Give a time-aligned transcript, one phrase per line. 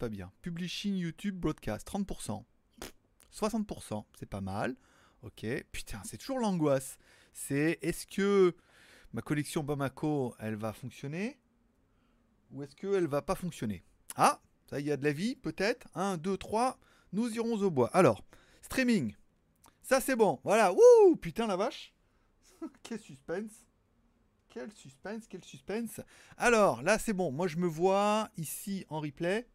[0.00, 0.32] pas bien.
[0.40, 2.42] Publishing YouTube Broadcast, 30%.
[3.32, 4.74] 60%, c'est pas mal.
[5.22, 5.46] Ok.
[5.72, 6.96] Putain, c'est toujours l'angoisse.
[7.34, 8.56] C'est est-ce que
[9.12, 11.38] ma collection Bamako, elle va fonctionner
[12.50, 13.84] Ou est-ce qu'elle va pas fonctionner?
[14.16, 14.40] Ah,
[14.70, 15.86] ça, y a de la vie, peut-être.
[15.94, 16.78] 1, 2, 3.
[17.12, 17.90] Nous irons au bois.
[17.94, 18.24] Alors,
[18.62, 19.14] streaming.
[19.82, 20.40] Ça, c'est bon.
[20.44, 20.72] Voilà.
[20.72, 21.92] Wouh Putain, la vache.
[22.82, 23.66] Quel suspense.
[24.48, 26.00] Quel suspense, quel suspense.
[26.36, 27.30] Alors, là, c'est bon.
[27.30, 29.46] Moi, je me vois ici en replay.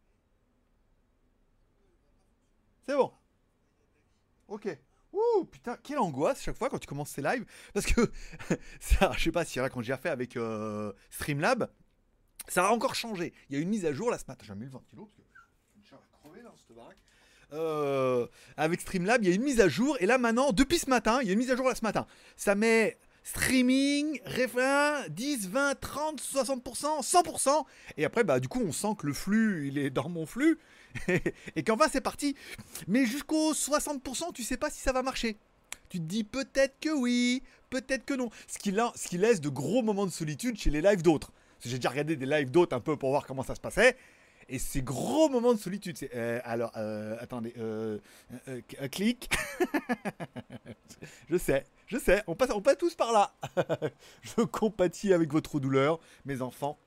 [2.86, 3.12] C'est bon.
[4.48, 4.68] Ok.
[5.12, 7.44] Ouh, putain, quelle angoisse chaque fois quand tu commences ces lives.
[7.72, 8.12] Parce que,
[8.80, 11.70] ça, je sais pas si là, quand j'ai fait avec euh, Streamlab,
[12.48, 13.32] ça a encore changé.
[13.48, 14.44] Il y a une mise à jour là ce matin.
[14.46, 15.22] J'ai mis le ventilo parce que
[15.82, 16.98] je suis crever là, cette baraque.
[17.52, 18.26] Euh,
[18.56, 19.96] avec Streamlab, il y a une mise à jour.
[20.00, 21.84] Et là, maintenant, depuis ce matin, il y a une mise à jour là ce
[21.84, 22.06] matin.
[22.36, 27.64] Ça met streaming, refrain, 10, 20, 30, 60%, 100%.
[27.96, 30.58] Et après, bah, du coup, on sent que le flux, il est dans mon flux.
[31.56, 32.34] et qu'enfin, c'est parti.
[32.86, 35.36] Mais jusqu'au 60%, tu sais pas si ça va marcher.
[35.88, 38.30] Tu te dis peut-être que oui, peut-être que non.
[38.48, 41.32] Ce qui, laisse de gros moments de solitude chez les lives d'autres.
[41.64, 43.96] J'ai déjà regardé des lives d'autres un peu pour voir comment ça se passait.
[44.48, 46.10] Et ces gros moments de solitude, c'est.
[46.14, 47.98] Euh, alors, euh, attendez, euh,
[48.92, 49.28] clic.
[51.30, 53.34] je sais, je sais, on passe, on passe tous par là.
[54.22, 56.78] je compatis avec votre douleur, mes enfants.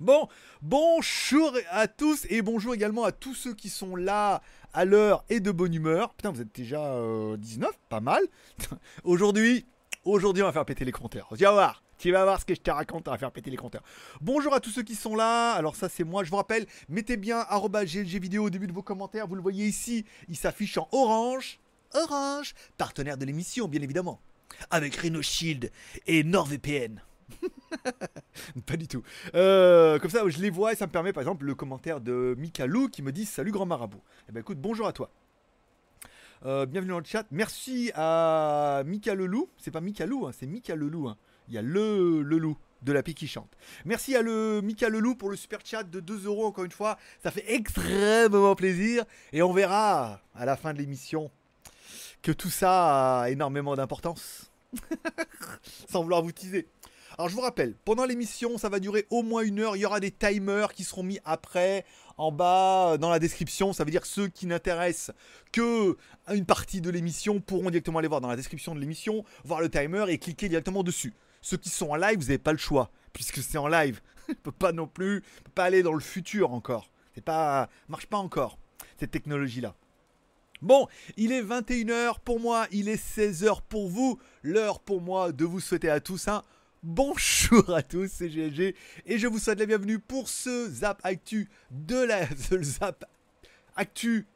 [0.00, 0.28] Bon,
[0.62, 4.40] bonjour à tous et bonjour également à tous ceux qui sont là
[4.72, 6.14] à l'heure et de bonne humeur.
[6.14, 6.96] Putain, vous êtes déjà
[7.36, 8.22] 19, pas mal.
[9.04, 9.66] aujourd'hui,
[10.06, 11.28] aujourd'hui, on va faire péter les compteurs.
[11.32, 11.82] Viens voir.
[11.98, 13.82] Tu vas voir ce que je te raconte, on va faire péter les compteurs.
[14.22, 15.52] Bonjour à tous ceux qui sont là.
[15.52, 18.82] Alors ça c'est moi, je vous rappelle, mettez bien GLG vidéo au début de vos
[18.82, 19.26] commentaires.
[19.26, 21.60] Vous le voyez ici, il s'affiche en orange.
[21.92, 24.18] Orange, partenaire de l'émission bien évidemment.
[24.70, 25.70] Avec Reno Shield
[26.06, 27.02] et NordVPN.
[28.66, 29.02] pas du tout.
[29.34, 32.34] Euh, comme ça, je les vois et ça me permet, par exemple, le commentaire de
[32.38, 34.02] Mika Lou qui me dit Salut grand marabout.
[34.28, 35.10] Eh ben écoute, bonjour à toi.
[36.46, 37.26] Euh, bienvenue dans le chat.
[37.30, 39.48] Merci à Mika Lelou.
[39.58, 41.08] C'est pas Mika Lou, hein, c'est Mika Lelou.
[41.08, 41.16] Hein
[41.50, 43.50] il y a le, le loup de la pique qui chante.
[43.84, 46.96] Merci à le Mika Lelou pour le super chat de 2 euros encore une fois.
[47.22, 49.04] Ça fait extrêmement plaisir.
[49.32, 51.30] Et on verra à la fin de l'émission
[52.22, 54.50] que tout ça a énormément d'importance.
[55.90, 56.68] Sans vouloir vous teaser.
[57.20, 59.76] Alors je vous rappelle, pendant l'émission, ça va durer au moins une heure.
[59.76, 61.84] Il y aura des timers qui seront mis après,
[62.16, 63.74] en bas, dans la description.
[63.74, 65.14] Ça veut dire ceux qui n'intéressent
[65.52, 65.98] que
[66.32, 69.68] une partie de l'émission pourront directement aller voir dans la description de l'émission, voir le
[69.68, 71.12] timer et cliquer directement dessus.
[71.42, 74.00] Ceux qui sont en live, vous n'avez pas le choix, puisque c'est en live.
[74.30, 75.22] ne peut pas non plus,
[75.54, 76.90] pas aller dans le futur encore.
[77.14, 78.58] C'est pas, marche pas encore
[78.98, 79.74] cette technologie là.
[80.62, 80.88] Bon,
[81.18, 84.18] il est 21h pour moi, il est 16h pour vous.
[84.42, 86.44] L'heure pour moi de vous souhaiter à tous un
[86.82, 88.74] bonjour à tous, c'est GLG
[89.06, 92.26] et je vous souhaite la bienvenue pour ce Zap Actu de la
[92.62, 93.04] Zap
[93.76, 94.26] Actu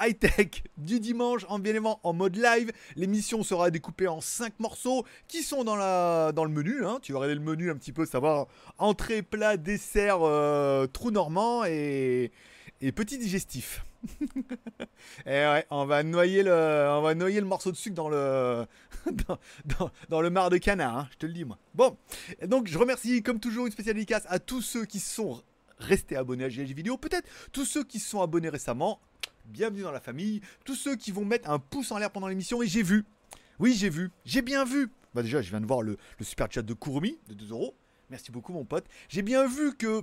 [0.00, 2.72] high-tech du dimanche, en bien en mode live.
[2.96, 6.84] L'émission sera découpée en 5 morceaux qui sont dans, la, dans le menu.
[6.84, 6.98] Hein.
[7.02, 8.48] Tu vas regarder le menu un petit peu, savoir
[8.78, 12.32] entrée, plat, dessert, euh, trou normand et,
[12.82, 13.84] et petit digestif.
[15.26, 18.66] et ouais, on va noyer le, on va noyer le morceau de sucre dans le,
[20.10, 21.58] dans, mar de canard, hein, je te le dis moi.
[21.74, 21.96] Bon,
[22.46, 25.40] donc je remercie comme toujours une spéciale dédicace à tous ceux qui sont
[25.78, 29.00] restés abonnés à GLG Vidéo, peut-être tous ceux qui sont abonnés récemment
[29.46, 30.40] bienvenue dans la famille.
[30.64, 33.04] Tous ceux qui vont mettre un pouce en l'air pendant l'émission, et j'ai vu.
[33.58, 34.10] Oui, j'ai vu.
[34.24, 34.90] J'ai bien vu.
[35.14, 37.74] Bah déjà, je viens de voir le, super chat de Kurumi de 2 euros.
[38.12, 38.84] Merci beaucoup mon pote.
[39.08, 40.02] J'ai bien vu que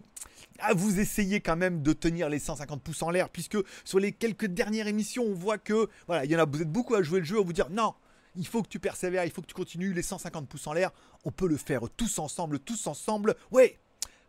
[0.57, 4.13] ah, vous essayez quand même de tenir les 150 pouces en l'air puisque sur les
[4.13, 7.03] quelques dernières émissions, on voit que voilà, il y en a vous êtes beaucoup à
[7.03, 7.93] jouer le jeu, à vous dire non,
[8.35, 10.89] il faut que tu persévères, il faut que tu continues les 150 pouces en l'air.
[11.23, 13.35] On peut le faire tous ensemble, tous ensemble.
[13.51, 13.77] Ouais.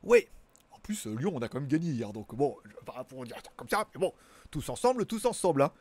[0.03, 0.29] Ouais.
[0.73, 3.25] En plus Lyon, on a quand même gagné hier donc bon, je vais pas pour
[3.25, 4.13] dire comme ça, mais bon,
[4.51, 5.63] tous ensemble, tous ensemble.
[5.63, 5.73] Hein.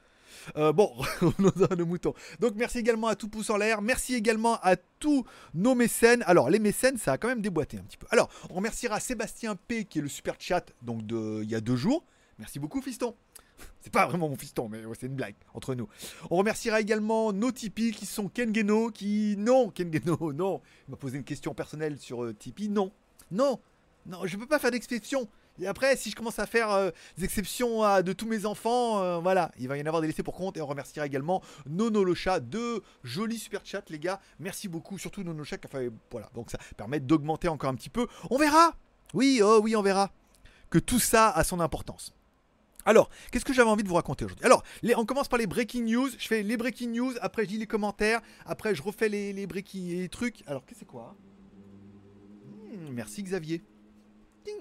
[0.56, 0.94] Euh, bon,
[1.40, 2.14] nos moutons.
[2.40, 3.82] Donc merci également à tout pouce en l'air.
[3.82, 6.24] Merci également à tous nos mécènes.
[6.26, 8.08] Alors les mécènes, ça a quand même déboîté un petit peu.
[8.12, 11.62] Alors on remerciera Sébastien P qui est le super chat donc de il y a
[11.62, 12.04] deux jours.
[12.38, 13.16] Merci beaucoup fiston.
[13.82, 15.88] C'est pas vraiment mon fiston, mais c'est une blague entre nous.
[16.30, 19.36] On remerciera également nos Tipeee qui sont Kengeno, qui.
[19.38, 20.62] Non, Kengeno, non.
[20.88, 22.36] Il m'a posé une question personnelle sur euh.
[22.70, 22.92] Non,
[23.32, 23.60] non,
[24.06, 25.28] non, je peux pas faire d'exception.
[25.62, 29.02] Et après, si je commence à faire euh, des exceptions à, de tous mes enfants,
[29.02, 30.58] euh, voilà, il va y en avoir des laissés pour compte.
[30.58, 32.40] Et on remerciera également Nono le chat.
[32.40, 34.20] De jolis super chats, les gars.
[34.40, 34.98] Merci beaucoup.
[34.98, 35.58] Surtout Nono le chat.
[35.66, 38.08] Enfin, voilà, donc ça permet d'augmenter encore un petit peu.
[38.30, 38.74] On verra.
[39.14, 40.12] Oui, oh oui, on verra.
[40.70, 42.14] Que tout ça a son importance.
[42.86, 44.46] Alors, qu'est-ce que j'avais envie de vous raconter aujourd'hui?
[44.46, 44.64] Alors,
[44.96, 46.10] on commence par les breaking news.
[46.18, 49.46] Je fais les breaking news, après je lis les commentaires, après je refais les, les
[49.48, 50.44] breaking trucs.
[50.48, 51.16] Alors, qu'est-ce que c'est quoi?
[52.72, 53.62] Hmm, Merci Xavier.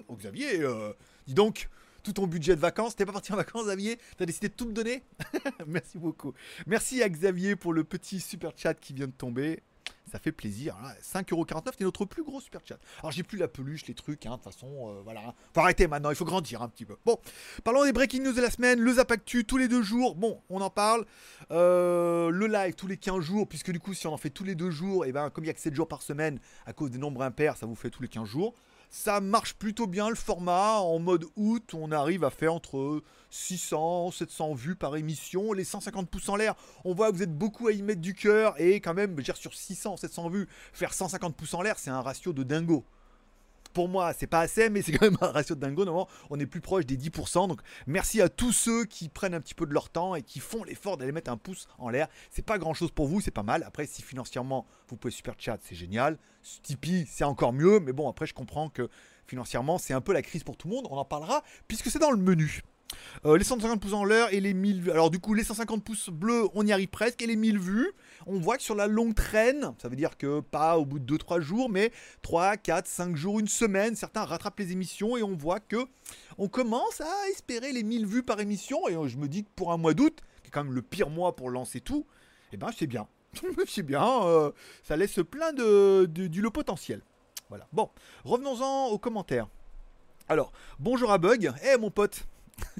[0.07, 0.93] Oh Xavier, euh,
[1.27, 1.69] dis donc,
[2.03, 2.95] tout ton budget de vacances.
[2.95, 3.99] T'es pas parti en vacances, Xavier?
[4.17, 5.03] T'as décidé de tout me donner?
[5.67, 6.33] Merci beaucoup.
[6.67, 9.61] Merci à Xavier pour le petit super chat qui vient de tomber
[10.09, 10.75] ça fait plaisir.
[11.01, 12.77] 5,49€, c'est notre plus gros super chat.
[12.99, 15.35] Alors j'ai plus la peluche, les trucs, hein, de toute façon, euh, voilà.
[15.53, 16.97] Faut arrêter maintenant, il faut grandir un petit peu.
[17.05, 17.17] Bon,
[17.63, 20.15] parlons des breaking news de la semaine, le Zap Actu tous les deux jours.
[20.15, 21.05] Bon, on en parle.
[21.51, 24.43] Euh, le live tous les 15 jours, puisque du coup, si on en fait tous
[24.43, 26.39] les deux jours, et eh ben comme il y a que 7 jours par semaine,
[26.65, 28.55] à cause des nombres impairs, ça vous fait tous les 15 jours.
[28.91, 30.79] Ça marche plutôt bien le format.
[30.79, 35.53] En mode août, on arrive à faire entre 600, 700 vues par émission.
[35.53, 36.55] Les 150 pouces en l'air,
[36.85, 38.59] on voit que vous êtes beaucoup à y mettre du cœur.
[38.59, 42.01] Et quand même, dire, sur 600, 700 vues, faire 150 pouces en l'air, c'est un
[42.01, 42.83] ratio de dingo
[43.73, 45.85] pour moi, c'est pas assez, mais c'est quand même un ratio de dingo.
[45.85, 47.47] Normalement, on est plus proche des 10%.
[47.47, 50.39] Donc, merci à tous ceux qui prennent un petit peu de leur temps et qui
[50.39, 52.07] font l'effort d'aller mettre un pouce en l'air.
[52.31, 53.63] C'est pas grand chose pour vous, c'est pas mal.
[53.63, 56.17] Après, si financièrement vous pouvez super chat, c'est génial.
[56.63, 57.79] Tipeee, c'est encore mieux.
[57.79, 58.89] Mais bon, après, je comprends que
[59.27, 60.87] financièrement, c'est un peu la crise pour tout le monde.
[60.89, 62.61] On en parlera puisque c'est dans le menu.
[63.25, 64.91] Euh, les 150 pouces en l'heure et les 1000 vues.
[64.91, 67.21] Alors du coup, les 150 pouces bleus, on y arrive presque.
[67.21, 67.91] Et les 1000 vues,
[68.29, 71.17] on voit que sur la longue traîne, ça veut dire que pas au bout de
[71.17, 71.91] 2-3 jours, mais
[72.21, 75.87] 3, 4, 5 jours, une semaine, certains rattrapent les émissions et on voit que
[76.37, 78.87] on commence à espérer les 1000 vues par émission.
[78.87, 81.09] Et je me dis que pour un mois d'août, qui est quand même le pire
[81.09, 82.05] mois pour lancer tout,
[82.53, 83.07] eh ben c'est bien.
[83.67, 84.51] c'est bien, euh,
[84.83, 87.01] ça laisse plein de, du potentiel.
[87.49, 87.67] Voilà.
[87.73, 87.89] Bon,
[88.25, 89.47] revenons-en aux commentaires.
[90.27, 91.51] Alors, bonjour à Bug.
[91.63, 92.27] Eh mon pote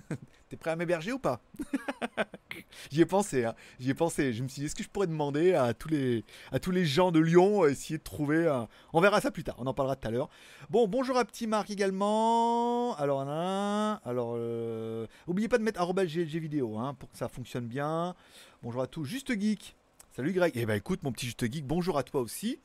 [0.49, 1.41] T'es prêt à m'héberger ou pas
[2.91, 3.53] J'y ai pensé, hein.
[3.79, 4.33] j'y ai pensé.
[4.33, 6.85] Je me suis dit, est-ce que je pourrais demander à tous les, à tous les
[6.85, 8.47] gens de Lyon, essayer de trouver.
[8.47, 8.67] Un...
[8.91, 10.27] On verra ça plus tard, on en parlera tout à l'heure.
[10.71, 12.95] Bon, bonjour à Petit Marc également.
[12.95, 15.05] Alors, alors, euh...
[15.27, 18.15] oubliez pas de mettre GLG vidéo hein, pour que ça fonctionne bien.
[18.63, 19.05] Bonjour à tous.
[19.05, 19.75] Juste Geek.
[20.15, 20.53] Salut Greg.
[20.55, 22.59] Eh ben écoute, mon petit Juste Geek, bonjour à toi aussi.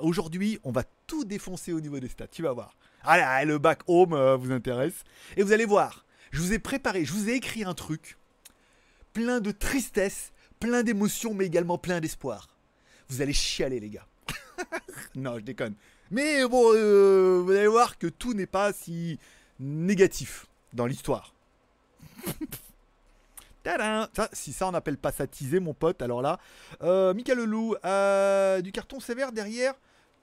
[0.00, 2.26] Aujourd'hui, on va tout défoncer au niveau des stats.
[2.26, 2.76] Tu vas voir.
[3.04, 5.04] Allez, le back home euh, vous intéresse.
[5.36, 8.16] Et vous allez voir je vous ai préparé, je vous ai écrit un truc
[9.12, 12.48] plein de tristesse, plein d'émotions, mais également plein d'espoir.
[13.08, 14.06] Vous allez chialer, les gars.
[15.14, 15.74] non, je déconne.
[16.10, 19.18] Mais bon, euh, vous allez voir que tout n'est pas si
[19.58, 21.34] négatif dans l'histoire.
[23.64, 26.38] Ça, si ça on appelle pas ça teaser, mon pote, alors là.
[26.80, 29.74] Euh, Mika Leloup, euh, du carton sévère derrière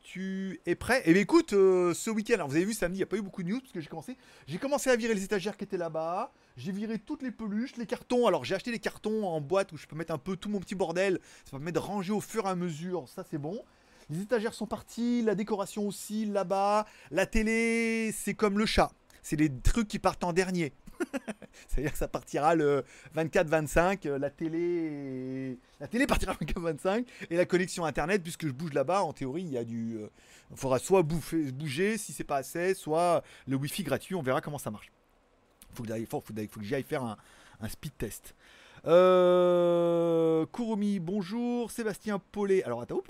[0.06, 1.02] tu es prêt?
[1.06, 3.22] Eh bien écoute, euh, ce week-end, vous avez vu samedi, il n'y a pas eu
[3.22, 4.16] beaucoup de news parce que j'ai commencé.
[4.48, 6.32] J'ai commencé à virer les étagères qui étaient là-bas.
[6.58, 8.28] J'ai viré toutes les peluches, les cartons.
[8.28, 10.60] Alors j'ai acheté des cartons en boîte où je peux mettre un peu tout mon
[10.60, 11.20] petit bordel.
[11.44, 13.10] Ça permettre de ranger au fur et à mesure.
[13.10, 13.60] Ça c'est bon.
[14.12, 16.86] Les étagères sont parties, la décoration aussi là-bas.
[17.10, 18.92] La télé, c'est comme le chat.
[19.24, 20.72] C'est les trucs qui partent en dernier.
[21.68, 22.84] C'est-à-dire que ça partira le
[23.16, 28.52] 24-25, euh, la télé, la télé partira le 24-25 et la connexion internet, puisque je
[28.52, 30.08] bouge là-bas, en théorie, il y a du, euh,
[30.52, 34.42] il faudra soit bouffer, bouger si c'est pas assez, soit le wifi gratuit, on verra
[34.42, 34.92] comment ça marche.
[35.74, 36.22] Faut que, faut
[36.60, 37.18] que j'aille faire un,
[37.60, 38.36] un, speed test.
[38.88, 41.72] Euh, Kurumi, bonjour.
[41.72, 42.64] Sébastien Paulet.
[42.64, 43.02] Alors attends,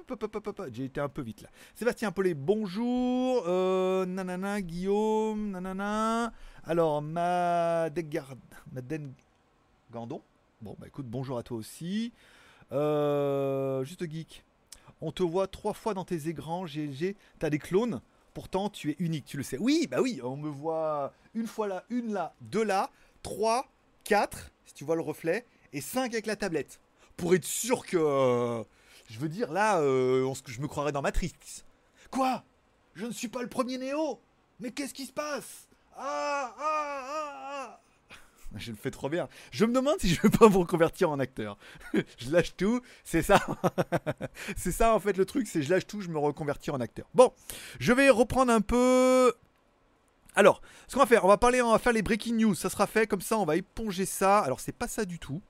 [0.72, 1.50] j'ai été un peu vite là.
[1.76, 3.44] Sébastien Paulet, bonjour.
[3.46, 6.32] Euh, nanana, Guillaume, nanana.
[6.68, 8.34] Alors, Madegard,
[8.72, 9.14] Maden
[9.92, 10.24] Gandon.
[10.62, 12.12] Bon, bah écoute, bonjour à toi aussi.
[12.72, 14.44] Euh, juste geek.
[15.00, 17.16] On te voit trois fois dans tes écrans, GLG.
[17.38, 18.02] T'as des clones.
[18.34, 19.60] Pourtant, tu es unique, tu le sais.
[19.60, 22.90] Oui, bah oui, on me voit une fois là, une là, deux là,
[23.22, 23.68] trois,
[24.04, 26.80] quatre, si tu vois le reflet, et cinq avec la tablette.
[27.16, 27.98] Pour être sûr que.
[27.98, 28.64] Euh,
[29.08, 31.34] je veux dire, là, euh, je me croirais dans Matrix.
[32.10, 32.44] Quoi?
[32.96, 34.20] Je ne suis pas le premier Néo
[34.60, 35.70] Mais qu'est-ce qui se passe?
[35.98, 37.80] Ah, ah, ah,
[38.12, 38.18] ah,
[38.56, 39.30] Je le fais trop bien.
[39.52, 41.58] Je me demande si je vais pas me reconvertir en acteur.
[41.94, 43.40] je lâche tout, c'est ça.
[44.58, 47.08] c'est ça en fait le truc, c'est je lâche tout, je me reconvertis en acteur.
[47.14, 47.34] Bon,
[47.80, 49.34] je vais reprendre un peu.
[50.36, 52.56] Alors, ce qu'on va faire, on va parler, on va faire les breaking news.
[52.56, 54.40] Ça sera fait comme ça, on va éponger ça.
[54.40, 55.42] Alors, c'est pas ça du tout.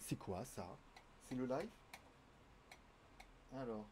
[0.00, 0.66] C'est quoi ça?
[1.28, 1.68] C'est le live?
[3.56, 3.86] Alors,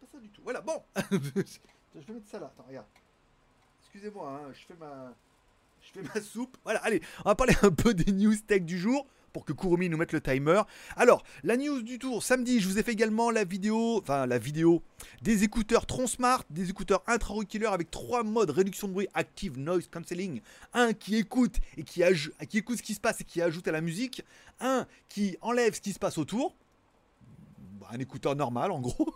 [0.00, 0.42] pas ça du tout.
[0.44, 0.80] Voilà, bon.
[1.10, 2.46] je vais mettre ça là.
[2.46, 2.86] Attends, regarde
[3.94, 5.14] excusez-moi, hein, je fais ma.
[6.20, 6.56] Soupe.
[6.64, 9.88] Voilà, allez, on va parler un peu des news tech du jour pour que Kurumi
[9.88, 10.62] nous mette le timer.
[10.96, 14.38] Alors, la news du tour, samedi, je vous ai fait également la vidéo, enfin la
[14.38, 14.82] vidéo
[15.22, 19.88] des écouteurs Tron Smart, des écouteurs intra-auriculaires avec trois modes réduction de bruit, active noise
[19.88, 20.40] cancelling.
[20.72, 22.02] Un qui écoute et qui,
[22.48, 24.24] qui écoute ce qui se passe et qui ajoute à la musique.
[24.58, 26.56] Un qui enlève ce qui se passe autour.
[27.80, 29.14] Bah, un écouteur normal en gros.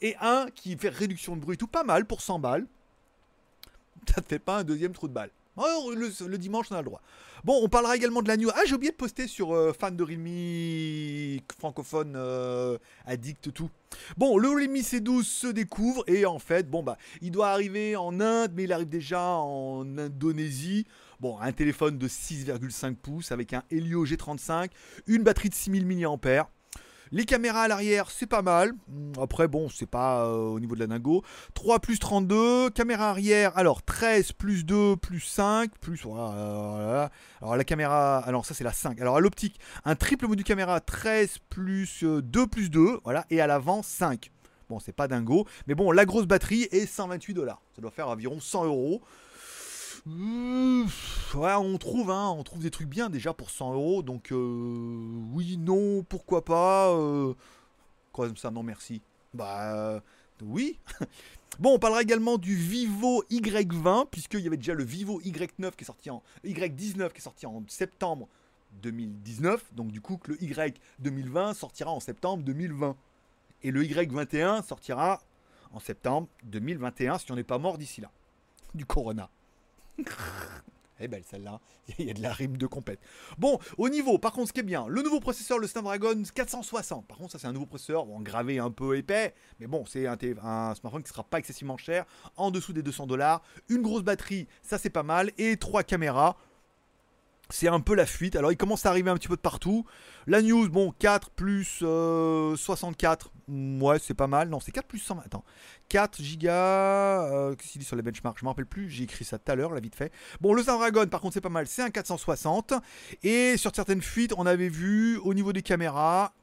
[0.00, 2.66] Et un qui fait réduction de bruit tout pas mal pour 100 balles
[4.14, 5.30] ça te fait pas un deuxième trou de balle.
[5.56, 7.00] Oh, le, dimanche, on a le droit.
[7.42, 8.50] Bon, on parlera également de la news.
[8.54, 13.70] Ah, j'ai oublié de poster sur euh, fan de Realme francophone euh, addict tout.
[14.18, 18.20] Bon, le Realme C12 se découvre et en fait, bon bah, il doit arriver en
[18.20, 20.86] Inde, mais il arrive déjà en Indonésie.
[21.20, 24.68] Bon, un téléphone de 6,5 pouces avec un Helio G35,
[25.06, 26.48] une batterie de 6000 mAh.
[27.12, 28.72] Les caméras à l'arrière, c'est pas mal.
[28.88, 31.22] Hmm, Après, bon, c'est pas euh, au niveau de la dingo.
[31.54, 32.70] 3 plus 32.
[32.70, 36.02] Caméra arrière, alors 13 plus 2 plus 5 plus.
[36.04, 37.10] Voilà.
[37.40, 38.18] Alors la caméra.
[38.18, 39.00] Alors ça, c'est la 5.
[39.00, 43.00] Alors à l'optique, un triple module caméra 13 plus euh, 2 plus 2.
[43.04, 43.24] Voilà.
[43.30, 44.30] Et à l'avant, 5.
[44.68, 45.46] Bon, c'est pas dingo.
[45.68, 47.62] Mais bon, la grosse batterie est 128 dollars.
[47.76, 49.00] Ça doit faire environ 100 euros.
[50.06, 54.02] Ouais, on trouve, hein, on trouve des trucs bien déjà pour 100 euros.
[54.02, 56.92] Donc, euh, oui, non, pourquoi pas.
[56.92, 57.34] Euh,
[58.12, 59.02] quoi comme ça, non, merci.
[59.34, 60.00] Bah, euh,
[60.42, 60.78] oui.
[61.58, 65.84] Bon, on parlera également du Vivo Y20, puisqu'il y avait déjà le Vivo Y9 qui
[65.84, 68.28] est sorti en Y19 qui est sorti en septembre
[68.82, 69.72] 2019.
[69.72, 72.94] Donc, du coup, que le Y 2020 sortira en septembre 2020.
[73.62, 75.22] Et le Y21 sortira
[75.72, 78.10] en septembre 2021, si on n'est pas mort d'ici là.
[78.74, 79.30] Du Corona.
[80.98, 81.60] Elle est belle celle-là.
[81.98, 83.00] Il y a de la rime de compète.
[83.38, 87.06] Bon, au niveau, par contre, ce qui est bien, le nouveau processeur, le Snapdragon 460.
[87.06, 89.34] Par contre, ça, c'est un nouveau processeur, bon, gravé un peu épais.
[89.60, 90.16] Mais bon, c'est un,
[90.74, 92.06] smartphone qui sera pas excessivement cher.
[92.36, 93.42] En dessous des 200 dollars.
[93.68, 95.32] Une grosse batterie, ça, c'est pas mal.
[95.38, 96.36] Et trois caméras.
[97.48, 98.34] C'est un peu la fuite.
[98.34, 99.84] Alors, il commence à arriver un petit peu de partout.
[100.26, 103.30] La news, bon, 4 plus euh, 64.
[103.46, 104.48] mm, Ouais, c'est pas mal.
[104.48, 105.20] Non, c'est 4 plus 100.
[105.24, 105.44] Attends.
[105.88, 106.52] 4 gigas.
[107.32, 108.38] euh, Qu'est-ce qu'il dit sur les benchmarks?
[108.40, 108.90] Je me rappelle plus.
[108.90, 110.12] J'ai écrit ça tout à l'heure, là, vite fait.
[110.40, 111.68] Bon, le Snapdragon, par contre, c'est pas mal.
[111.68, 112.74] C'est un 460.
[113.22, 116.34] Et sur certaines fuites, on avait vu au niveau des caméras.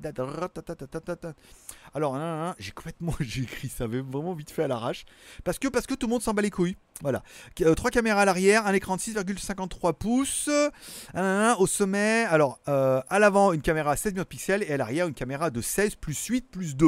[1.94, 2.18] Alors,
[2.60, 5.06] j'ai complètement écrit ça mais vraiment vite fait à l'arrache.
[5.44, 6.76] Parce que, parce que tout le monde s'en bat les couilles.
[7.02, 7.24] Voilà.
[7.62, 10.50] Euh, trois caméras à l'arrière, un écran de 6,53 pouces.
[11.16, 14.74] euh, au sommet, alors euh, à l'avant, une caméra à 16 millions de pixels et
[14.74, 16.88] à l'arrière, une caméra de 16 plus 8 plus 2.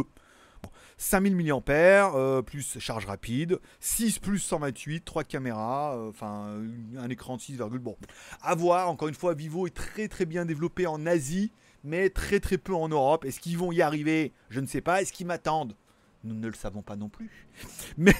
[0.64, 6.62] Bon, 5000 mAh, plus charge rapide, 6 plus 128, 3 caméras, enfin
[6.98, 7.98] un écran de 6, bon.
[8.42, 11.52] À voir, encore une fois, Vivo est très très bien développé en Asie,
[11.86, 13.26] mais très très peu en Europe.
[13.26, 14.34] Est-ce qu'ils vont y arriver?
[14.50, 15.02] Je ne sais pas.
[15.02, 15.76] Est-ce qu'ils m'attendent?
[16.24, 17.48] Nous ne le savons pas non plus.
[17.98, 18.16] Mais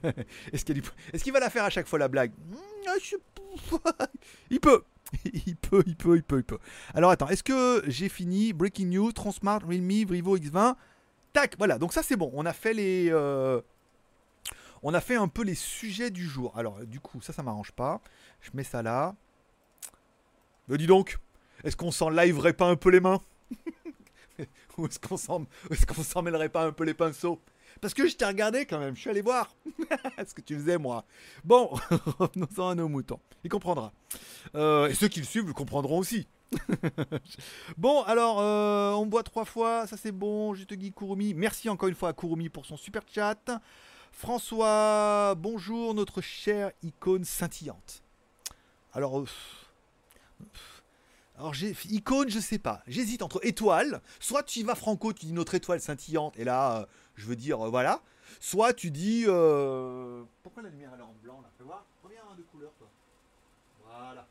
[0.52, 2.32] est-ce qu'il est qu'il va la faire à chaque fois la blague?
[2.32, 2.56] Hmm.
[4.50, 4.82] Il peut.
[5.24, 6.58] Il peut, il peut, il peut, il peut.
[6.94, 8.52] Alors attends, est-ce que j'ai fini?
[8.52, 10.76] Breaking news, Transmart, Realme, Vivo X20
[11.32, 12.30] Tac, voilà, donc ça c'est bon.
[12.34, 13.08] On a fait les.
[13.10, 13.60] euh,
[14.82, 16.56] On a fait un peu les sujets du jour.
[16.56, 18.00] Alors, du coup, ça, ça m'arrange pas.
[18.40, 19.14] Je mets ça là.
[20.68, 21.18] Me dis donc,
[21.64, 23.20] est-ce qu'on s'en liverait pas un peu les mains?
[24.78, 25.16] Ou est-ce qu'on
[26.02, 27.40] s'en mêlerait pas un peu les pinceaux?
[27.80, 29.54] Parce que je t'ai regardé quand même, je suis allé voir
[30.26, 31.04] ce que tu faisais moi.
[31.44, 31.66] Bon,
[32.18, 33.20] revenons-en à nos moutons.
[33.44, 33.92] Il comprendra.
[34.54, 36.26] Euh, et ceux qui le suivent le comprendront aussi.
[37.78, 40.54] bon, alors, euh, on boit trois fois, ça c'est bon.
[40.54, 41.32] Je te dis Kurumi.
[41.34, 43.60] Merci encore une fois à Kurumi pour son super chat.
[44.12, 48.02] François, bonjour, notre chère icône scintillante.
[48.92, 49.26] Alors, euh,
[51.40, 52.82] alors j'ai icône, je sais pas.
[52.86, 54.02] J'hésite entre étoile.
[54.20, 57.64] Soit tu vas franco, tu dis notre étoile scintillante, et là, euh, je veux dire,
[57.66, 58.02] euh, voilà.
[58.40, 59.24] Soit tu dis.
[59.26, 61.86] euh, Pourquoi la lumière elle est en blanc là Fais voir.
[62.04, 62.88] Reviens de couleur, toi.
[63.86, 64.26] Voilà.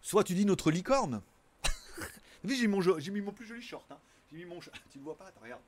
[0.00, 1.20] Soit tu dis notre licorne.
[2.44, 3.84] J'ai mis, j'ai mis mon plus joli short.
[3.90, 3.98] hein.
[4.30, 4.60] J'ai mis mon.
[4.92, 5.60] Tu le vois pas regarde.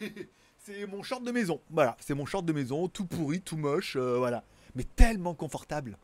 [0.64, 1.60] C'est mon short de maison.
[1.70, 4.42] Voilà, c'est mon short de maison, tout pourri, tout moche, voilà.
[4.74, 5.96] Mais tellement confortable.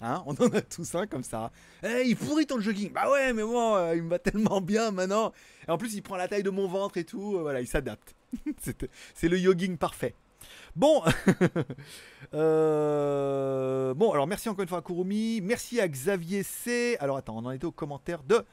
[0.00, 1.50] Hein On en a tous un comme ça.
[1.82, 2.92] Eh, il pourrit ton jogging.
[2.92, 5.32] Bah ouais, mais bon, euh, il me va tellement bien maintenant.
[5.68, 7.36] Et en plus, il prend la taille de mon ventre et tout.
[7.36, 8.14] euh, voilà, il s'adapte.
[9.14, 10.14] C'est le jogging parfait.
[10.74, 11.02] Bon,
[12.34, 16.96] Euh, bon, alors merci encore une fois à Kurumi, merci à Xavier C.
[17.00, 18.44] Alors attends, on en était au commentaire de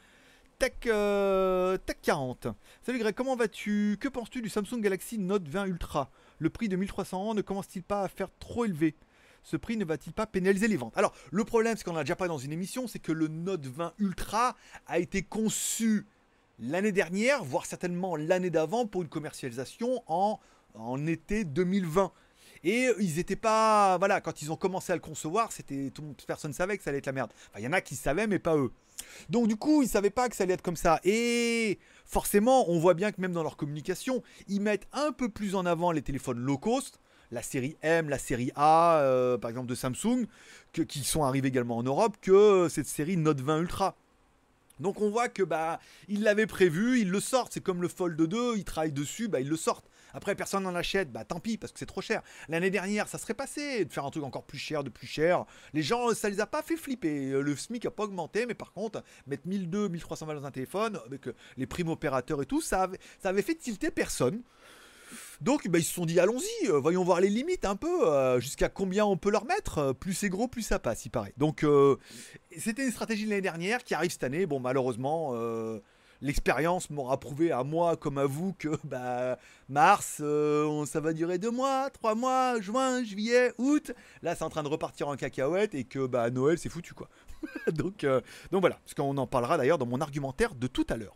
[0.57, 2.47] Tech, euh, Tech 40.
[2.81, 3.97] Salut Greg, comment vas-tu?
[3.99, 6.09] Que penses-tu du Samsung Galaxy Note 20 Ultra?
[6.39, 8.95] Le prix de 1300 euros ne commence-t-il pas à faire trop élevé
[9.47, 10.97] ce prix ne va-t-il pas pénaliser les ventes?
[10.97, 13.65] Alors, le problème, c'est qu'on a déjà pas dans une émission, c'est que le Note
[13.65, 16.05] 20 Ultra a été conçu
[16.59, 20.37] l'année dernière, voire certainement l'année d'avant, pour une commercialisation en,
[21.07, 22.11] été 2020.
[22.65, 23.97] Et ils n'étaient pas.
[23.99, 26.97] Voilà, quand ils ont commencé à le concevoir, c'était tout personne savait que ça allait
[26.97, 27.31] être la merde.
[27.49, 28.73] Enfin, il y en a qui savaient, mais pas eux.
[29.29, 30.99] Donc, du coup, ils savaient pas que ça allait être comme ça.
[31.05, 35.55] Et forcément, on voit bien que même dans leur communication, ils mettent un peu plus
[35.55, 36.99] en avant les téléphones low cost,
[37.31, 40.25] la série M, la série A, euh, par exemple de Samsung,
[40.73, 43.95] que- qui sont arrivés également en Europe, que cette série Note 20 Ultra.
[44.79, 47.51] Donc on voit que bah ils l'avaient prévu, ils le sortent.
[47.53, 49.89] C'est comme le Fold 2, ils travaillent dessus, bah ils le sortent.
[50.13, 52.21] Après personne n'en achète, bah tant pis parce que c'est trop cher.
[52.47, 55.45] L'année dernière, ça serait passé de faire un truc encore plus cher, de plus cher.
[55.73, 57.31] Les gens, ça les a pas fait flipper.
[57.31, 60.51] Euh, Le SMIC a pas augmenté, mais par contre, mettre 1200, 1300 balles dans un
[60.51, 64.43] téléphone avec euh, les primes opérateurs et tout, ça avait, ça avait fait tilter personne.
[65.41, 68.39] Donc bah, ils se sont dit allons-y, euh, voyons voir les limites un peu, euh,
[68.39, 69.77] jusqu'à combien on peut leur mettre.
[69.79, 71.33] euh, plus c'est gros, plus ça passe, il paraît.
[71.37, 71.65] Donc
[72.57, 74.45] c'était une stratégie de l'année dernière qui arrive cette année.
[74.45, 75.33] Bon malheureusement,
[76.21, 79.37] l'expérience m'aura prouvé à moi comme à vous que bah,
[79.69, 80.21] mars,
[80.85, 83.91] ça va durer deux mois, trois mois, juin, juillet, août.
[84.21, 87.09] Là c'est en train de repartir en cacahuète et que bah, Noël c'est foutu quoi.
[87.71, 88.05] donc,
[88.51, 91.15] donc voilà, parce qu'on en parlera d'ailleurs dans mon argumentaire de tout à l'heure.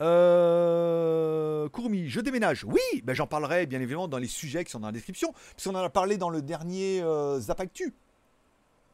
[0.00, 2.64] Euh, Courmi, je déménage.
[2.64, 5.74] Oui, ben j'en parlerai bien évidemment dans les sujets qui sont dans la description, puisqu'on
[5.74, 7.92] en a parlé dans le dernier euh, Zapactu.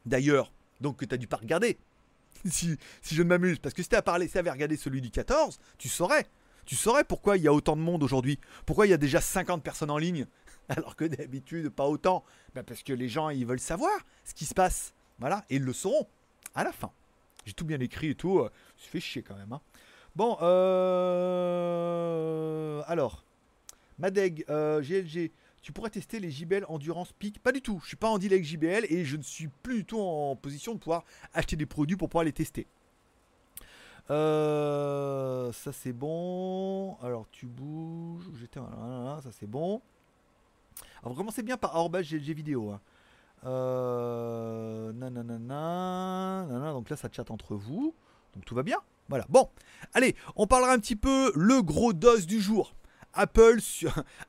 [0.05, 1.77] D'ailleurs, donc que tu as dû pas regarder.
[2.45, 6.27] si, si je ne m'amuse, parce que si tu regardé celui du 14, tu saurais.
[6.65, 8.39] Tu saurais pourquoi il y a autant de monde aujourd'hui.
[8.65, 10.25] Pourquoi il y a déjà 50 personnes en ligne,
[10.69, 12.23] alors que d'habitude pas autant.
[12.55, 13.93] Ben parce que les gens ils veulent savoir
[14.23, 14.93] ce qui se passe.
[15.19, 16.07] Voilà, et ils le sauront
[16.55, 16.91] à la fin.
[17.45, 18.39] J'ai tout bien écrit et tout.
[18.39, 19.53] euh, Ça fait chier quand même.
[19.53, 19.61] hein.
[20.15, 21.75] Bon, euh...
[22.87, 23.25] alors,
[23.99, 25.31] Madeg, euh, GLG,
[25.61, 27.39] tu pourrais tester les JBL Endurance Peak?
[27.39, 29.85] Pas du tout, je suis pas en deal JBL et je ne suis plus du
[29.85, 31.03] tout en position de pouvoir
[31.33, 32.65] acheter des produits pour pouvoir les tester.
[34.11, 36.95] Euh, ça c'est bon.
[37.01, 38.25] Alors tu bouges.
[38.53, 39.81] Ça c'est bon.
[41.01, 42.71] Alors vous commencez bien par arobase GLG vidéo.
[42.71, 42.79] Hein.
[43.45, 47.93] Euh, nananana, nanana, donc là ça chatte entre vous.
[48.33, 48.77] Donc tout va bien.
[49.09, 49.25] Voilà.
[49.29, 49.49] Bon,
[49.93, 52.73] allez, on parlera un petit peu le gros dos du jour.
[53.17, 53.59] Apple,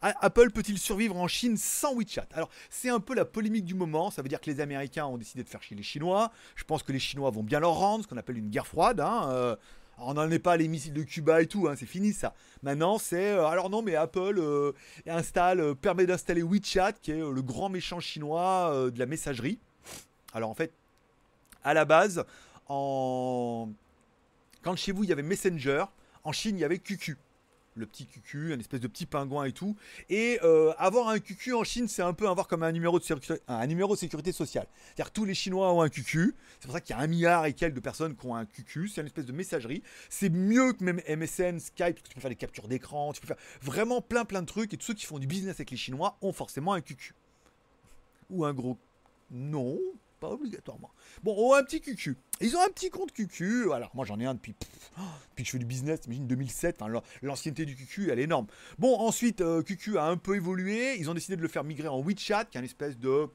[0.00, 2.28] Apple peut-il survivre en Chine sans WeChat?
[2.32, 4.12] Alors, c'est un peu la polémique du moment.
[4.12, 6.30] Ça veut dire que les Américains ont décidé de faire chier les Chinois.
[6.54, 9.00] Je pense que les Chinois vont bien leur rendre, ce qu'on appelle une guerre froide.
[9.00, 9.28] hein.
[9.32, 9.56] Euh,
[9.98, 12.34] on n'en est pas à les missiles de Cuba et tout, hein, c'est fini ça.
[12.62, 13.32] Maintenant, c'est.
[13.32, 18.90] euh, alors, non, mais Apple euh, permet d'installer WeChat, qui est le grand méchant chinois
[18.92, 19.58] de la messagerie.
[20.32, 20.72] Alors, en fait,
[21.64, 22.24] à la base,
[22.68, 23.68] en
[24.66, 25.84] quand chez vous il y avait Messenger,
[26.24, 27.16] en Chine il y avait QQ.
[27.76, 29.76] Le petit QQ, un espèce de petit pingouin et tout.
[30.08, 33.04] Et euh, avoir un QQ en Chine, c'est un peu avoir comme un numéro de,
[33.04, 34.66] sécurité, un numéro de sécurité sociale.
[34.86, 36.34] C'est-à-dire tous les Chinois ont un QQ.
[36.58, 38.46] C'est pour ça qu'il y a un milliard et quelques de personnes qui ont un
[38.46, 38.88] QQ.
[38.88, 39.82] C'est une espèce de messagerie.
[40.08, 43.20] C'est mieux que même MSN, Skype, parce que tu peux faire des captures d'écran, tu
[43.20, 44.72] peux faire vraiment plein plein de trucs.
[44.72, 47.14] Et tous ceux qui font du business avec les Chinois ont forcément un QQ.
[48.30, 48.78] Ou un gros...
[49.30, 49.78] Non,
[50.18, 50.90] pas obligatoirement.
[51.22, 52.16] Bon, oh, un petit QQ.
[52.40, 53.72] Ils ont un petit compte QQ.
[53.72, 56.00] Alors, moi, j'en ai un depuis, que je fais du business.
[56.00, 56.82] T'imagines 2007.
[56.82, 58.46] Enfin, l'ancienneté du QQ, elle est énorme.
[58.78, 60.96] Bon, ensuite, euh, QQ a un peu évolué.
[60.98, 63.28] Ils ont décidé de le faire migrer en WeChat, qui est une espèce de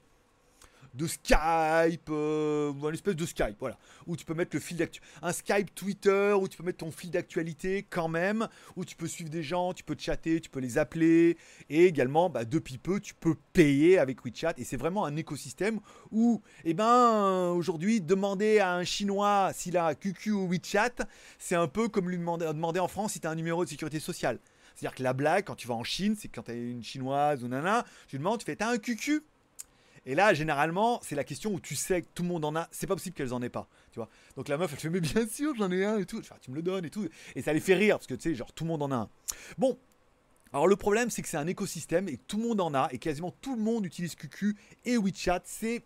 [0.94, 3.78] de Skype, euh, une espèce de Skype, voilà,
[4.08, 6.92] où tu peux mettre le fil d'actu, un Skype Twitter, où tu peux mettre ton
[6.92, 10.60] fil d'actualité quand même, où tu peux suivre des gens, tu peux chatter, tu peux
[10.60, 11.38] les appeler,
[11.70, 15.80] et également, bah, depuis peu, tu peux payer avec WeChat, et c'est vraiment un écosystème
[16.12, 21.06] où, eh ben, aujourd'hui, demander à un Chinois s'il a QQ ou WeChat,
[21.40, 23.70] c'est un peu comme lui demander, demander en France si tu as un numéro de
[23.70, 24.40] sécurité sociale.
[24.76, 27.44] C'est-à-dire que la blague, quand tu vas en Chine, c'est quand tu es une chinoise
[27.44, 29.24] ou nana, tu demandes, tu fais, t'as un QQ
[30.06, 32.68] et là, généralement, c'est la question où tu sais que tout le monde en a.
[32.72, 34.10] C'est pas possible qu'elles en aient pas, tu vois.
[34.36, 36.22] Donc la meuf, elle fait mais bien sûr, j'en ai un et tout.
[36.42, 37.08] Tu me le donnes et tout.
[37.36, 38.96] Et ça les fait rire parce que tu sais, genre tout le monde en a
[38.96, 39.10] un.
[39.58, 39.78] Bon.
[40.54, 42.98] Alors le problème, c'est que c'est un écosystème et tout le monde en a et
[42.98, 45.42] quasiment tout le monde utilise QQ et WeChat.
[45.46, 45.82] C'est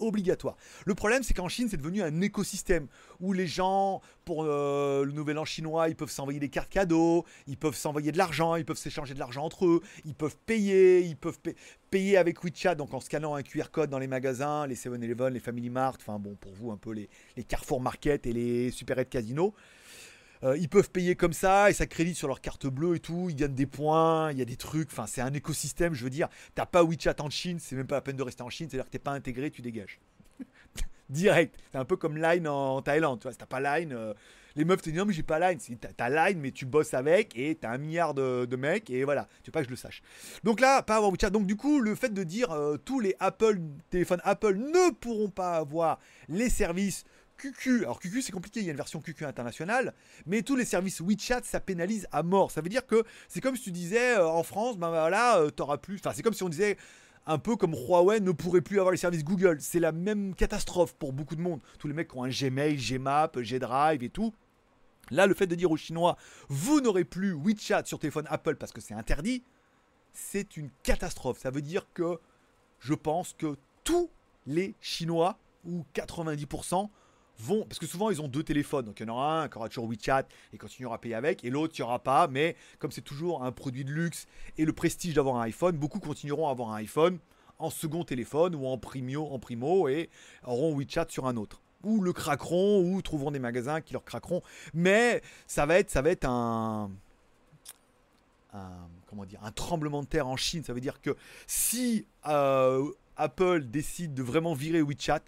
[0.00, 0.56] obligatoire.
[0.86, 2.86] Le problème, c'est qu'en Chine, c'est devenu un écosystème
[3.20, 7.24] où les gens, pour euh, le nouvel an chinois, ils peuvent s'envoyer des cartes cadeaux,
[7.46, 11.00] ils peuvent s'envoyer de l'argent, ils peuvent s'échanger de l'argent entre eux, ils peuvent payer,
[11.00, 11.50] ils peuvent pa-
[11.90, 15.40] payer avec WeChat, donc en scannant un QR code dans les magasins, les 7-Eleven, les
[15.40, 17.08] Family Mart, enfin bon, pour vous, un peu les,
[17.44, 19.54] Carrefour Market et les Super 8 Casino.
[20.44, 23.28] Euh, ils peuvent payer comme ça et ça crédite sur leur carte bleue et tout.
[23.30, 24.90] Ils gagnent des points, il y a des trucs.
[24.92, 26.28] Enfin, c'est un écosystème, je veux dire.
[26.54, 28.68] T'as pas WeChat en Chine, c'est même pas la peine de rester en Chine.
[28.68, 30.00] C'est-à-dire que t'es pas intégré, tu dégages.
[31.08, 31.56] Direct.
[31.72, 33.20] C'est un peu comme Line en Thaïlande.
[33.20, 34.12] Tu vois, si t'as pas Line, euh,
[34.56, 35.58] les meufs te disent non, mais j'ai pas Line.
[35.96, 39.28] T'as- Line, mais tu bosses avec et t'as un milliard de, de mecs et voilà.
[39.42, 40.02] Tu veux pas que je le sache.
[40.44, 41.30] Donc là, pas avoir WeChat.
[41.30, 45.30] Donc du coup, le fait de dire euh, tous les Apple, téléphones Apple ne pourront
[45.30, 47.04] pas avoir les services
[47.36, 47.82] QQ.
[47.82, 49.94] Alors QQ c'est compliqué, il y a une version QQ internationale,
[50.26, 52.50] mais tous les services WeChat ça pénalise à mort.
[52.50, 55.50] Ça veut dire que c'est comme si tu disais euh, en France, ben voilà, euh,
[55.50, 55.96] t'auras plus.
[55.96, 56.76] Enfin c'est comme si on disait
[57.26, 59.58] un peu comme Huawei ne pourrait plus avoir les services Google.
[59.60, 61.60] C'est la même catastrophe pour beaucoup de monde.
[61.78, 64.34] Tous les mecs qui ont un Gmail, Gmap, Gdrive et tout.
[65.10, 66.16] Là, le fait de dire aux Chinois,
[66.48, 69.44] vous n'aurez plus WeChat sur téléphone Apple parce que c'est interdit,
[70.12, 71.38] c'est une catastrophe.
[71.38, 72.18] Ça veut dire que
[72.78, 74.10] je pense que tous
[74.46, 76.88] les Chinois, ou 90%,
[77.38, 77.64] vont.
[77.64, 78.84] Parce que souvent, ils ont deux téléphones.
[78.86, 81.44] Donc, il y en aura un qui aura toujours WeChat et continuera à payer avec,
[81.44, 82.28] et l'autre, il n'y aura pas.
[82.28, 84.26] Mais comme c'est toujours un produit de luxe
[84.58, 87.18] et le prestige d'avoir un iPhone, beaucoup continueront à avoir un iPhone
[87.58, 90.10] en second téléphone ou en primo, en primo et
[90.44, 91.60] auront WeChat sur un autre.
[91.82, 94.42] Ou le craqueront, ou trouveront des magasins qui leur craqueront.
[94.72, 96.90] Mais ça va être, ça va être un.
[99.06, 100.64] comment dire, un tremblement de terre en Chine.
[100.64, 101.14] Ça veut dire que
[101.46, 105.20] si euh, Apple décide de vraiment virer WeChat,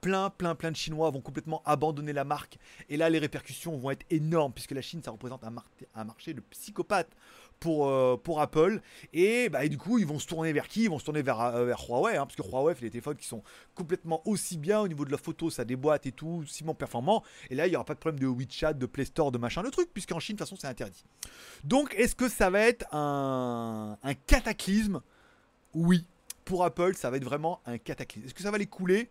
[0.00, 2.58] plein, plein, plein de Chinois vont complètement abandonner la marque.
[2.88, 5.54] Et là, les répercussions vont être énormes, puisque la Chine, ça représente un,
[5.94, 7.14] un marché de psychopathes
[7.60, 8.80] pour, euh, pour Apple.
[9.12, 10.84] Et, bah, et, du coup, ils vont se tourner vers qui?
[10.84, 13.16] Ils vont se tourner vers, euh, vers Huawei, hein, parce que Huawei fait des téléphones
[13.16, 13.42] qui sont
[13.74, 17.22] complètement aussi bien au niveau de la photo, ça déboîte et tout, bon performant.
[17.50, 19.62] Et là, il n'y aura pas de problème de WeChat, de Play Store, de machin,
[19.62, 21.04] de truc, puisqu'en Chine, de toute façon, c'est interdit.
[21.64, 25.00] Donc, est-ce que ça va être un, un cataclysme?
[25.74, 26.06] Oui.
[26.44, 28.26] Pour Apple, ça va être vraiment un cataclysme.
[28.26, 29.10] Est-ce que ça va les couler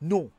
[0.00, 0.30] Non,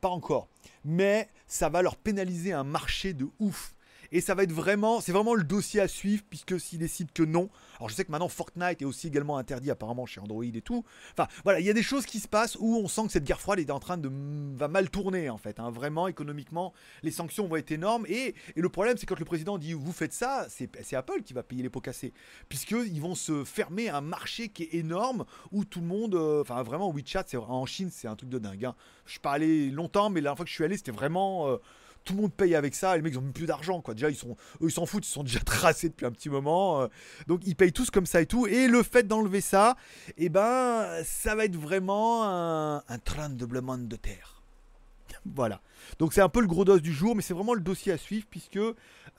[0.00, 0.48] pas encore.
[0.84, 3.74] Mais ça va leur pénaliser un marché de ouf.
[4.12, 7.22] Et ça va être vraiment, c'est vraiment le dossier à suivre, puisque s'ils décident que
[7.22, 7.48] non.
[7.78, 10.84] Alors je sais que maintenant Fortnite est aussi également interdit apparemment chez Android et tout.
[11.12, 13.24] Enfin voilà, il y a des choses qui se passent où on sent que cette
[13.24, 14.10] guerre froide est en train de
[14.56, 15.58] va mal tourner en fait.
[15.58, 15.70] Hein.
[15.70, 18.04] Vraiment économiquement, les sanctions vont être énormes.
[18.06, 21.42] Et, le problème, c'est quand le président dit vous faites ça, c'est Apple qui va
[21.42, 22.12] payer les pots cassés,
[22.48, 26.62] puisqu'ils vont se fermer un marché qui est énorme où tout le monde, euh, enfin
[26.62, 28.66] vraiment WeChat, c'est en Chine, c'est un truc de dingue.
[28.66, 28.74] Hein.
[29.06, 31.56] Je suis pas allé longtemps, mais la fois que je suis allé, c'était vraiment euh,
[32.04, 32.96] tout le monde paye avec ça.
[32.96, 33.94] Les mecs, ils ont plus d'argent, quoi.
[33.94, 36.82] Déjà, ils sont, eux, ils s'en foutent, ils sont déjà tracés depuis un petit moment.
[36.82, 36.88] Euh.
[37.26, 38.46] donc, ils payent tous comme ça et tout.
[38.46, 39.76] Et le fait d'enlever ça,
[40.16, 44.42] eh ben, ça va être vraiment un, un tremblement de terre.
[45.26, 45.60] voilà.
[45.98, 47.98] Donc, c'est un peu le gros dos du jour, mais c'est vraiment le dossier à
[47.98, 48.58] suivre puisque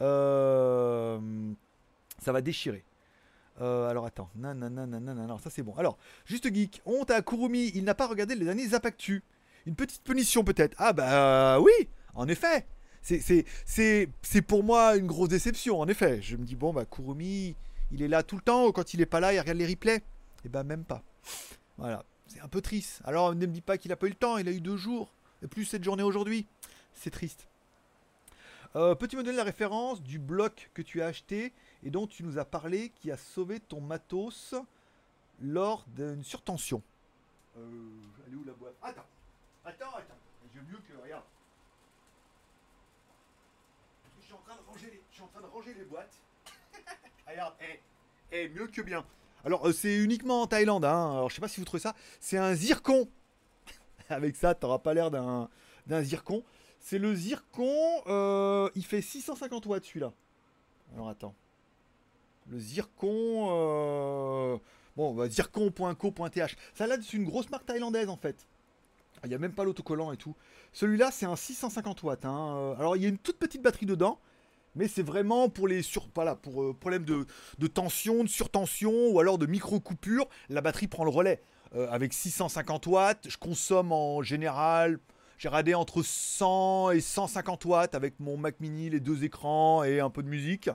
[0.02, 1.20] euh,
[2.20, 2.84] ça va déchirer.
[3.62, 5.76] Euh, alors attends, non, non, non, non, non, non, ça c'est bon.
[5.76, 9.24] Alors, juste geek, honte à Kurumi, il n'a pas regardé les derniers Zapactu.
[9.66, 10.76] Une petite punition peut-être.
[10.80, 11.72] Ah bah oui,
[12.16, 12.66] en effet,
[13.02, 16.22] c'est pour moi une grosse déception, en effet.
[16.22, 17.56] Je me dis, bon, bah, Kurumi,
[17.92, 19.98] il est là tout le temps, quand il est pas là, il regarde les replays.
[19.98, 21.04] Et eh ben, même pas.
[21.78, 23.02] Voilà, c'est un peu triste.
[23.06, 24.78] Alors, ne me dis pas qu'il a pas eu le temps, il a eu deux
[24.78, 25.10] jours,
[25.42, 26.46] et plus cette journée aujourd'hui.
[26.94, 27.48] C'est triste.
[28.76, 32.24] Euh, Peux-tu me donner la référence du bloc que tu as acheté et dont tu
[32.24, 34.56] nous as parlé qui a sauvé ton matos
[35.42, 36.82] lors d'une surtension?
[37.58, 37.62] Euh,
[38.28, 38.76] Elle est où la boîte?
[38.82, 39.06] Attends,
[39.64, 40.18] attends, attends.
[40.56, 41.02] Mieux que.
[41.04, 41.24] Regarde.
[45.10, 46.14] Je suis en train de ranger les boîtes.
[47.28, 47.80] Regarde, eh,
[48.32, 49.06] eh, mieux que bien.
[49.46, 51.12] Alors, euh, c'est uniquement en Thaïlande, hein.
[51.12, 51.96] Alors, je sais pas si vous trouvez ça.
[52.20, 53.08] C'est un zircon.
[54.10, 55.50] Avec ça, t'auras pas l'air d'un,
[55.88, 56.44] d'un zircon.
[56.80, 58.02] C'est le zircon.
[58.08, 60.14] Euh, il fait 650 watts celui-là.
[60.96, 61.36] Alors, attends.
[62.50, 63.50] Le zircon.
[63.52, 64.58] Euh,
[64.96, 66.56] bon, bah, zircon.co.th.
[66.74, 68.48] Ça là, c'est une grosse marque thaïlandaise en fait.
[69.24, 70.36] Il n'y a même pas l'autocollant et tout.
[70.74, 72.26] Celui-là, c'est un 650 watts.
[72.26, 72.76] Hein.
[72.78, 74.20] Alors, il y a une toute petite batterie dedans
[74.76, 79.38] mais c'est vraiment pour les sur, pour euh, problèmes de, tension, de surtension ou alors
[79.38, 81.42] de micro coupure, la batterie prend le relais.
[81.76, 85.00] Euh, avec 650 watts, je consomme en général,
[85.38, 90.00] j'ai radé entre 100 et 150 watts avec mon Mac Mini, les deux écrans et
[90.00, 90.70] un peu de musique.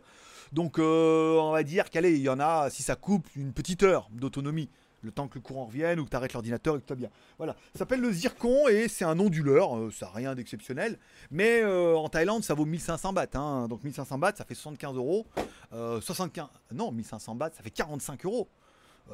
[0.52, 3.82] Donc euh, on va dire qu'allez, il y en a, si ça coupe, une petite
[3.82, 4.70] heure d'autonomie
[5.02, 7.10] le temps que le courant revienne ou que tu arrêtes l'ordinateur et que tu bien.
[7.36, 10.98] Voilà, ça s'appelle le zircon et c'est un onduleur, euh, ça n'a rien d'exceptionnel,
[11.30, 13.68] mais euh, en Thaïlande ça vaut 1500 bahts, hein.
[13.68, 15.26] donc 1500 bahts ça fait 75 euros,
[15.72, 18.48] 75, euh, non 1500 bahts ça fait 45 euros.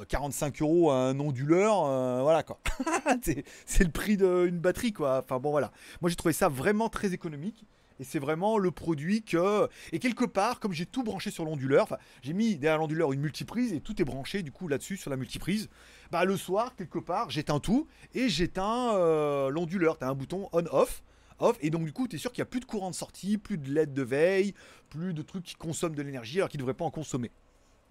[0.08, 1.82] 45 euros un onduleur,
[2.24, 2.58] voilà quoi.
[3.22, 5.20] c'est le prix d'une batterie quoi.
[5.22, 5.70] Enfin bon voilà.
[6.00, 7.64] Moi j'ai trouvé ça vraiment très économique.
[8.00, 9.68] Et c'est vraiment le produit que.
[9.92, 13.72] Et quelque part, comme j'ai tout branché sur l'onduleur, j'ai mis derrière l'onduleur une multiprise
[13.72, 15.68] et tout est branché du coup là-dessus sur la multiprise.
[16.10, 19.98] Bah le soir, quelque part, j'éteins tout et j'éteins euh, l'onduleur.
[19.98, 21.02] T'as un bouton on-off.
[21.40, 22.94] Off, et donc du coup, tu es sûr qu'il n'y a plus de courant de
[22.94, 24.54] sortie, plus de LED de veille,
[24.88, 27.32] plus de trucs qui consomment de l'énergie alors qu'ils ne devraient pas en consommer.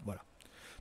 [0.06, 0.24] Voilà.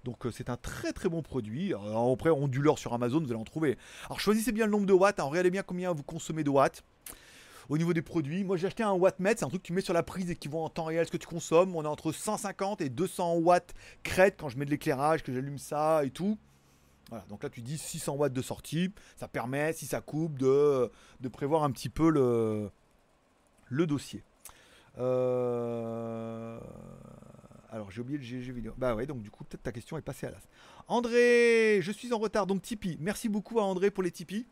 [0.05, 1.75] Donc euh, c'est un très très bon produit.
[1.75, 3.79] Alors, après, onduleur sur Amazon, vous allez en trouver.
[4.07, 6.85] Alors choisissez bien le nombre de watts, regardez bien combien vous consommez de watts
[7.69, 8.45] au niveau des produits.
[8.45, 10.37] Moi j'ai acheté un wattmètre, c'est un truc que tu mets sur la prise et
[10.37, 11.75] qui voit en temps réel ce que tu consommes.
[11.77, 15.59] On est entre 150 et 200 watts crête quand je mets de l'éclairage, que j'allume
[15.59, 16.39] ça et tout.
[17.09, 18.93] Voilà, donc là tu dis 600 watts de sortie.
[19.17, 20.91] Ça permet, si ça coupe, de,
[21.31, 22.71] prévoir un petit peu le,
[23.69, 24.23] le dossier.
[24.99, 26.59] Euh,
[27.71, 28.75] alors j'ai oublié le GG vidéo.
[28.77, 30.47] Bah ouais, donc du coup peut-être ta question est passée à l'as.
[30.89, 32.97] André, je suis en retard, donc Tipeee.
[33.01, 34.47] Merci beaucoup à André pour les Tipeee.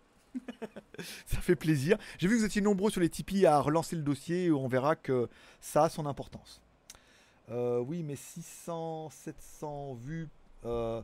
[1.27, 1.99] Ça fait plaisir.
[2.19, 4.51] J'ai vu que vous étiez nombreux sur les Tipeee à relancer le dossier.
[4.51, 5.29] On verra que
[5.61, 6.61] ça a son importance.
[7.51, 10.29] Euh, oui, mais 600, 700 vues
[10.65, 11.03] euh,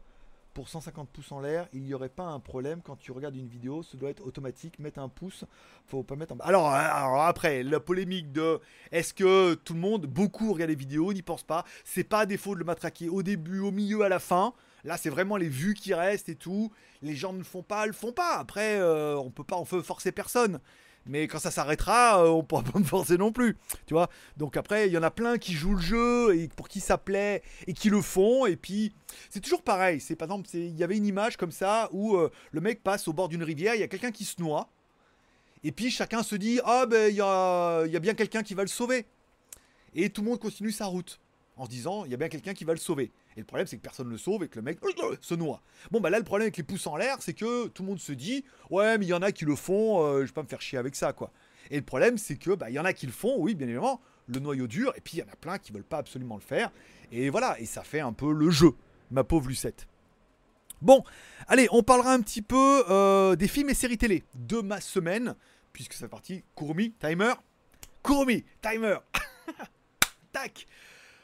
[0.54, 3.48] pour 150 pouces en l'air, il n'y aurait pas un problème quand tu regardes une
[3.48, 3.82] vidéo.
[3.82, 4.78] Ce doit être automatique.
[4.78, 5.44] Mettre un pouce,
[5.86, 6.38] faut pas mettre en.
[6.38, 8.60] Alors, alors après, la polémique de
[8.90, 11.64] est-ce que tout le monde, beaucoup regardent les vidéos, n'y pense pas.
[11.84, 14.54] C'est pas défaut de le matraquer au début, au milieu, à la fin.
[14.86, 16.72] Là, c'est vraiment les vues qui restent et tout.
[17.02, 18.36] Les gens ne font pas, le font pas.
[18.36, 20.60] Après, euh, on peut pas, on peut forcer personne.
[21.06, 23.56] Mais quand ça s'arrêtera, euh, on pourra pas me forcer non plus.
[23.86, 24.08] Tu vois?
[24.36, 26.98] Donc après, il y en a plein qui jouent le jeu et pour qui ça
[26.98, 28.46] plaît et qui le font.
[28.46, 28.94] Et puis,
[29.28, 30.00] c'est toujours pareil.
[30.00, 33.08] C'est par exemple, il y avait une image comme ça où euh, le mec passe
[33.08, 34.68] au bord d'une rivière, il y a quelqu'un qui se noie.
[35.64, 38.68] Et puis chacun se dit Ah ben il y a bien quelqu'un qui va le
[38.68, 39.04] sauver.
[39.96, 41.18] Et tout le monde continue sa route
[41.56, 43.12] en se disant Il y a bien quelqu'un qui va le sauver.
[43.36, 44.78] Et le problème, c'est que personne ne le sauve et que le mec
[45.20, 45.62] se noie.
[45.90, 48.00] Bon, bah là, le problème avec les pouces en l'air, c'est que tout le monde
[48.00, 50.42] se dit Ouais, mais il y en a qui le font, euh, je vais pas
[50.42, 51.32] me faire chier avec ça, quoi.
[51.70, 53.66] Et le problème, c'est que, bah, il y en a qui le font, oui, bien
[53.66, 56.36] évidemment, le noyau dur, et puis il y en a plein qui veulent pas absolument
[56.36, 56.70] le faire.
[57.12, 58.72] Et voilà, et ça fait un peu le jeu,
[59.10, 59.86] ma pauvre Lucette.
[60.82, 61.02] Bon,
[61.48, 65.34] allez, on parlera un petit peu euh, des films et séries télé de ma semaine,
[65.72, 66.44] puisque c'est parti.
[66.54, 67.32] Kurumi, timer.
[68.02, 68.98] Kurumi, timer.
[70.32, 70.66] Tac.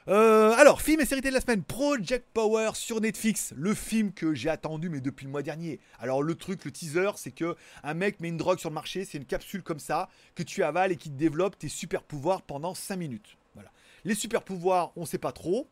[0.09, 4.35] Euh, alors, film et série de la semaine, Project Power sur Netflix, le film que
[4.35, 5.79] j'ai attendu mais depuis le mois dernier.
[6.01, 9.05] Alors le truc, le teaser, c'est que un mec met une drogue sur le marché,
[9.05, 12.43] c'est une capsule comme ça que tu avales et qui te développe tes super pouvoirs
[12.43, 13.37] pendant 5 minutes.
[13.55, 13.71] Voilà.
[14.05, 15.69] Les super pouvoirs, on sait pas trop.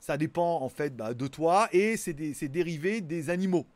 [0.00, 2.14] Ça dépend en fait bah, de toi et c'est
[2.48, 3.66] dérivé des animaux.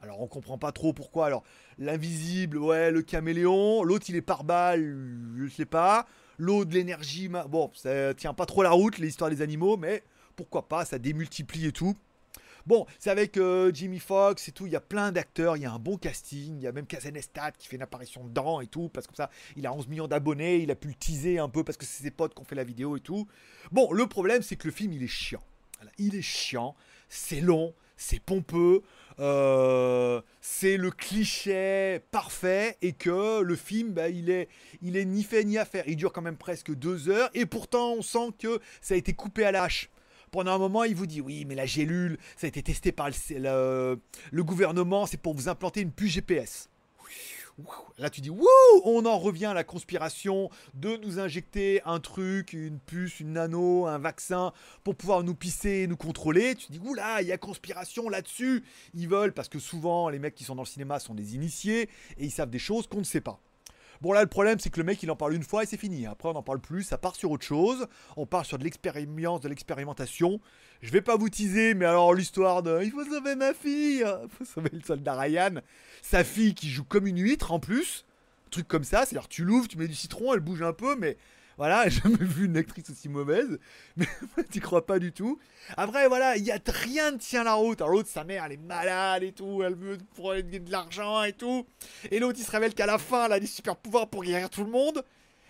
[0.00, 1.26] Alors on comprend pas trop pourquoi.
[1.26, 1.42] Alors
[1.78, 4.96] l'invisible, ouais, le caméléon, l'autre il est par balle,
[5.36, 6.06] je sais pas
[6.38, 7.28] l'eau, de l'énergie.
[7.28, 10.02] Bon, ça tient pas trop la route, l'histoire des animaux, mais
[10.36, 11.94] pourquoi pas, ça démultiplie et tout.
[12.66, 15.66] Bon, c'est avec euh, Jimmy Fox et tout, il y a plein d'acteurs, il y
[15.66, 18.66] a un bon casting, il y a même Kazenestat qui fait une apparition dedans et
[18.66, 21.48] tout, parce que ça, il a 11 millions d'abonnés, il a pu le teaser un
[21.48, 23.26] peu parce que c'est ses potes qui ont fait la vidéo et tout.
[23.72, 25.42] Bon, le problème c'est que le film il est chiant.
[25.96, 26.76] il est chiant,
[27.08, 28.82] c'est long, c'est pompeux,
[29.20, 34.48] euh, c'est le cliché parfait et que le film, bah, il, est,
[34.82, 35.84] il est ni fait ni à faire.
[35.86, 39.12] Il dure quand même presque deux heures et pourtant on sent que ça a été
[39.12, 39.90] coupé à l'âche.
[40.30, 43.08] Pendant un moment, il vous dit oui, mais la gélule, ça a été testé par
[43.08, 43.98] le,
[44.30, 46.68] le gouvernement, c'est pour vous implanter une puce GPS.
[47.98, 48.46] Là, tu dis, wouh,
[48.84, 53.86] on en revient à la conspiration de nous injecter un truc, une puce, une nano,
[53.86, 54.52] un vaccin
[54.84, 56.54] pour pouvoir nous pisser, nous contrôler.
[56.54, 58.64] Tu dis, là, il y a conspiration là-dessus.
[58.94, 61.88] Ils veulent, parce que souvent, les mecs qui sont dans le cinéma sont des initiés
[62.16, 63.40] et ils savent des choses qu'on ne sait pas.
[64.00, 65.76] Bon là le problème c'est que le mec il en parle une fois et c'est
[65.76, 66.06] fini.
[66.06, 67.86] Après on n'en parle plus, ça part sur autre chose.
[68.16, 70.40] On part sur de l'expérience, de l'expérimentation.
[70.82, 74.28] Je vais pas vous teaser, mais alors l'histoire de il faut sauver ma fille, il
[74.30, 75.56] faut sauver le soldat Ryan,
[76.02, 78.04] sa fille qui joue comme une huître en plus,
[78.50, 81.16] truc comme ça, c'est-à-dire tu l'ouvres, tu mets du citron, elle bouge un peu, mais
[81.58, 83.58] voilà, j'ai jamais vu une actrice aussi mauvaise,
[83.96, 84.06] mais
[84.50, 85.38] tu crois pas du tout.
[85.76, 87.80] Après, voilà, il y a rien ne tient la route.
[87.80, 91.32] Alors l'autre, sa mère, elle est malade et tout, elle veut prendre de l'argent et
[91.32, 91.66] tout.
[92.10, 94.48] Et l'autre, il se révèle qu'à la fin, elle a des super pouvoirs pour guérir
[94.48, 95.04] tout le monde.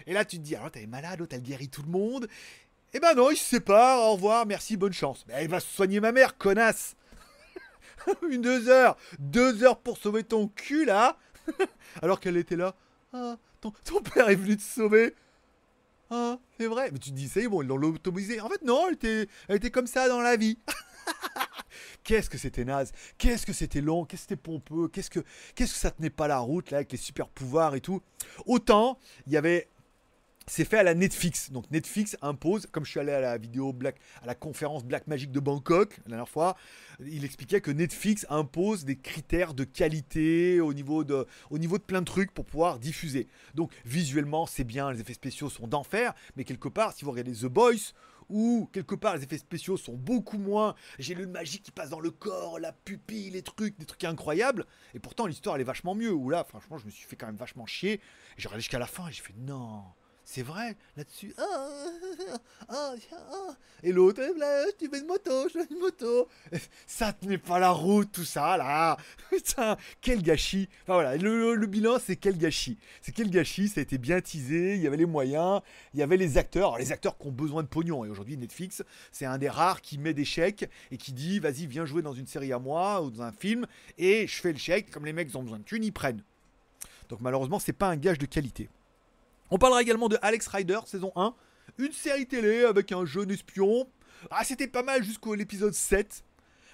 [0.07, 2.27] Et là, tu te dis, alors elle est malade, l'autre, elle guérit tout le monde.
[2.95, 5.27] Eh ben non, il se sépare, au revoir, merci, bonne chance.
[5.29, 6.97] Mais elle va soigner ma mère, connasse.
[8.31, 11.19] une deux heures, deux heures pour sauver ton cul là,
[12.01, 12.75] alors qu'elle était là.
[13.13, 15.15] Ah, ton père est venu te sauver.
[16.11, 16.91] Ah, c'est vrai.
[16.93, 18.41] Mais tu te dis, c'est bon, ils l'ont lobotomisé.
[18.41, 20.59] En fait, non, elle était, elle était comme ça dans la vie.
[22.05, 25.21] qu'est-ce que c'était naze Qu'est-ce que c'était long Qu'est-ce que c'était pompeux Qu'est-ce que,
[25.55, 28.01] qu'est-ce que ça tenait pas la route, là, avec les super pouvoirs et tout
[28.47, 29.69] Autant, il y avait
[30.49, 31.51] c'est fait à la Netflix.
[31.51, 35.07] Donc Netflix impose, comme je suis allé à la vidéo Black, à la conférence Black
[35.07, 36.57] Magic de Bangkok la dernière fois,
[37.01, 41.83] il expliquait que Netflix impose des critères de qualité au niveau de, au niveau de
[41.83, 43.29] plein de trucs pour pouvoir diffuser.
[43.55, 47.33] Donc visuellement c'est bien, les effets spéciaux sont d'enfer, mais quelque part si vous regardez
[47.33, 47.93] The Boys
[48.29, 52.01] où quelque part les effets spéciaux sont beaucoup moins, j'ai le magie qui passe dans
[52.01, 55.95] le corps, la pupille, les trucs, des trucs incroyables, et pourtant l'histoire elle est vachement
[55.95, 58.01] mieux, où là franchement je me suis fait quand même vachement chier,
[58.37, 59.83] j'ai regardé jusqu'à la fin et j'ai fait non
[60.31, 61.33] c'est vrai, là-dessus.
[61.39, 61.89] Ah,
[62.69, 66.29] ah, ah, et l'autre, eh, tu veux une moto, je veux une moto.
[66.87, 68.99] Ça tenait pas la route, tout ça, là.
[69.31, 70.69] Putain, quel gâchis.
[70.83, 72.77] Enfin voilà, le, bilan, c'est quel gâchis.
[73.01, 75.63] C'est quel gâchis, ça a été bien teasé, il y avait les moyens,
[75.95, 76.77] il y avait les acteurs.
[76.77, 78.05] les acteurs qui ont besoin de pognon.
[78.05, 81.67] Et aujourd'hui, Netflix, c'est un des rares qui met des chèques et qui dit, vas-y,
[81.67, 83.67] viens jouer dans une série à moi ou dans un film.
[83.97, 86.23] Et je fais le chèque, comme les mecs ont besoin de thunes, ils prennent.
[87.09, 88.69] Donc malheureusement, c'est pas un gage de qualité.
[89.51, 91.35] On parlera également de Alex Rider, saison 1.
[91.79, 93.89] Une série télé avec un jeune espion.
[94.31, 96.23] Ah, c'était pas mal jusqu'au l'épisode 7.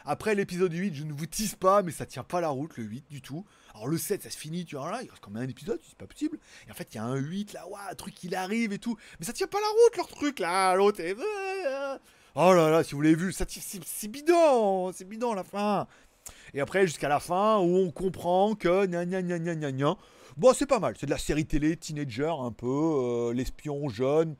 [0.04, 2.84] Après l'épisode 8, je ne vous tease pas, mais ça tient pas la route, le
[2.84, 3.44] 8 du tout.
[3.74, 5.80] Alors le 7, ça se finit, tu vois, là, il reste quand même un épisode,
[5.86, 6.38] c'est pas possible.
[6.66, 8.78] Et en fait, il y a un 8, là, waouh, un truc, il arrive et
[8.78, 8.98] tout.
[9.18, 11.16] Mais ça tient pas la route, leur truc, là, l'autre est...
[12.34, 15.86] Oh là là, si vous l'avez vu, ça c'est bidon, c'est bidon la fin.
[16.52, 18.86] Et après, jusqu'à la fin, où on comprend que...
[20.36, 20.94] Bon, c'est pas mal.
[20.98, 24.34] C'est de la série télé, teenager un peu, euh, l'espion jeune.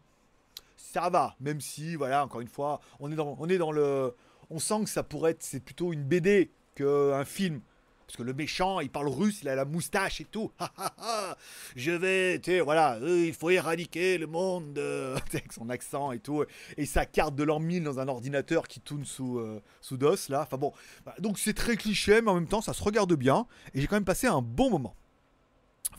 [0.77, 4.13] Ça va, même si, voilà, encore une fois, on est dans, on est dans le.
[4.51, 5.43] On sent que ça pourrait être.
[5.45, 7.61] C'est plutôt une BD qu'un film.
[8.07, 10.51] Parce que le méchant, il parle russe, il a la moustache et tout.
[11.77, 14.77] je vais, tu sais, voilà, euh, il faut éradiquer le monde.
[14.79, 16.45] euh, avec son accent et tout.
[16.77, 19.41] Et sa carte de l'an 1000 dans un ordinateur qui tourne sous,
[19.81, 20.43] sous DOS, là.
[20.43, 20.73] Enfin bon,
[21.05, 21.21] voilà.
[21.21, 23.47] donc c'est très cliché, mais en même temps, ça se regarde bien.
[23.75, 24.97] Et j'ai quand même passé un bon moment.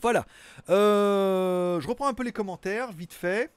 [0.02, 0.26] Voilà.
[0.68, 3.50] Euh, je reprends un peu les commentaires, vite fait.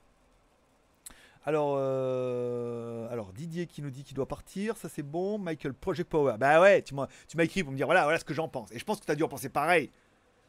[1.45, 5.39] Alors, euh, alors Didier qui nous dit qu'il doit partir, ça c'est bon.
[5.39, 6.35] Michael Project Power.
[6.37, 7.07] Bah ouais, tu m'as,
[7.39, 8.71] écrit pour me dire voilà, voilà ce que j'en pense.
[8.71, 9.89] Et je pense que tu as dû en penser pareil.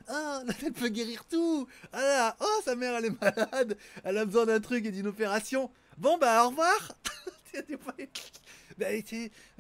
[0.09, 1.67] Ah, elle peut guérir tout.
[1.93, 5.07] Ah là, oh sa mère elle est malade, elle a besoin d'un truc et d'une
[5.07, 5.71] opération.
[5.97, 6.93] Bon bah au revoir.
[8.79, 8.87] bah,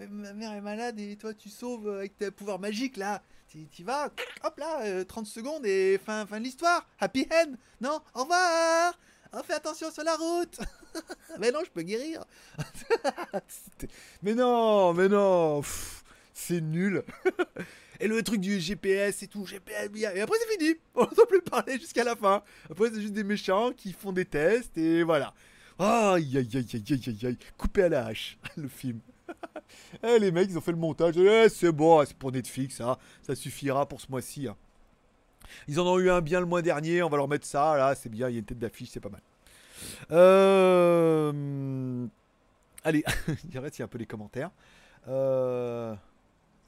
[0.08, 3.22] ma mère est malade et toi tu sauves avec tes pouvoirs magiques là.
[3.50, 4.12] Tu vas,
[4.44, 6.86] hop là, euh, 30 secondes et fin, fin de l'histoire.
[7.00, 7.54] Happy end.
[7.80, 8.96] Non, au revoir.
[9.32, 10.60] Oh, fais attention sur la route.
[11.40, 12.24] mais non, je peux guérir.
[14.22, 15.62] mais non, mais non.
[16.32, 17.02] C'est nul.
[18.00, 20.74] Et le truc du GPS et tout, GPS, et après c'est fini.
[20.94, 22.42] On n'entend plus parler jusqu'à la fin.
[22.70, 25.34] Après c'est juste des méchants qui font des tests et voilà.
[25.78, 27.38] Aïe aïe aïe aïe aïe aïe.
[27.58, 29.00] Coupé à la hache, le film.
[30.02, 31.16] Eh, les mecs, ils ont fait le montage.
[31.16, 32.98] Eh, c'est bon, c'est pour Netflix, ça.
[33.22, 34.48] Ça suffira pour ce mois-ci.
[34.48, 34.56] hein.
[35.68, 37.02] Ils en ont eu un bien le mois dernier.
[37.02, 37.76] On va leur mettre ça.
[37.76, 38.28] Là, c'est bien.
[38.28, 39.22] Il y a une tête d'affiche, c'est pas mal.
[40.12, 42.06] Euh...
[42.84, 43.04] Allez,
[43.44, 44.50] il y un peu les commentaires.
[45.08, 45.94] Euh...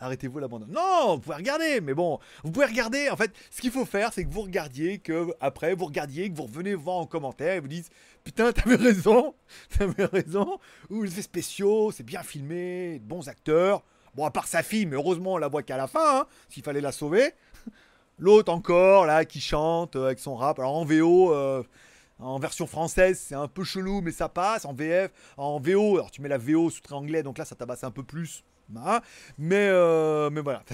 [0.02, 0.66] Arrêtez-vous l'abandon.
[0.68, 3.08] Non, vous pouvez regarder, mais bon, vous pouvez regarder.
[3.08, 6.36] En fait, ce qu'il faut faire, c'est que vous regardiez, que après vous regardiez, que
[6.36, 7.88] vous revenez voir en commentaire et vous dites
[8.24, 9.34] Putain, t'avais raison,
[9.78, 10.58] t'avais raison.
[10.90, 13.84] Ou les spéciaux, c'est bien filmé, bons acteurs.
[14.16, 16.64] Bon, à part sa fille, mais heureusement, on la voit qu'à la fin, hein, s'il
[16.64, 17.30] fallait la sauver.
[18.18, 20.58] L'autre encore, là, qui chante euh, avec son rap.
[20.58, 21.62] Alors en VO, euh,
[22.18, 24.64] en version française, c'est un peu chelou, mais ça passe.
[24.64, 27.84] En VF, en VO, alors tu mets la VO sous-trait anglais, donc là, ça tabasse
[27.84, 28.42] un peu plus.
[29.38, 30.64] Mais, euh, mais voilà.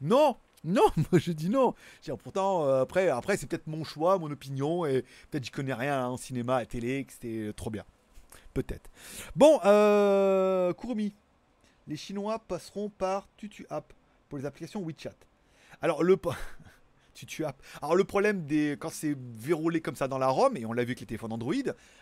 [0.00, 1.74] Non, non, moi je dis non.
[2.02, 5.74] Dire, pourtant, euh, après, après c'est peut-être mon choix, mon opinion, et peut-être j'y connais
[5.74, 7.84] rien en cinéma, à télé, que c'était trop bien.
[8.54, 8.90] Peut-être.
[9.36, 11.14] Bon, euh, Kurumi.
[11.86, 13.92] Les Chinois passeront par Tutu App
[14.28, 15.16] pour les applications WeChat.
[15.82, 16.16] Alors le
[17.44, 17.62] App.
[17.80, 20.82] Alors le problème des quand c'est verrouillé comme ça dans la ROM et on l'a
[20.82, 21.54] vu avec les téléphones Android,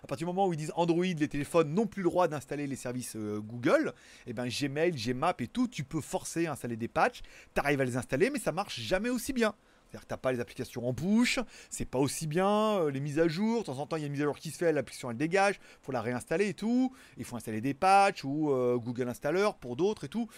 [0.03, 2.67] à partir du moment où ils disent Android, les téléphones n'ont plus le droit d'installer
[2.67, 3.93] les services euh, Google,
[4.27, 7.23] et ben Gmail, Gmap et tout, tu peux forcer à installer des patchs,
[7.55, 9.55] t'arrives à les installer mais ça marche jamais aussi bien.
[9.93, 13.19] C'est-à-dire que t'as pas les applications en push, c'est pas aussi bien, euh, les mises
[13.19, 14.57] à jour, de temps en temps il y a une mise à jour qui se
[14.57, 18.51] fait, l'application elle dégage, faut la réinstaller et tout, il faut installer des patchs ou
[18.51, 20.29] euh, Google Installer pour d'autres et tout.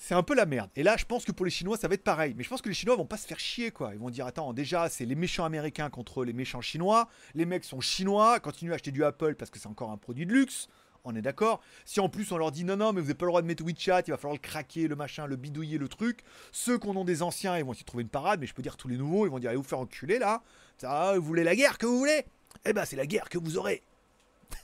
[0.00, 0.70] C'est un peu la merde.
[0.76, 2.32] Et là, je pense que pour les Chinois, ça va être pareil.
[2.36, 3.92] Mais je pense que les Chinois vont pas se faire chier, quoi.
[3.92, 7.08] Ils vont dire, attends, déjà, c'est les méchants américains contre les méchants chinois.
[7.34, 10.24] Les mecs sont chinois, continuent à acheter du Apple parce que c'est encore un produit
[10.24, 10.68] de luxe.
[11.04, 11.60] On est d'accord.
[11.84, 13.46] Si en plus on leur dit non, non, mais vous n'avez pas le droit de
[13.46, 16.20] mettre WeChat, il va falloir le craquer, le machin, le bidouiller, le truc.
[16.52, 18.76] Ceux qu'on ont des anciens, ils vont de trouver une parade, mais je peux dire
[18.76, 20.42] tous les nouveaux, ils vont dire allez vous faire enculer là.
[20.76, 22.24] Ça, vous voulez la guerre que vous voulez?
[22.64, 23.82] Eh ben c'est la guerre que vous aurez.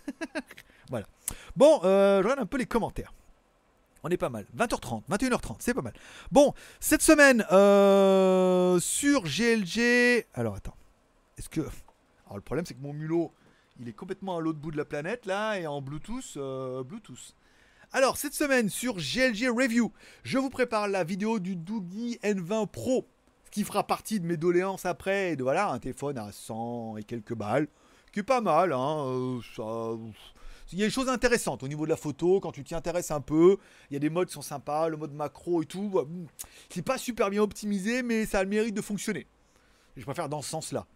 [0.91, 1.07] voilà.
[1.57, 3.13] Bon, euh, je regarde un peu les commentaires.
[4.05, 4.45] On est pas mal.
[4.57, 5.95] 20h30, 21h30, c'est pas mal.
[6.31, 10.27] Bon, cette semaine, euh, sur GLG.
[10.35, 10.77] Alors attends.
[11.39, 11.63] Est-ce que.
[12.27, 13.33] Alors le problème, c'est que mon mulot,
[13.81, 16.35] il est complètement à l'autre bout de la planète, là, et en Bluetooth.
[16.37, 17.35] euh, Bluetooth.
[17.93, 19.91] Alors, cette semaine, sur GLG Review,
[20.23, 23.09] je vous prépare la vidéo du Doogie N20 Pro,
[23.47, 25.33] ce qui fera partie de mes doléances après.
[25.33, 27.69] Et de voilà, un téléphone à 100 et quelques balles,
[28.13, 29.07] qui est pas mal, hein.
[29.07, 29.63] euh, ça.
[30.73, 33.11] Il y a des choses intéressantes au niveau de la photo, quand tu t'y intéresses
[33.11, 33.59] un peu.
[33.91, 35.91] Il y a des modes qui sont sympas, le mode macro et tout.
[35.91, 36.27] hmm,
[36.71, 39.27] C'est pas super bien optimisé, mais ça a le mérite de fonctionner.
[39.97, 40.87] Je préfère dans ce sens-là.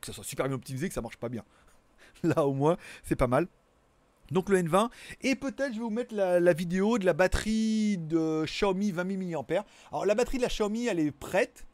[0.00, 1.44] Que ça soit super bien optimisé, que ça marche pas bien.
[2.22, 3.48] Là, au moins, c'est pas mal.
[4.30, 4.90] Donc le N20.
[5.22, 9.28] Et peut-être je vais vous mettre la, la vidéo de la batterie de Xiaomi 20
[9.28, 9.64] 000 mAh.
[9.90, 11.66] Alors la batterie de la Xiaomi, elle est prête.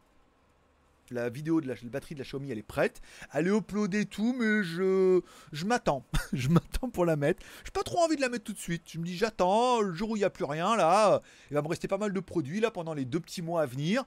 [1.10, 3.00] La vidéo de la, batterie de la Xiaomi, elle est prête.
[3.32, 5.20] Elle est uploadée tout, mais je,
[5.52, 6.04] je m'attends.
[6.32, 7.44] je m'attends pour la mettre.
[7.64, 8.84] J'ai pas trop envie de la mettre tout de suite.
[8.86, 9.80] Je me dis, j'attends.
[9.80, 11.20] Le jour où il n'y a plus rien, là,
[11.50, 13.66] il va me rester pas mal de produits là pendant les deux petits mois à
[13.66, 14.04] venir.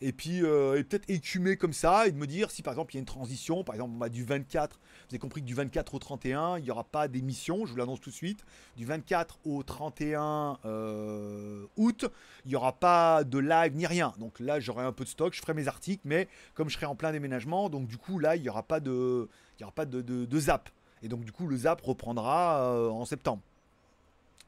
[0.00, 2.96] Et puis, euh, peut-être écumer comme ça et de me dire si par exemple il
[2.96, 5.94] y a une transition, par exemple bah, du 24, vous avez compris que du 24
[5.94, 8.44] au 31, il n'y aura pas d'émission, je vous l'annonce tout de suite.
[8.76, 12.06] Du 24 au 31 euh, août,
[12.44, 14.12] il n'y aura pas de live ni rien.
[14.18, 16.86] Donc là, j'aurai un peu de stock, je ferai mes articles, mais comme je serai
[16.86, 19.28] en plein déménagement, donc du coup là, il n'y aura pas de,
[19.60, 20.70] il aura pas de, de- de zap.
[21.02, 23.42] Et donc du coup, le zap reprendra euh, en septembre.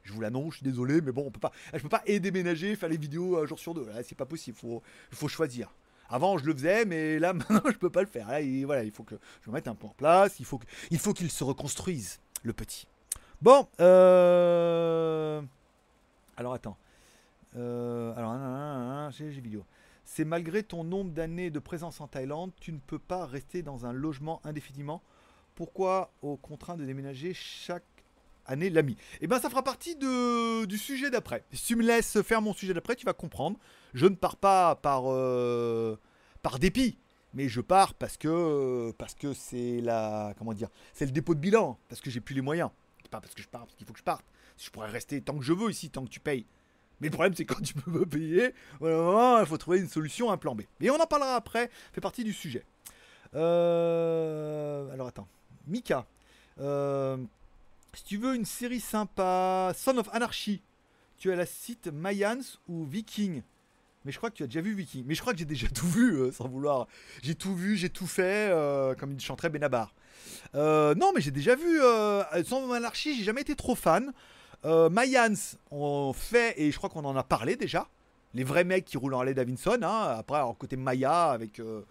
[0.03, 2.19] Je vous l'annonce, je suis désolé, mais bon, on peut pas, je peux pas et
[2.19, 3.87] déménager, faire les vidéos un jour sur deux.
[4.03, 4.57] C'est pas possible.
[4.57, 4.81] Faut,
[5.11, 5.71] il faut choisir.
[6.09, 8.27] Avant, je le faisais, mais là, maintenant, je peux pas le faire.
[8.27, 10.39] Là, il, voilà, il faut que je me mette un peu en place.
[10.39, 12.87] Il faut, que- il faut qu'il se reconstruise, le petit.
[13.41, 15.41] Bon, euh...
[16.35, 16.77] alors attends.
[17.55, 19.65] Euh, alors, j'ai vidéo.
[20.03, 23.85] C'est malgré ton nombre d'années de présence en Thaïlande, tu ne peux pas rester dans
[23.85, 25.01] un logement indéfiniment.
[25.55, 27.83] Pourquoi au contraint de déménager chaque
[28.49, 31.43] année l'ami Eh bien, ça fera partie de, du sujet d'après.
[31.53, 33.57] Si tu me laisses faire mon sujet d'après, tu vas comprendre.
[33.93, 35.97] Je ne pars pas par, euh,
[36.41, 36.97] par dépit,
[37.33, 41.39] mais je pars parce que parce que c'est la comment dire, c'est le dépôt de
[41.39, 42.69] bilan, parce que j'ai plus les moyens.
[43.09, 44.25] Pas parce que je pars, parce qu'il faut que je parte.
[44.57, 46.45] Je pourrais rester tant que je veux ici, tant que tu payes.
[47.01, 50.37] Mais le problème, c'est quand tu peux me payer, il faut trouver une solution, un
[50.37, 50.61] plan B.
[50.79, 52.63] Mais on en parlera après, fait partie du sujet.
[53.35, 55.27] Euh, alors attends,
[55.67, 56.05] Mika.
[56.59, 57.17] Euh,
[57.93, 60.61] si tu veux une série sympa, Son of Anarchy,
[61.17, 63.41] tu as la site Mayans ou Viking.
[64.05, 65.03] Mais je crois que tu as déjà vu Viking.
[65.05, 66.87] Mais je crois que j'ai déjà tout vu, euh, sans vouloir.
[67.21, 68.51] J'ai tout vu, j'ai tout fait,
[68.99, 69.93] comme il chanterait Benabar.
[70.53, 71.79] non, mais j'ai déjà vu
[72.45, 74.13] Son of Anarchy, j'ai jamais été trop fan.
[74.65, 77.87] Euh, Mayans, on fait, et je crois qu'on en a parlé déjà,
[78.33, 81.81] les vrais mecs qui roulent en Harley Davidson, hein, après, en côté Maya, avec, euh,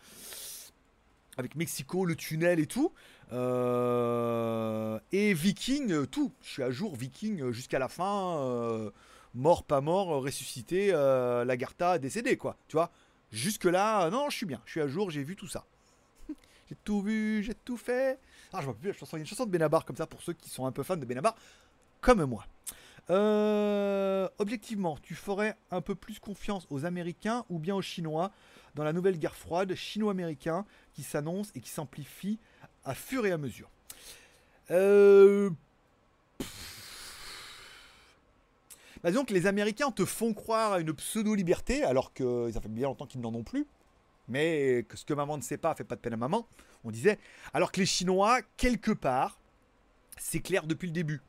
[1.37, 2.93] avec Mexico, le tunnel et tout.
[3.33, 6.33] Euh, et Viking, euh, tout.
[6.43, 8.91] Je suis à jour Viking jusqu'à la fin.
[9.35, 12.57] mort, pas mort, ressuscité, Lagarta décédé, quoi.
[12.69, 12.91] Tu vois
[13.31, 14.61] Jusque là, non, je suis bien.
[14.65, 15.67] Je suis à jour, j'ai vu tout ça.
[16.69, 18.19] j'ai tout vu, j'ai tout fait.
[18.53, 19.17] Ah, je vois plus la chanson.
[19.17, 20.83] Il y a une chanson de Benabar comme ça pour ceux qui sont un peu
[20.83, 21.35] fans de Benabar,
[22.01, 22.47] comme moi.
[23.11, 28.31] Euh, objectivement, tu ferais un peu plus confiance aux Américains ou bien aux Chinois?
[28.79, 30.65] Dans la nouvelle guerre froide chino-américain
[30.95, 32.39] qui s'annonce et qui s'amplifie
[32.85, 33.69] à fur et à mesure.
[34.71, 35.51] Euh...
[39.03, 42.69] Bah, disons que les Américains te font croire à une pseudo-liberté alors que ça fait
[42.69, 43.67] bien longtemps qu'ils n'en ont plus.
[44.29, 46.47] Mais que ce que maman ne sait pas fait pas de peine à maman,
[46.85, 47.19] on disait.
[47.53, 49.41] Alors que les Chinois, quelque part,
[50.19, 51.21] c'est clair depuis le début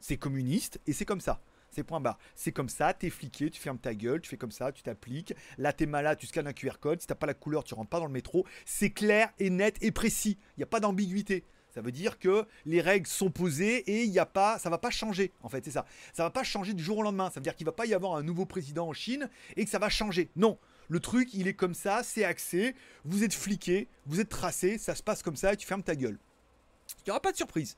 [0.00, 1.40] c'est communiste et c'est comme ça.
[1.76, 1.86] C'est.
[2.34, 5.34] C'est comme ça, t'es fliqué, tu fermes ta gueule, tu fais comme ça, tu t'appliques.
[5.58, 7.00] Là, t'es malade, tu scannes un QR code.
[7.00, 8.46] Si t'as pas la couleur, tu rentres pas dans le métro.
[8.64, 10.38] C'est clair et net et précis.
[10.56, 11.44] Il n'y a pas d'ambiguïté.
[11.76, 14.78] Ça veut dire que les règles sont posées et il y a pas, ça va
[14.78, 15.32] pas changer.
[15.42, 15.84] En fait, c'est ça.
[16.14, 17.28] Ça va pas changer du jour au lendemain.
[17.28, 19.70] Ça veut dire qu'il va pas y avoir un nouveau président en Chine et que
[19.70, 20.30] ça va changer.
[20.36, 20.58] Non.
[20.88, 22.74] Le truc, il est comme ça, c'est axé.
[23.04, 25.96] Vous êtes fliqué, vous êtes tracé, ça se passe comme ça et tu fermes ta
[25.96, 26.18] gueule.
[27.00, 27.76] Il n'y aura pas de surprise.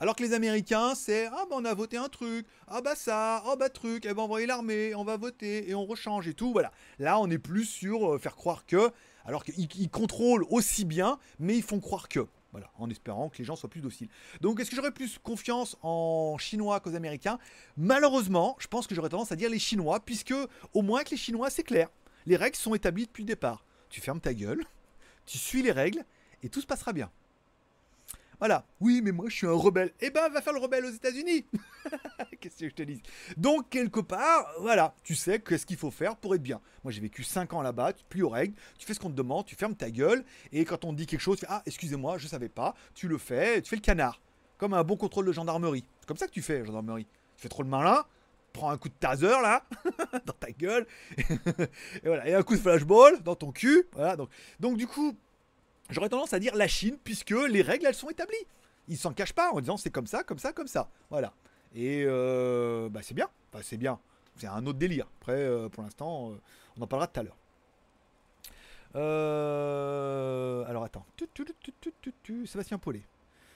[0.00, 3.42] Alors que les Américains, c'est ah bah on a voté un truc, ah bah ça,
[3.44, 6.52] ah bah truc, eh ben envoyer l'armée, on va voter et on rechange et tout.
[6.52, 6.70] Voilà.
[7.00, 8.90] Là, on est plus sur euh, faire croire que,
[9.24, 12.26] alors qu'ils contrôlent aussi bien, mais ils font croire que.
[12.52, 14.08] Voilà, en espérant que les gens soient plus dociles.
[14.40, 17.38] Donc, est-ce que j'aurais plus confiance en Chinois qu'aux Américains?
[17.76, 20.34] Malheureusement, je pense que j'aurais tendance à dire les Chinois, puisque
[20.72, 21.90] au moins que les Chinois, c'est clair.
[22.24, 23.64] Les règles sont établies depuis le départ.
[23.90, 24.64] Tu fermes ta gueule,
[25.26, 26.04] tu suis les règles,
[26.42, 27.10] et tout se passera bien.
[28.38, 28.64] Voilà.
[28.80, 29.92] Oui, mais moi je suis un rebelle.
[30.00, 31.46] Eh ben, va faire le rebelle aux États-Unis.
[32.40, 33.02] Qu'est-ce que je te dis
[33.36, 36.60] Donc, quelque part, voilà, tu sais qu'est-ce qu'il faut faire pour être bien.
[36.84, 39.14] Moi, j'ai vécu 5 ans là-bas, tu plies aux règles, tu fais ce qu'on te
[39.16, 41.62] demande, tu fermes ta gueule, et quand on te dit quelque chose, tu fais Ah,
[41.66, 44.20] excusez-moi, je savais pas, tu le fais, tu fais le canard.
[44.56, 45.84] Comme un bon contrôle de gendarmerie.
[46.00, 47.06] C'est comme ça que tu fais, gendarmerie.
[47.36, 48.04] Tu fais trop le malin,
[48.52, 49.64] prends un coup de taser là,
[50.26, 50.86] dans ta gueule,
[51.18, 51.24] et
[52.04, 53.88] voilà, et un coup de flashball dans ton cul.
[53.92, 54.30] Voilà, donc,
[54.60, 55.16] donc du coup,
[55.90, 58.46] J'aurais tendance à dire la Chine, puisque les règles, elles sont établies.
[58.88, 60.90] Ils s'en cachent pas en disant c'est comme ça, comme ça, comme ça.
[61.10, 61.32] Voilà.
[61.74, 63.28] Et euh, bah, c'est bien.
[63.52, 63.98] Enfin, c'est bien.
[64.36, 65.06] C'est un autre délire.
[65.20, 66.40] Après, euh, pour l'instant, euh,
[66.76, 67.36] on en parlera tout à l'heure.
[70.68, 71.04] alors attends.
[72.46, 73.02] Sébastien Paulet.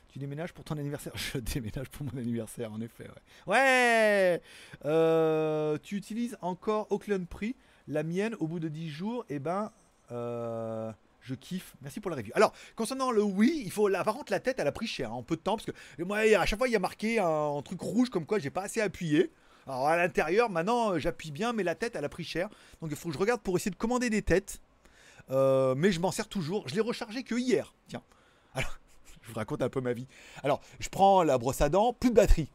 [0.08, 1.12] Tu déménages pour ton anniversaire?
[1.16, 3.08] Je déménage pour mon anniversaire, en effet.
[3.46, 4.42] Ouais.
[5.82, 7.56] tu utilises encore Auckland Prix.
[7.88, 9.72] La mienne, au bout de 10 jours, et eh ben.
[11.22, 11.74] Je kiffe.
[11.82, 12.32] Merci pour la review.
[12.34, 13.88] Alors, concernant le oui, il faut.
[13.88, 15.56] La, par contre, la tête, elle a pris cher en peu de temps.
[15.56, 18.40] Parce que moi, à chaque fois, il y a marqué un, truc rouge comme quoi
[18.40, 19.30] j'ai pas assez appuyé.
[19.66, 22.48] Alors, à l'intérieur, maintenant, euh, j'appuie bien, mais la tête, elle a pris cher.
[22.80, 24.60] Donc, il faut que je regarde pour essayer de commander des têtes.
[25.30, 26.68] Euh, mais je m'en sers toujours.
[26.68, 27.72] Je l'ai rechargé que hier.
[27.86, 28.02] Tiens.
[28.54, 28.78] Alors,
[29.22, 30.08] je vous raconte un peu ma vie.
[30.42, 32.50] Alors, je prends la brosse à dents, plus de batterie.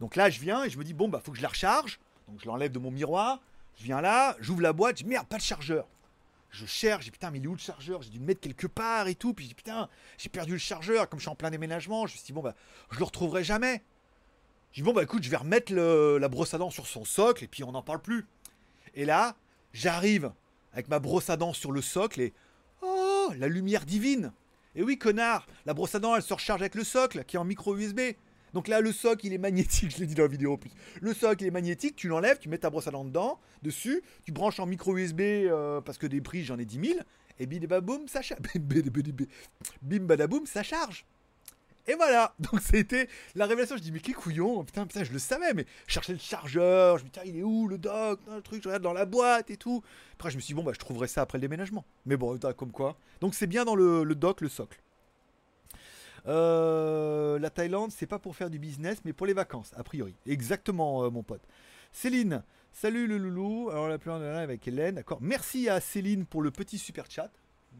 [0.00, 2.00] Donc là, je viens et je me dis, bon, bah, faut que je la recharge.
[2.26, 3.40] Donc, je l'enlève de mon miroir.
[3.76, 5.86] Je viens là, j'ouvre la boîte, je dis, merde, pas de chargeur
[6.50, 8.02] je cherche, j'ai putain, mais il est où le chargeur?
[8.02, 9.34] J'ai dû le mettre quelque part et tout.
[9.34, 9.88] Puis j'ai putain,
[10.18, 11.08] j'ai perdu le chargeur.
[11.08, 12.54] Comme je suis en plein déménagement, je me suis dit, bon, bah,
[12.90, 13.82] je le retrouverai jamais.
[14.72, 17.44] J'ai dit, bon, bah écoute, je vais remettre la brosse à dents sur son socle
[17.44, 18.26] et puis on n'en parle plus.
[18.94, 19.36] Et là,
[19.72, 20.32] j'arrive
[20.72, 22.32] avec ma brosse à dents sur le socle et.
[22.82, 24.32] Oh, la lumière divine
[24.74, 27.38] Et oui, connard, la brosse à dents, elle se recharge avec le socle qui est
[27.38, 28.00] en micro USB.
[28.54, 30.70] Donc là, le soc, il est magnétique, je l'ai dit dans la vidéo en plus.
[31.00, 34.02] Le soc, il est magnétique, tu l'enlèves, tu mets ta brosse à dents dedans, dessus,
[34.24, 37.00] tu branches en micro USB, euh, parce que des prix, j'en ai 10 000,
[37.38, 38.42] et bim, boum, ça charge.
[39.82, 41.06] bim, badaboum, ça charge.
[41.86, 43.76] Et voilà, donc c'était la révélation.
[43.76, 46.98] Je dis, mais quel couillon, putain, putain, je le savais, mais je cherchais le chargeur,
[46.98, 49.50] je me disais, il est où le dock, le truc, je regarde dans la boîte
[49.50, 49.82] et tout.
[50.14, 51.84] Après, je me suis dit, bon, bah, je trouverai ça après le déménagement.
[52.06, 52.96] Mais bon, comme quoi.
[53.20, 54.80] Donc, c'est bien dans le, le dock, le socle.
[56.26, 60.14] Euh, la Thaïlande, c'est pas pour faire du business, mais pour les vacances, a priori.
[60.26, 61.42] Exactement, euh, mon pote.
[61.92, 62.42] Céline,
[62.72, 63.70] salut le loulou.
[63.70, 65.18] Alors, la plus avec Hélène, d'accord.
[65.20, 67.30] Merci à Céline pour le petit super chat.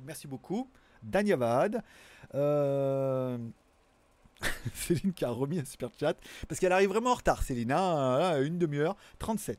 [0.05, 0.69] Merci beaucoup.
[1.03, 1.83] Danyavad.
[2.35, 3.39] Euh...
[4.75, 6.17] Céline qui a remis un super chat.
[6.49, 7.73] Parce qu'elle arrive vraiment en retard, Céline.
[7.73, 8.97] Hein, une demi-heure.
[9.19, 9.59] 37.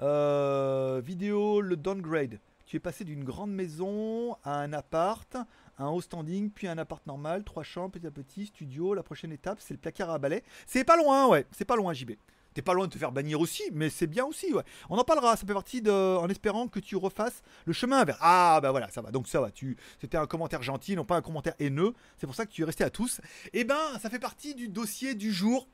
[0.00, 2.38] Euh, vidéo, le downgrade.
[2.66, 5.36] Tu es passé d'une grande maison à un appart,
[5.78, 8.94] un haut standing, puis un appart normal, trois chambres, petit à petit, studio.
[8.94, 10.42] La prochaine étape, c'est le placard à balai.
[10.66, 11.46] C'est pas loin, ouais.
[11.52, 12.12] C'est pas loin, JB.
[12.54, 14.64] T'es pas loin de te faire bannir aussi, mais c'est bien aussi, ouais.
[14.90, 15.92] On en parlera, ça fait partie de.
[15.92, 18.18] En espérant que tu refasses le chemin vers.
[18.20, 19.12] Ah, bah voilà, ça va.
[19.12, 19.50] Donc ça va.
[19.50, 19.76] Tu...
[20.00, 21.94] C'était un commentaire gentil, non pas un commentaire haineux.
[22.16, 23.20] C'est pour ça que tu es resté à tous.
[23.52, 25.68] Eh ben, ça fait partie du dossier du jour.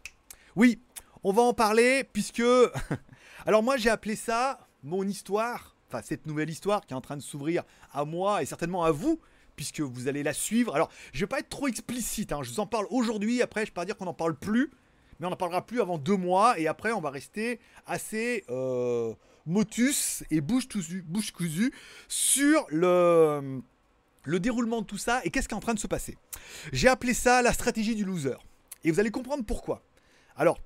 [0.56, 0.82] Oui,
[1.22, 2.42] on va en parler, puisque.
[3.46, 5.76] Alors moi, j'ai appelé ça mon histoire.
[5.88, 8.90] Enfin, cette nouvelle histoire qui est en train de s'ouvrir à moi et certainement à
[8.90, 9.20] vous,
[9.56, 10.74] puisque vous allez la suivre.
[10.74, 12.40] Alors, je vais pas être trop explicite, hein.
[12.42, 14.70] je vous en parle aujourd'hui, après je peux pas dire qu'on n'en parle plus,
[15.18, 19.14] mais on n'en parlera plus avant deux mois, et après on va rester assez euh,
[19.46, 20.66] motus et bouche,
[21.04, 21.72] bouche cousue
[22.08, 23.60] sur le,
[24.24, 26.16] le déroulement de tout ça et qu'est-ce qui est en train de se passer.
[26.72, 28.36] J'ai appelé ça la stratégie du loser,
[28.82, 29.82] et vous allez comprendre pourquoi.
[30.36, 30.58] Alors,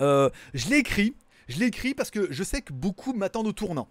[0.00, 1.14] euh, je l'ai écrit,
[1.48, 3.88] je l'ai écrit parce que je sais que beaucoup m'attendent au tournant.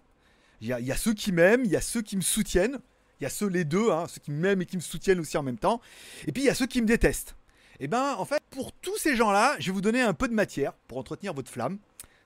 [0.60, 2.78] Il y, a, ceux qui m'aiment, il y a ceux qui me soutiennent,
[3.22, 5.38] il y a ceux les deux, hein, ceux qui m'aiment et qui me soutiennent aussi
[5.38, 5.80] en même temps,
[6.26, 7.36] et puis il y a ceux qui me détestent.
[7.78, 10.26] Et eh ben en fait, pour tous ces gens-là, je vais vous donner un peu
[10.26, 11.78] de matière pour entretenir votre flamme.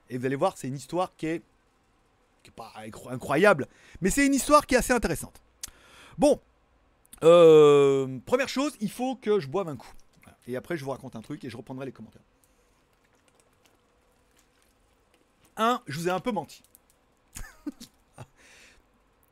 [0.09, 1.41] Et vous allez voir, c'est une histoire qui est,
[2.41, 2.73] qui est pas
[3.11, 3.67] incroyable,
[4.01, 5.39] mais c'est une histoire qui est assez intéressante.
[6.17, 6.39] Bon,
[7.23, 9.93] euh, première chose, il faut que je boive un coup.
[10.47, 12.21] Et après, je vous raconte un truc et je reprendrai les commentaires.
[15.57, 16.63] Un, je vous ai un peu menti.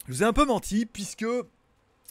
[0.08, 1.26] je vous ai un peu menti puisque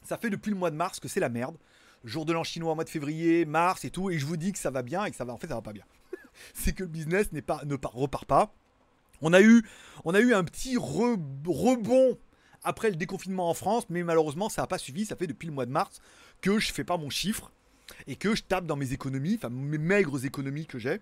[0.05, 1.57] ça fait depuis le mois de mars que c'est la merde
[2.05, 4.59] jour de l'an chinois mois de février, mars et tout, et je vous dis que
[4.59, 5.85] ça va bien et que ça va, en fait, ça va pas bien.
[6.55, 8.55] c'est que le business pas, ne repart pas.
[9.21, 9.65] On a eu,
[10.05, 12.19] on a eu un petit rebond
[12.63, 15.07] après le déconfinement en France, mais malheureusement, ça n'a pas suivi.
[15.07, 16.01] Ça fait depuis le mois de mars
[16.41, 17.53] que je fais pas mon chiffre
[18.07, 21.01] et que je tape dans mes économies, enfin mes maigres économies que j'ai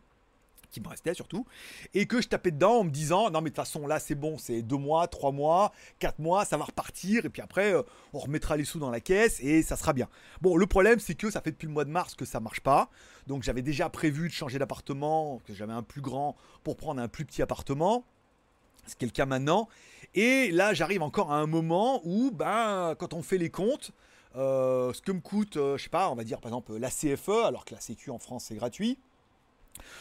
[0.72, 1.46] qui me restait surtout,
[1.94, 4.14] et que je tapais dedans en me disant non mais de toute façon là c'est
[4.14, 7.82] bon, c'est deux mois, trois mois, quatre mois, ça va repartir, et puis après euh,
[8.12, 10.08] on remettra les sous dans la caisse et ça sera bien.
[10.40, 12.60] Bon le problème c'est que ça fait depuis le mois de mars que ça marche
[12.60, 12.90] pas,
[13.26, 17.08] donc j'avais déjà prévu de changer d'appartement, que j'avais un plus grand pour prendre un
[17.08, 18.04] plus petit appartement,
[18.86, 19.68] ce qui est le cas maintenant,
[20.14, 23.92] et là j'arrive encore à un moment où ben quand on fait les comptes,
[24.36, 26.88] euh, ce que me coûte, euh, je sais pas, on va dire par exemple la
[26.88, 28.98] CFE, alors que la Sécu en France c'est gratuit,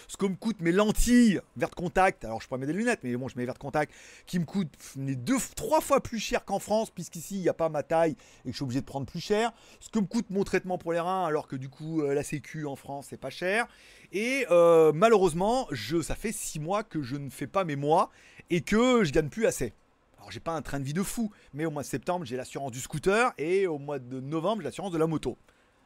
[0.08, 3.16] ce que me coûte mes lentilles vert contact, alors je pourrais mettre des lunettes, mais
[3.16, 3.94] bon, je mets vert contact,
[4.26, 7.70] qui me coûte deux, trois fois plus cher qu'en France, puisqu'ici il n'y a pas
[7.70, 8.16] ma taille
[8.46, 9.52] et que je suis obligé de prendre plus cher.
[9.80, 12.24] Ce que me coûte mon traitement pour les reins, alors que du coup euh, la
[12.24, 13.68] Sécu en France c'est pas cher.
[14.12, 18.10] Et euh, malheureusement, je, ça fait six mois que je ne fais pas mes mois
[18.50, 19.74] et que je gagne plus assez.
[20.18, 22.36] Alors j'ai pas un train de vie de fou, mais au mois de septembre j'ai
[22.36, 25.38] l'assurance du scooter et au mois de novembre j'ai l'assurance de la moto.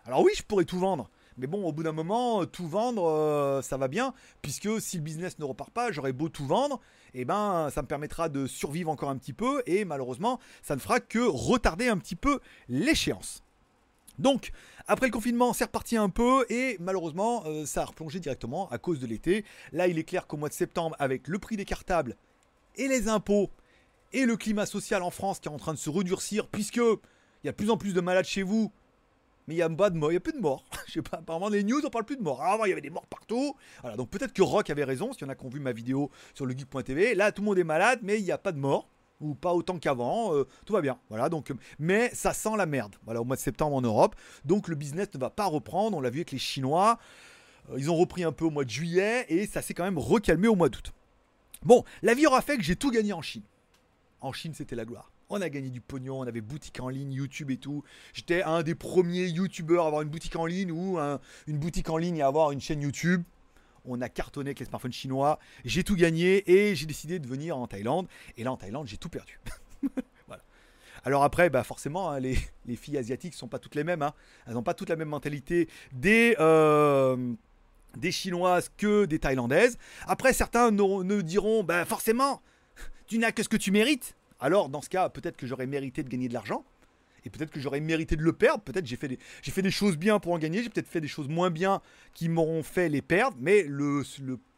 [0.06, 1.10] Alors oui, je pourrais tout vendre.
[1.38, 5.04] Mais bon, au bout d'un moment, tout vendre, euh, ça va bien, puisque si le
[5.04, 6.80] business ne repart pas, j'aurai beau tout vendre,
[7.14, 10.76] et eh ben ça me permettra de survivre encore un petit peu, et malheureusement, ça
[10.76, 13.44] ne fera que retarder un petit peu l'échéance.
[14.20, 14.52] Donc,
[14.88, 18.78] après le confinement, c'est reparti un peu et malheureusement, euh, ça a replongé directement à
[18.78, 19.44] cause de l'été.
[19.74, 22.16] Là, il est clair qu'au mois de septembre, avec le prix des cartables
[22.78, 23.50] et les impôts
[24.14, 27.46] et le climat social en France qui est en train de se redurcir, puisque il
[27.46, 28.72] y a de plus en plus de malades chez vous,
[29.48, 30.66] mais il y a pas de il y a plus de morts.
[30.88, 32.42] Je sais pas, apparemment les news on parle plus de morts.
[32.42, 33.56] Avant il y avait des morts partout.
[33.82, 35.72] Voilà, donc peut-être que Rock avait raison, s'il y en a qui ont vu ma
[35.72, 37.16] vidéo sur le geek.tv.
[37.16, 38.88] Là tout le monde est malade, mais il n'y a pas de morts
[39.22, 41.00] ou pas autant qu'avant, euh, tout va bien.
[41.10, 42.96] Voilà, donc, mais ça sent la merde.
[43.06, 45.98] Voilà, au mois de septembre en Europe, donc le business ne va pas reprendre.
[45.98, 47.00] On l'a vu avec les Chinois,
[47.72, 49.98] euh, ils ont repris un peu au mois de juillet et ça s'est quand même
[49.98, 50.94] recalmé au mois d'août.
[51.64, 53.44] Bon, la vie aura fait que j'ai tout gagné en Chine.
[54.22, 55.12] En Chine, c'était la gloire.
[55.30, 57.84] On a gagné du pognon, on avait boutique en ligne, YouTube et tout.
[58.14, 61.00] J'étais un des premiers YouTubeurs à avoir une boutique en ligne ou
[61.48, 63.24] une boutique en ligne et avoir une chaîne YouTube.
[63.86, 65.40] On a cartonné avec les smartphones chinois.
[65.64, 68.08] J'ai tout gagné et j'ai décidé de venir en Thaïlande.
[68.38, 69.40] Et là, en Thaïlande, j'ai tout perdu.
[71.06, 72.36] Alors après, bah forcément, hein, les,
[72.76, 74.02] filles asiatiques ne sont pas toutes les mêmes.
[74.02, 74.14] Hein.
[74.48, 77.34] Elles n'ont pas toutes la même mentalité des, euh,
[77.96, 79.78] des Chinoises que des Thaïlandaises.
[80.08, 82.42] Après, certains nous diront, bah forcément,
[83.06, 84.16] tu n'as que ce que tu mérites
[84.46, 86.64] alors dans ce cas, peut-être que j'aurais mérité de gagner de l'argent.
[87.26, 88.64] et peut-être que j'aurais mérité de le perdre.
[88.64, 91.08] Peut-être j'ai fait des, fait des choses bien pour en gagner, j'ai peut-être fait des
[91.08, 91.82] choses moins bien
[92.14, 93.36] qui m'auront fait les perdre.
[93.40, 94.04] Mais le,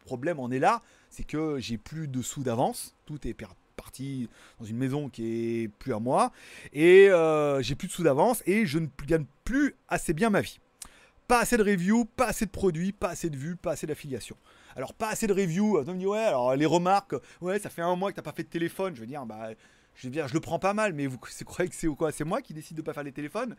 [0.06, 3.34] problème en est là, c'est que j'ai plus de sous d'avance, tout est
[3.78, 4.30] parti
[4.60, 6.34] dans une maison qui est plus à moi,
[6.74, 10.42] et euh, j'ai plus de sous d'avance et je ne gagne plus assez bien ma
[10.42, 10.60] vie.
[11.28, 14.38] Pas assez de reviews, pas assez de produits, pas assez de vues, pas assez d'affiliation.
[14.78, 17.82] Alors pas assez de reviews, on me dit ouais, alors les remarques, ouais, ça fait
[17.82, 19.50] un mois que t'as pas fait de téléphone, je veux dire, bah
[19.98, 22.24] je veux dire, je le prends pas mal, mais vous, croyez que c'est quoi C'est
[22.24, 23.56] moi qui décide de pas faire les téléphones?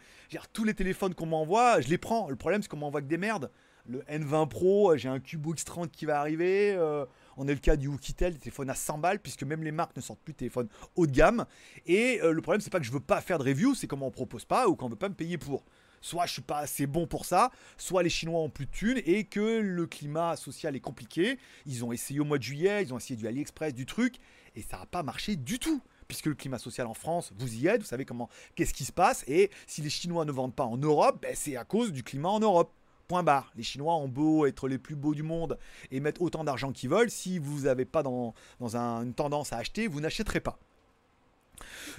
[0.53, 2.30] Tous les téléphones qu'on m'envoie, je les prends.
[2.30, 3.51] Le problème, c'est qu'on m'envoie que des merdes.
[3.86, 6.74] Le N20 Pro, j'ai un Cubo X30 qui va arriver.
[6.76, 9.72] Euh, on est le cas du Oukitel, des téléphones à 100 balles, puisque même les
[9.72, 11.45] marques ne sortent plus de téléphones haut de gamme.
[11.86, 13.97] Et euh, le problème, c'est pas que je veux pas faire de review, c'est qu'on
[13.97, 15.64] m'en propose pas ou qu'on veut pas me payer pour.
[16.01, 19.03] Soit je suis pas assez bon pour ça, soit les Chinois ont plus de thunes
[19.05, 21.39] et que le climat social est compliqué.
[21.66, 24.18] Ils ont essayé au mois de juillet, ils ont essayé du AliExpress, du truc,
[24.55, 27.69] et ça n'a pas marché du tout puisque le climat social en France, vous y
[27.69, 30.65] êtes, vous savez comment, qu'est-ce qui se passe, et si les Chinois ne vendent pas
[30.65, 32.73] en Europe, ben, c'est à cause du climat en Europe.
[33.07, 33.51] Point barre.
[33.57, 35.59] Les Chinois ont beau être les plus beaux du monde
[35.91, 39.87] et mettre autant d'argent qu'ils veulent, si vous n'avez pas dans, une tendance à acheter,
[39.87, 40.59] vous n'achèterez pas.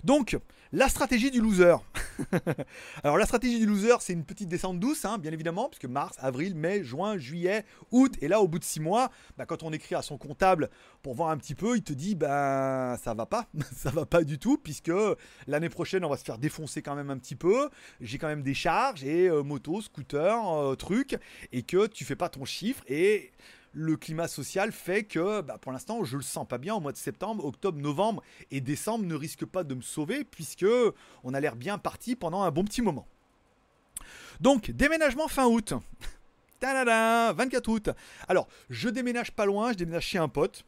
[0.04, 0.38] Donc,
[0.72, 1.76] la stratégie du loser.
[3.04, 6.16] Alors, la stratégie du loser, c'est une petite descente douce, hein, bien évidemment, puisque mars,
[6.20, 9.72] avril, mai, juin, juillet, août, et là, au bout de six mois, bah, quand on
[9.72, 10.70] écrit à son comptable
[11.02, 14.24] pour voir un petit peu, il te dit, ben, ça va pas, ça va pas
[14.24, 14.92] du tout, puisque
[15.48, 17.70] l'année prochaine, on va se faire défoncer quand même un petit peu.
[18.00, 21.18] J'ai quand même des charges, et euh, moto, scooter, euh, truc,
[21.52, 23.32] et que tu fais pas ton chiffre, et
[23.74, 26.92] le climat social fait que bah, pour l'instant je le sens pas bien au mois
[26.92, 30.66] de septembre, octobre, novembre et décembre ne risquent pas de me sauver puisque
[31.24, 33.08] on a l'air bien parti pendant un bon petit moment.
[34.40, 35.74] Donc déménagement fin août.
[36.62, 37.90] 24 août.
[38.28, 40.66] Alors je déménage pas loin, je déménage chez un pote.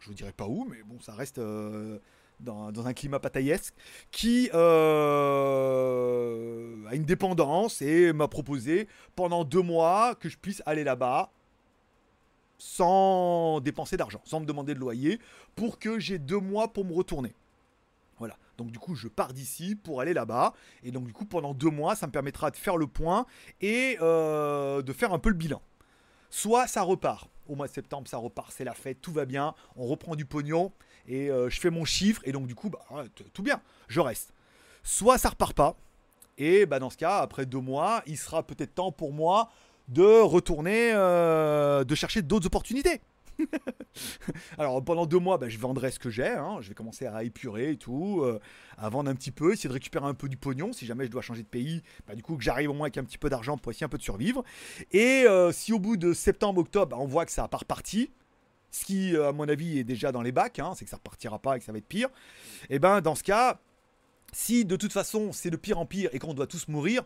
[0.00, 1.98] Je vous dirai pas où, mais bon ça reste euh,
[2.40, 3.74] dans, un climat pataillesque
[4.10, 5.66] qui euh,
[6.88, 8.86] a une dépendance et m'a proposé
[9.16, 11.32] pendant deux mois que je puisse aller là-bas
[12.62, 15.18] sans dépenser d'argent, sans me demander de loyer,
[15.56, 17.34] pour que j'ai deux mois pour me retourner.
[18.18, 18.36] Voilà.
[18.56, 20.54] Donc du coup, je pars d'ici pour aller là-bas.
[20.84, 23.26] Et donc du coup, pendant deux mois, ça me permettra de faire le point
[23.60, 25.60] et euh, de faire un peu le bilan.
[26.30, 27.28] Soit ça repart.
[27.48, 30.24] Au mois de septembre, ça repart, c'est la fête, tout va bien, on reprend du
[30.24, 30.72] pognon
[31.08, 32.78] et euh, je fais mon chiffre et donc du coup, bah,
[33.34, 34.32] tout bien, je reste.
[34.84, 35.76] Soit ça repart pas.
[36.38, 39.50] Et bah, dans ce cas, après deux mois, il sera peut-être temps pour moi
[39.92, 43.00] de retourner, euh, de chercher d'autres opportunités.
[44.58, 46.28] Alors pendant deux mois, bah, je vendrai ce que j'ai.
[46.28, 46.58] Hein.
[46.60, 48.40] Je vais commencer à épurer et tout, euh,
[48.78, 50.72] à vendre un petit peu, essayer de récupérer un peu du pognon.
[50.72, 52.98] Si jamais je dois changer de pays, bah, du coup que j'arrive au moins avec
[52.98, 54.42] un petit peu d'argent pour essayer un peu de survivre.
[54.92, 58.10] Et euh, si au bout de septembre-octobre, on voit que ça n'a pas reparti,
[58.70, 61.38] ce qui à mon avis est déjà dans les bacs, hein, c'est que ça repartira
[61.38, 62.08] pas et que ça va être pire.
[62.70, 63.60] Et eh ben dans ce cas,
[64.32, 67.04] si de toute façon c'est de pire en pire et qu'on doit tous mourir,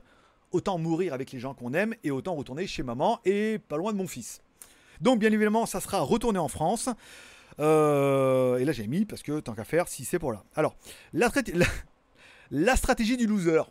[0.53, 3.93] autant mourir avec les gens qu'on aime et autant retourner chez maman et pas loin
[3.93, 4.41] de mon fils.
[5.01, 6.89] Donc bien évidemment, ça sera retourner en France.
[7.59, 10.45] Euh, et là j'ai mis parce que tant qu'à faire, si c'est pour là.
[10.55, 10.77] Alors,
[11.13, 11.31] la,
[12.51, 13.63] la, stratégie du loser.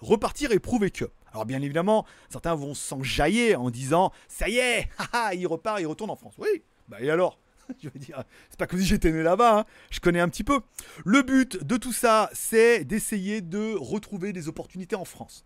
[0.00, 1.06] Repartir et prouver que.
[1.32, 4.88] Alors bien évidemment, certains vont s'enjailler en disant ça y est,
[5.34, 6.34] il repart, il retourne en France.
[6.38, 7.38] Oui, bah et alors?
[7.82, 9.64] Je veux dire, c'est pas comme si j'étais né là-bas, hein.
[9.90, 10.60] je connais un petit peu.
[11.04, 15.44] Le but de tout ça, c'est d'essayer de retrouver des opportunités en France.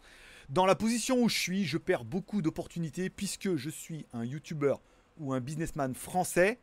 [0.48, 4.76] Dans la position où je suis, je perds beaucoup d'opportunités puisque je suis un YouTuber
[5.18, 6.58] ou un businessman français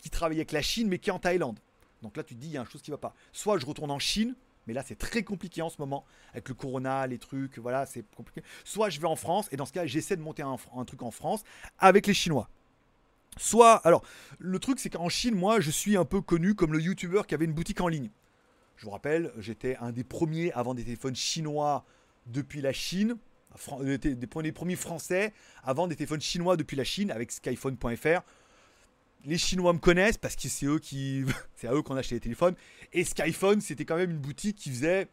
[0.00, 1.58] qui travaille avec la Chine mais qui est en Thaïlande.
[2.02, 3.14] Donc là, tu te dis, il y a une chose qui va pas.
[3.32, 4.34] Soit je retourne en Chine,
[4.66, 8.04] mais là, c'est très compliqué en ce moment avec le corona, les trucs, voilà, c'est
[8.14, 8.42] compliqué.
[8.64, 11.10] Soit je vais en France et dans ce cas, j'essaie de monter un, truc en
[11.10, 11.42] France
[11.78, 12.50] avec les Chinois.
[13.38, 14.04] Soit, alors,
[14.40, 17.34] le truc, c'est qu'en Chine, moi, je suis un peu connu comme le YouTuber qui
[17.34, 18.10] avait une boutique en ligne.
[18.76, 21.86] Je vous rappelle, j'étais un des premiers avant des téléphones chinois
[22.26, 23.16] depuis la Chine,
[23.80, 28.22] euh, des premiers français avant des téléphones chinois depuis la Chine avec skyphone.fr.
[29.24, 32.20] Les Chinois me connaissent parce que c'est eux qui, c'est à eux qu'on acheté les
[32.20, 32.54] téléphones.
[32.92, 35.08] Et Skyphone, c'était quand même une boutique qui faisait.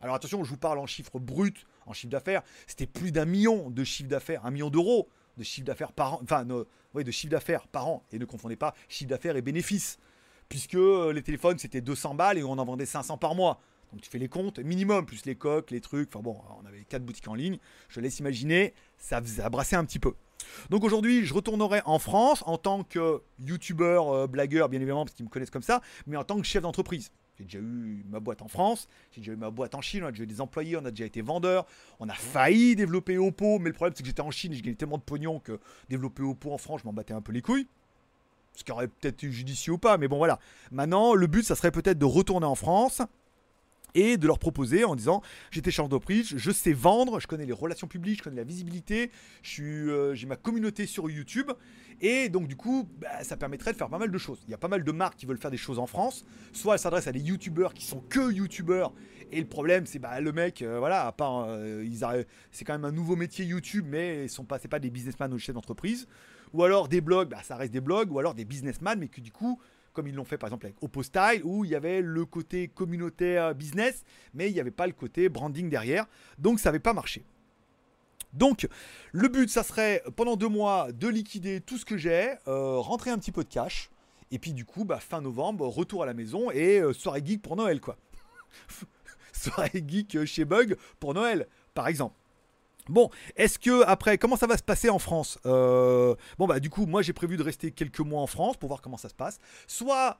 [0.00, 2.42] Alors attention, je vous parle en chiffres bruts, en chiffre d'affaires.
[2.66, 6.20] C'était plus d'un million de chiffre d'affaires, un million d'euros de chiffre d'affaires par an.
[6.22, 8.04] Enfin, de chiffre d'affaires par an.
[8.12, 9.98] Et ne confondez pas chiffre d'affaires et bénéfices.
[10.48, 13.60] Puisque euh, les téléphones, c'était 200 balles et on en vendait 500 par mois.
[13.92, 16.08] Donc tu fais les comptes, minimum, plus les coques, les trucs.
[16.14, 17.58] Enfin bon, on avait quatre boutiques en ligne.
[17.88, 20.14] Je laisse imaginer, ça faisait brasser un petit peu.
[20.70, 25.14] Donc aujourd'hui, je retournerai en France en tant que youtubeur, euh, blagueur, bien évidemment, parce
[25.14, 27.10] qu'ils me connaissent comme ça, mais en tant que chef d'entreprise.
[27.38, 30.08] J'ai déjà eu ma boîte en France, j'ai déjà eu ma boîte en Chine, on
[30.08, 31.64] a déjà eu des employés, on a déjà été vendeur,
[31.98, 34.62] on a failli développer Oppo, mais le problème c'est que j'étais en Chine et j'ai
[34.62, 37.40] gagné tellement de pognon que développer Oppo en France, je m'en battais un peu les
[37.40, 37.66] couilles.
[38.56, 40.38] Ce qui aurait peut-être eu judicieux ou pas, mais bon voilà.
[40.70, 43.00] Maintenant, le but, ça serait peut-être de retourner en France
[43.94, 47.52] et de leur proposer en disant j'étais chef d'entreprise, je sais vendre, je connais les
[47.52, 49.10] relations publiques, je connais la visibilité,
[49.60, 51.50] euh, j'ai ma communauté sur YouTube.
[52.02, 54.40] Et donc du coup bah, ça permettrait de faire pas mal de choses.
[54.46, 56.74] Il y a pas mal de marques qui veulent faire des choses en France, soit
[56.74, 58.92] elles s'adressent à des YouTubeurs qui sont que YouTubeurs.
[59.32, 61.84] Et le problème c'est bah le mec euh, voilà à part euh,
[62.50, 65.32] c'est quand même un nouveau métier YouTube mais ils sont pas c'est pas des businessmen
[65.32, 66.08] ou chefs d'entreprise.
[66.52, 68.10] Ou alors des blogs bah, ça reste des blogs.
[68.10, 69.60] Ou alors des businessmen mais que du coup
[69.92, 73.54] comme ils l'ont fait par exemple avec OppoStyle, où il y avait le côté communautaire
[73.54, 76.06] business, mais il n'y avait pas le côté branding derrière.
[76.38, 77.24] Donc ça n'avait pas marché.
[78.32, 78.68] Donc,
[79.12, 83.10] le but, ça serait pendant deux mois de liquider tout ce que j'ai, euh, rentrer
[83.10, 83.90] un petit peu de cash,
[84.30, 87.42] et puis du coup, bah, fin novembre, retour à la maison et euh, soirée geek
[87.42, 87.96] pour Noël, quoi.
[89.32, 92.19] soirée geek chez Bug pour Noël, par exemple.
[92.88, 96.70] Bon, est-ce que après, comment ça va se passer en France euh, Bon bah du
[96.70, 99.14] coup, moi j'ai prévu de rester quelques mois en France pour voir comment ça se
[99.14, 99.38] passe.
[99.66, 100.18] Soit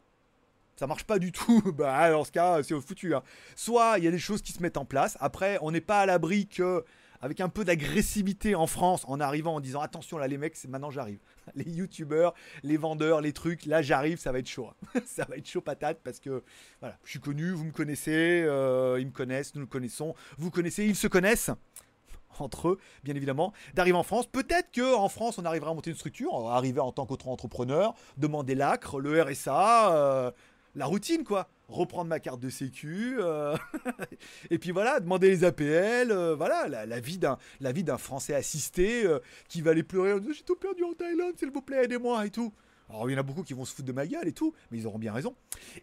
[0.76, 3.14] ça marche pas du tout, bah dans ce cas c'est foutu.
[3.14, 3.22] Hein.
[3.56, 5.16] Soit il y a des choses qui se mettent en place.
[5.20, 6.84] Après, on n'est pas à l'abri que
[7.22, 10.90] avec un peu d'agressivité en France en arrivant en disant attention là les mecs, maintenant
[10.90, 11.18] j'arrive.
[11.56, 14.68] Les youtubeurs, les vendeurs, les trucs, là j'arrive, ça va être chaud.
[14.68, 15.00] Hein.
[15.04, 16.44] ça va être chaud patate parce que
[16.78, 20.50] voilà, je suis connu, vous me connaissez, euh, ils me connaissent, nous le connaissons, vous
[20.50, 21.50] connaissez, ils se connaissent?
[22.38, 24.26] Entre eux, bien évidemment, d'arriver en France.
[24.26, 29.00] Peut-être qu'en France, on arrivera à monter une structure, arriver en tant qu'auto-entrepreneur, demander l'acre,
[29.00, 30.30] le RSA, euh,
[30.74, 31.48] la routine, quoi.
[31.68, 33.56] Reprendre ma carte de sécu, euh,
[34.50, 39.04] et puis voilà, demander les APL, euh, voilà, la, la vie d'un Français assisté
[39.48, 42.52] qui va aller pleurer, j'ai tout perdu en Thaïlande, s'il vous plaît, aidez-moi et tout.
[42.90, 44.52] Alors il y en a beaucoup qui vont se foutre de ma gueule et tout,
[44.70, 45.34] mais ils auront bien raison.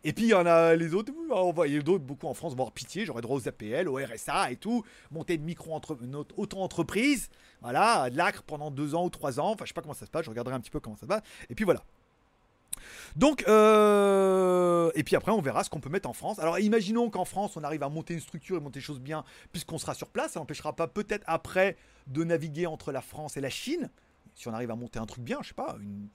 [0.04, 2.54] Et puis il y en a les autres, on va, y d'autres, beaucoup en France
[2.54, 5.80] vont avoir pitié, j'aurais droit aux APL, au RSA et tout, monter une micro
[6.36, 7.30] auto-entreprise,
[7.62, 10.06] voilà, de l'acre pendant deux ans ou trois ans, enfin je sais pas comment ça
[10.06, 11.84] se passe, je regarderai un petit peu comment ça se passe, et puis voilà.
[13.16, 16.38] Donc, euh, et puis après, on verra ce qu'on peut mettre en France.
[16.38, 19.24] Alors, imaginons qu'en France, on arrive à monter une structure et monter des choses bien,
[19.52, 20.34] puisqu'on sera sur place.
[20.34, 23.90] Ça n'empêchera pas peut-être après de naviguer entre la France et la Chine.
[24.36, 26.10] Si on arrive à monter un truc bien, je sais pas, une,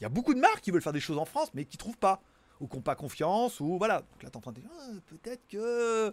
[0.00, 1.76] il y a beaucoup de marques qui veulent faire des choses en France, mais qui
[1.76, 2.20] trouvent pas.
[2.58, 3.98] Ou qui n'ont pas confiance, ou voilà.
[3.98, 6.10] Donc là, t'es en train de dire, ah, peut-être que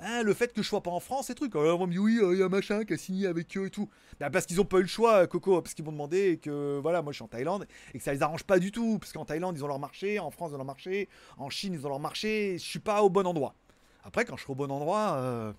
[0.00, 1.54] hein, le fait que je sois pas en France, c'est truc.
[1.54, 3.54] Alors, on me dit, oui, euh, il y a un machin qui a signé avec
[3.58, 3.90] eux et tout.
[4.18, 7.02] Bah, parce qu'ils ont pas eu le choix, Coco, parce qu'ils m'ont demandé que, voilà,
[7.02, 8.98] moi je suis en Thaïlande, et que ça les arrange pas du tout.
[8.98, 11.74] Parce qu'en Thaïlande, ils ont leur marché, en France, ils ont leur marché, en Chine,
[11.74, 13.54] ils ont leur marché, je suis pas au bon endroit.
[14.02, 15.52] Après, quand je serai au bon endroit, euh,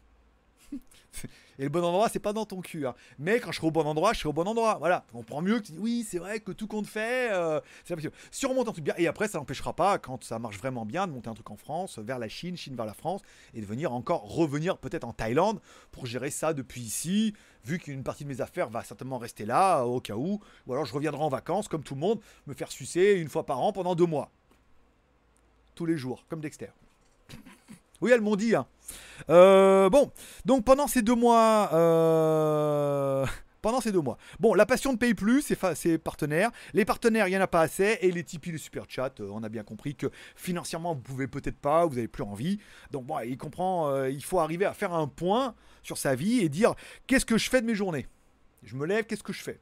[1.59, 2.87] Et le bon endroit, c'est pas dans ton cul.
[2.87, 2.95] Hein.
[3.19, 4.77] Mais quand je serai au bon endroit, je serai au bon endroit.
[4.79, 5.05] Voilà.
[5.13, 7.95] On prend mieux que oui, c'est vrai que tout compte fait, euh, c'est.
[8.31, 10.85] Si on remonte un truc bien, et après, ça n'empêchera pas, quand ça marche vraiment
[10.85, 13.21] bien, de monter un truc en France, vers la Chine, Chine vers la France,
[13.53, 15.59] et de venir encore revenir peut-être en Thaïlande
[15.91, 17.33] pour gérer ça depuis ici,
[17.65, 20.41] vu qu'une partie de mes affaires va certainement rester là, au cas où.
[20.67, 23.45] Ou alors je reviendrai en vacances, comme tout le monde, me faire sucer une fois
[23.45, 24.31] par an pendant deux mois.
[25.75, 26.69] Tous les jours, comme Dexter.
[28.01, 28.53] Oui, elles m'ont dit.
[28.53, 28.67] Hein.
[29.29, 30.11] Euh, bon,
[30.45, 31.69] donc pendant ces deux mois.
[31.73, 33.25] Euh,
[33.61, 34.17] pendant ces deux mois.
[34.39, 36.51] Bon, la passion ne paye plus, c'est partenaires.
[36.73, 37.97] Les partenaires, il n'y en a pas assez.
[38.01, 41.27] Et les Tipeee, les super chat, euh, on a bien compris que financièrement, vous pouvez
[41.27, 42.59] peut-être pas, vous n'avez plus envie.
[42.91, 46.49] Donc, bon, il comprend, il faut arriver à faire un point sur sa vie et
[46.49, 46.75] dire
[47.07, 48.07] qu'est-ce que je fais de mes journées?
[48.63, 49.59] Je me lève, qu'est-ce que je fais?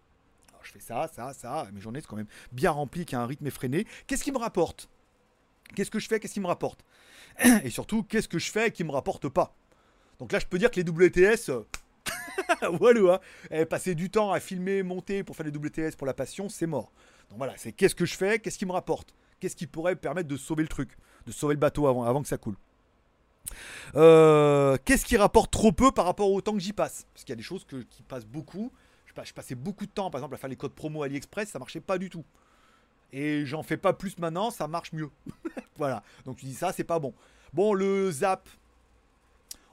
[0.64, 1.68] Je fais ça, ça, ça.
[1.74, 3.86] Mes journées, c'est quand même bien rempli, qu'il y a un rythme effréné.
[4.08, 4.90] Qu'est-ce qui me rapporte?
[5.76, 6.20] Qu'est-ce que je fais?
[6.20, 6.84] Qu'est-ce qui me rapporte?
[7.64, 9.56] Et surtout, qu'est-ce que je fais qui me rapporte pas?
[10.20, 11.52] Donc là, je peux dire que les WTS,
[12.80, 13.22] voilà,
[13.52, 16.68] hein, passer du temps à filmer, monter pour faire les WTS pour la passion, c'est
[16.68, 16.92] mort.
[17.30, 20.28] Donc voilà, c'est qu'est-ce que je fais, qu'est-ce qui me rapporte, qu'est-ce qui pourrait permettre
[20.28, 22.56] de sauver le truc, de sauver le bateau avant, avant que ça coule?
[23.96, 27.08] Euh, qu'est-ce qui rapporte trop peu par rapport au temps que j'y passe?
[27.14, 28.72] Parce qu'il y a des choses qui passent beaucoup.
[29.06, 31.60] Je, je, passais beaucoup de temps, par exemple, à faire les codes promo AliExpress, ça
[31.60, 32.24] marchait pas du tout
[33.12, 35.10] et j'en fais pas plus maintenant, ça marche mieux.
[35.78, 36.04] voilà.
[36.26, 37.14] Donc tu dis ça, c'est pas bon.
[37.54, 38.48] Bon, le zap,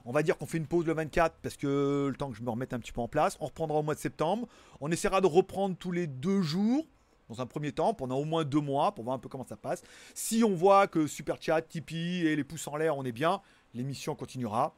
[0.05, 2.43] on va dire qu'on fait une pause le 24 parce que le temps que je
[2.43, 3.37] me remette un petit peu en place.
[3.39, 4.47] On reprendra au mois de septembre.
[4.81, 6.85] On essaiera de reprendre tous les deux jours
[7.29, 9.55] dans un premier temps pendant au moins deux mois pour voir un peu comment ça
[9.55, 9.83] passe.
[10.13, 13.41] Si on voit que Super Chat, Tipeee et les pouces en l'air, on est bien,
[13.73, 14.73] l'émission continuera.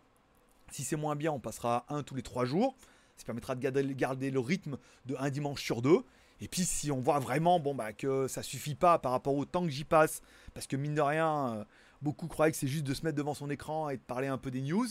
[0.72, 2.76] Si c'est moins bien, on passera un tous les trois jours.
[3.18, 3.62] Ça permettra de
[3.94, 6.04] garder le rythme de un dimanche sur deux.
[6.42, 9.46] Et puis si on voit vraiment bon, bah, que ça suffit pas par rapport au
[9.46, 10.22] temps que j'y passe,
[10.54, 11.64] parce que mine de rien, euh,
[12.02, 14.40] beaucoup croyaient que c'est juste de se mettre devant son écran et de parler un
[14.40, 14.88] peu des news,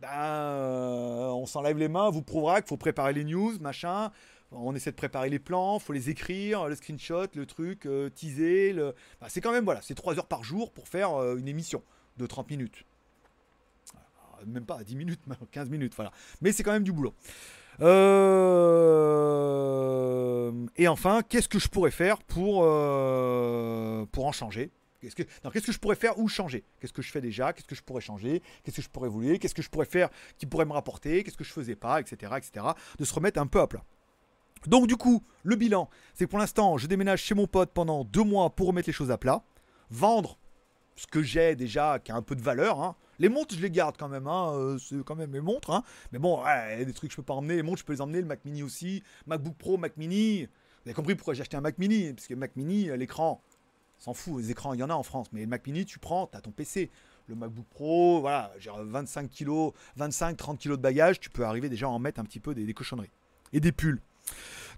[0.00, 4.10] ben, on s'enlève les mains, vous prouvera qu'il faut préparer les news, machin.
[4.52, 8.72] On essaie de préparer les plans, faut les écrire, le screenshot, le truc, euh, teaser.
[8.72, 8.94] Le...
[9.20, 11.82] Bah, c'est quand même, voilà, c'est 3 heures par jour pour faire une émission
[12.16, 12.84] de 30 minutes.
[14.46, 16.12] Même pas 10 minutes, 15 minutes, voilà.
[16.40, 17.14] Mais c'est quand même du boulot.
[17.80, 19.22] Euh,
[20.76, 24.70] et enfin, qu'est-ce que je pourrais faire pour, euh, en changer?
[25.00, 26.64] Qu'est-ce que, je pourrais faire ou changer?
[26.78, 27.52] Qu'est-ce que je fais déjà?
[27.52, 28.40] Qu'est-ce que je pourrais changer?
[28.62, 29.40] Qu'est-ce que je pourrais évoluer?
[29.40, 30.08] Qu'est-ce que je pourrais faire
[30.38, 31.24] qui pourrait me rapporter?
[31.24, 32.00] Qu'est-ce que je faisais pas?
[32.00, 32.32] Etc.
[32.36, 32.66] etc.
[32.98, 33.82] De se remettre un peu à plat.
[34.68, 38.04] Donc du coup, le bilan, c'est que pour l'instant, je déménage chez mon pote pendant
[38.04, 39.42] deux mois pour remettre les choses à plat,
[39.90, 40.38] vendre
[40.96, 42.80] ce que j'ai déjà qui a un peu de valeur.
[42.80, 42.96] hein.
[43.18, 45.70] Les montres, je les garde quand même, hein, euh, c'est quand même mes montres.
[45.70, 45.84] hein.
[46.12, 47.56] Mais bon, il y a des trucs que je peux pas emmener.
[47.56, 50.42] Les montres, je peux les emmener, le Mac Mini aussi, MacBook Pro, Mac Mini.
[50.44, 53.40] Vous avez compris pourquoi j'ai acheté un Mac Mini Parce que Mac Mini, euh, l'écran,
[53.98, 55.28] s'en fout, les écrans, il y en a en France.
[55.32, 56.90] Mais le Mac Mini, tu prends, tu as ton PC.
[57.28, 61.86] Le MacBook Pro, voilà, j'ai 25 kilos, 25-30 kilos de bagages, tu peux arriver déjà
[61.86, 63.12] à en mettre un petit peu des, cochonneries.
[63.52, 64.00] Et des pulls.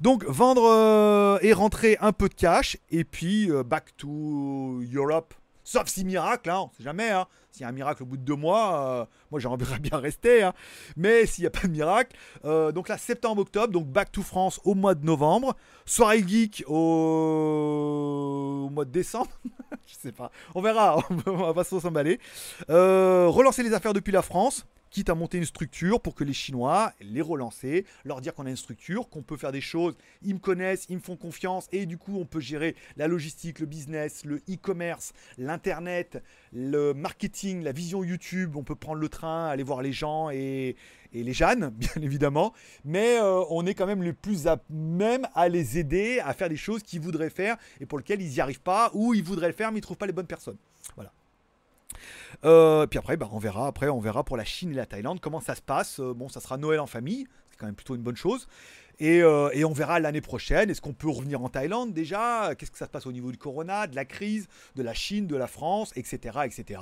[0.02, 5.32] Donc vendre euh, et rentrer un peu de cash et puis back to Europe.
[5.64, 7.10] Sauf si miracle, hein, on sait jamais.
[7.10, 7.26] Hein.
[7.50, 10.42] S'il y a un miracle au bout de deux mois, euh, moi j'aimerais bien rester.
[10.42, 10.52] hein.
[10.96, 14.60] Mais s'il n'y a pas de miracle, euh, donc là septembre-octobre, donc back to France
[14.64, 15.56] au mois de novembre.
[15.86, 19.30] Soirée geek au, mois de décembre.
[19.86, 20.30] Je sais pas.
[20.54, 20.98] On verra.
[21.26, 22.20] On va pas s'emballer.
[22.68, 26.32] Euh, relancer les affaires depuis la France quitte à monter une structure pour que les
[26.32, 30.34] Chinois les relancer, leur dire qu'on a une structure, qu'on peut faire des choses, ils
[30.34, 33.66] me connaissent, ils me font confiance et du coup on peut gérer la logistique, le
[33.66, 36.22] business, le e-commerce, l'internet,
[36.52, 40.76] le marketing, la vision YouTube, on peut prendre le train, aller voir les gens et,
[41.12, 42.52] les Jeannes, bien évidemment,
[42.84, 46.48] mais euh, on est quand même les plus à même à les aider à faire
[46.48, 49.48] des choses qu'ils voudraient faire et pour lesquelles ils n'y arrivent pas ou ils voudraient
[49.48, 50.58] le faire mais ils ne trouvent pas les bonnes personnes.
[50.94, 51.12] Voilà.
[52.44, 53.66] Euh, puis après, bah, on verra.
[53.66, 56.00] Après, on verra pour la Chine et la Thaïlande comment ça se passe.
[56.00, 58.46] Euh, bon, ça sera Noël en famille, c'est quand même plutôt une bonne chose.
[59.00, 60.70] Et, euh, et on verra l'année prochaine.
[60.70, 62.54] Est-ce qu'on peut revenir en Thaïlande déjà?
[62.56, 64.46] Qu'est-ce que ça se passe au niveau du corona, de la crise,
[64.76, 66.80] de la Chine, de la France, etc., etc.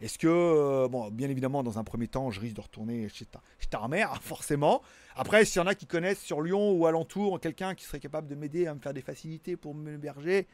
[0.00, 3.40] Est-ce que, bon, bien évidemment, dans un premier temps, je risque de retourner chez ta,
[3.60, 4.82] chez ta mère, forcément.
[5.14, 8.26] Après, s'il y en a qui connaissent sur Lyon ou alentour quelqu'un qui serait capable
[8.26, 10.48] de m'aider à me faire des facilités pour m'héberger,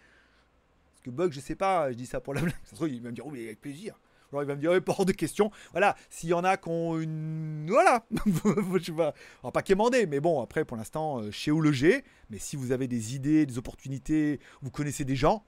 [1.02, 2.54] que Bug, je sais pas, je dis ça pour la blague.
[2.64, 3.98] Ça il va me dire, oh, mais avec plaisir.
[4.30, 5.50] Alors il va me dire, oui, pas hors de question.
[5.72, 7.66] Voilà, s'il y en a qui ont une.
[7.68, 12.04] Voilà Je pas, va pas quémander, mais bon, après, pour l'instant, euh, chez où loger.
[12.30, 15.44] Mais si vous avez des idées, des opportunités, vous connaissez des gens,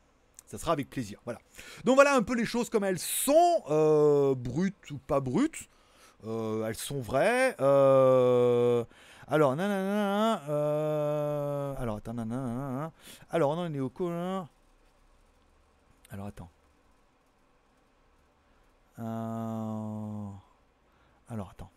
[0.46, 1.20] ça sera avec plaisir.
[1.24, 1.40] Voilà.
[1.84, 5.68] Donc voilà un peu les choses comme elles sont, euh, brutes ou pas brutes.
[6.26, 7.54] Euh, elles sont vraies.
[7.60, 8.84] Euh,
[9.26, 12.92] alors, nanana, euh, alors, attends, nanana,
[13.30, 14.48] alors, on est au colin.
[16.14, 16.48] Alors, attends.
[19.00, 20.28] Euh,
[21.28, 21.70] Alors, attends.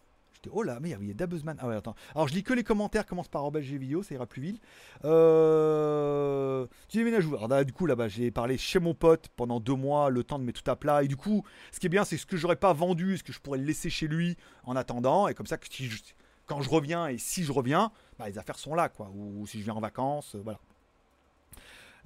[0.52, 1.58] Oh là, mais il y a Dabuzman.
[1.60, 1.96] Ah ouais, attends.
[2.14, 4.62] Alors, je lis que les commentaires, commence par Robert vidéo, ça ira plus vite.
[5.02, 9.74] Tu déménages où Alors, là, du coup, là-bas, j'ai parlé chez mon pote pendant deux
[9.74, 11.04] mois, le temps de mettre tout à plat.
[11.04, 13.34] Et du coup, ce qui est bien, c'est ce que j'aurais pas vendu, ce que
[13.34, 15.28] je pourrais laisser chez lui en attendant.
[15.28, 15.58] Et comme ça,
[16.46, 19.10] quand je reviens et si je reviens, bah, les affaires sont là, quoi.
[19.16, 20.60] Ou, si je viens en vacances, euh, voilà.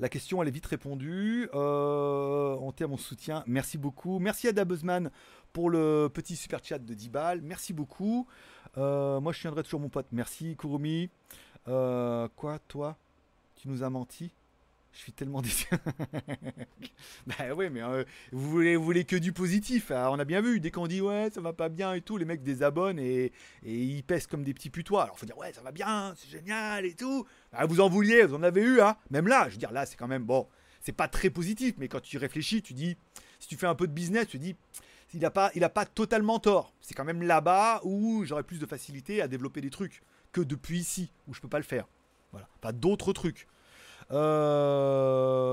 [0.01, 1.47] La question, elle est vite répondue.
[1.53, 3.43] Euh, on tient mon soutien.
[3.45, 4.17] Merci beaucoup.
[4.17, 5.11] Merci à Dabuzman
[5.53, 7.41] pour le petit super chat de 10 balles.
[7.43, 8.27] Merci beaucoup.
[8.79, 10.07] Euh, moi, je viendrai toujours mon pote.
[10.11, 11.11] Merci, Kurumi.
[11.67, 12.97] Euh, quoi, toi?
[13.53, 14.31] Tu nous as menti?
[14.93, 15.67] Je suis tellement déçu.
[17.25, 19.91] bah ouais, mais euh, vous, voulez, que du positif.
[19.91, 20.59] Ah, on a bien vu.
[20.59, 23.31] Dès qu'on dit ouais, ça va pas bien et tout, les mecs désabonnent et,
[23.63, 25.03] et ils pèsent comme des petits putois.
[25.03, 27.25] Alors faut dire ouais, ça va bien, c'est génial et tout.
[27.53, 28.97] Ah, vous en vouliez, vous en avez eu, hein.
[29.09, 30.47] Même là, je veux dire, là, c'est quand même bon.
[30.81, 32.97] C'est pas très positif, mais quand tu réfléchis, tu dis,
[33.39, 34.55] si tu fais un peu de business, tu dis,
[35.13, 36.73] il n'a pas, pas totalement tort.
[36.81, 40.79] C'est quand même là-bas où j'aurais plus de facilité à développer des trucs que depuis
[40.79, 41.87] ici, où je peux pas le faire.
[42.31, 42.47] Voilà.
[42.61, 43.47] Pas d'autres trucs.
[44.11, 45.51] Euh,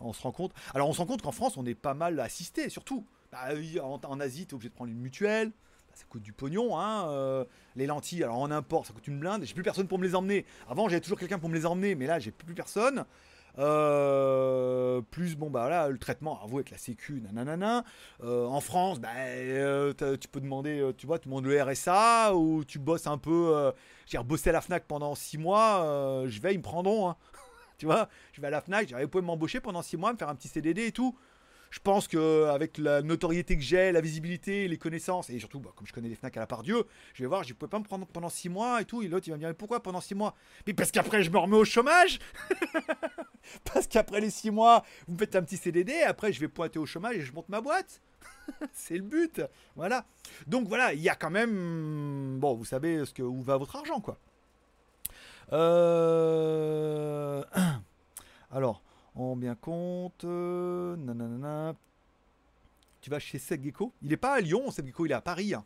[0.00, 0.52] On se rend compte.
[0.74, 3.06] Alors, on se qu'en France, on est pas mal assisté, surtout.
[3.30, 3.48] Bah,
[3.82, 5.48] en, en Asie, tu es obligé de prendre une mutuelle.
[5.50, 7.08] Bah, ça coûte du pognon, hein.
[7.08, 7.44] euh,
[7.76, 9.44] les lentilles, alors en import, ça coûte une blinde.
[9.44, 10.44] J'ai plus personne pour me les emmener.
[10.68, 13.04] Avant, j'avais toujours quelqu'un pour me les emmener, mais là, j'ai plus personne.
[13.58, 17.84] Euh, plus bon bah là le traitement à vous avec la sécu nanana
[18.22, 22.64] Euh, en France bah, euh, tu peux demander tu vois tu demandes le RSA ou
[22.64, 23.72] tu bosses un peu
[24.06, 27.16] j'ai rebossé à la Fnac pendant 6 mois je vais ils me prendront hein.
[27.78, 30.18] tu vois je vais à la Fnac j'avais vous pouvez m'embaucher pendant 6 mois me
[30.18, 31.14] faire un petit CDD et tout
[31.72, 35.70] je pense que avec la notoriété que j'ai, la visibilité, les connaissances, et surtout, bah,
[35.74, 37.70] comme je connais les Fnac à la part Dieu, je vais voir, je ne pouvais
[37.70, 39.02] pas me prendre pendant 6 mois et tout.
[39.02, 40.34] Et l'autre, il va me dire, mais pourquoi pendant 6 mois?
[40.66, 42.18] Mais parce qu'après, je me remets au chômage
[43.72, 46.78] Parce qu'après les 6 mois, vous me faites un petit CDD, après, je vais pointer
[46.78, 48.02] au chômage et je monte ma boîte.
[48.74, 49.40] C'est le but.
[49.74, 50.04] Voilà.
[50.46, 52.38] Donc voilà, il y a quand même.
[52.38, 54.18] Bon, vous savez où va votre argent, quoi.
[55.54, 57.42] Euh...
[58.50, 58.82] Alors.
[59.14, 60.24] On bien compte.
[60.24, 61.74] euh, nanana.
[63.00, 65.20] Tu vas chez Seth Gecko Il est pas à Lyon, Seth Gecko, il est à
[65.20, 65.54] Paris.
[65.54, 65.64] hein.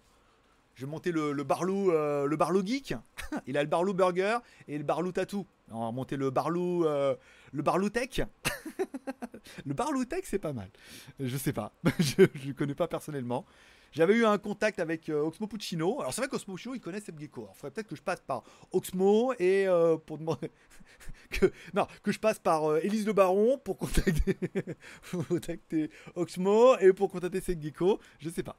[0.75, 2.95] Je vais monter le, le Barlou, euh, le Barlou Geek.
[3.47, 4.39] il a le Barlou Burger
[4.69, 5.47] et le Barlou Tattoo.
[5.71, 7.15] On va monter le Barlou, euh,
[7.53, 8.23] le Barloutech.
[9.67, 10.69] le Barloutech, c'est pas mal.
[11.19, 11.73] Je sais pas.
[11.99, 13.47] je ne connais pas personnellement.
[13.97, 16.01] J'avais eu un contact avec euh, Oxmo Puccino.
[16.01, 17.45] Alors c'est vrai qu'Oxmo Puccino, il connaît Seb Gecko.
[17.45, 20.51] Alors faudrait peut-être que je passe par Oxmo et euh, pour demander
[21.31, 24.37] que non que je passe par euh, Élise Le Baron pour contacter,
[25.11, 27.99] pour contacter Oxmo et pour contacter Seb Gecko.
[28.19, 28.59] Je sais pas.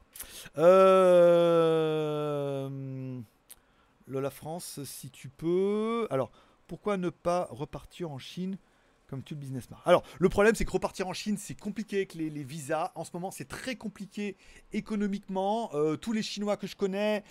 [4.08, 6.08] Lola France, si tu peux.
[6.10, 6.32] Alors
[6.66, 8.58] pourquoi ne pas repartir en Chine
[9.08, 9.68] comme tout le business.
[9.86, 12.92] Alors, le problème, c'est que repartir en Chine, c'est compliqué avec les, visas.
[12.94, 14.36] En ce moment, c'est très compliqué
[14.72, 15.70] économiquement.
[15.74, 17.24] Euh, tous les Chinois que je connais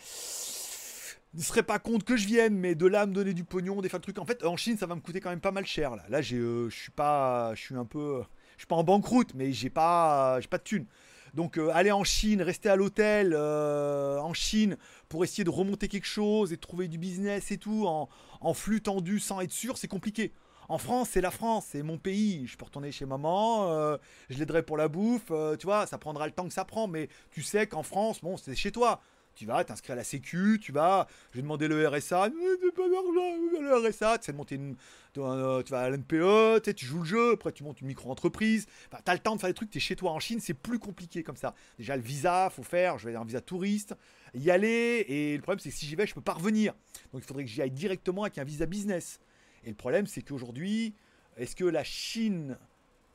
[1.33, 3.89] ne seraient pas contre que je vienne, mais de là me donner du pognon, des
[3.89, 4.17] fois de trucs.
[4.17, 5.95] En fait, en Chine, ça va me coûter quand même pas mal cher.
[5.95, 8.23] Là, là j'ai, euh, je suis pas, je suis un peu,
[8.55, 10.87] je suis pas en banqueroute, mais j'ai pas, j'ai pas de thunes.
[11.35, 14.77] Donc euh, aller en Chine, rester à l'hôtel en Chine
[15.09, 18.09] pour essayer de remonter quelque chose et de trouver du business et tout en,
[18.41, 20.33] en flux tendu sans être sûr, c'est compliqué.
[20.69, 22.45] En France, c'est la France, c'est mon pays.
[22.45, 23.97] Je peux retourner chez maman, euh,
[24.29, 26.87] je l'aiderai pour la bouffe, euh, tu vois, ça prendra le temps que ça prend,
[26.87, 28.99] mais tu sais qu'en France, bon, c'est chez toi.
[29.35, 32.89] Tu vas t'inscrire à la Sécu, tu vas, je vais demander le RSA, mais pas
[32.89, 34.75] d'argent, le RSA, tu sais, de monter une,
[35.13, 38.65] tu vas à l'NPE, tu, sais, tu joues le jeu, après tu montes une micro-entreprise,
[38.91, 40.39] enfin, tu as le temps de faire des trucs, tu es chez toi en Chine,
[40.39, 41.53] c'est plus compliqué comme ça.
[41.77, 43.93] Déjà, le visa, faut faire, je vais avoir un visa touriste,
[44.33, 46.73] y aller, et le problème, c'est que si j'y vais, je peux pas revenir.
[47.13, 49.19] Donc il faudrait que j'y aille directement avec un visa business.
[49.67, 50.93] Et le problème, c'est qu'aujourd'hui,
[51.35, 52.57] est-ce que la Chine,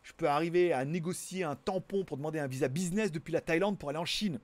[0.02, 3.78] je peux arriver à négocier un tampon pour demander un visa business depuis la Thaïlande
[3.78, 4.38] pour aller en Chine?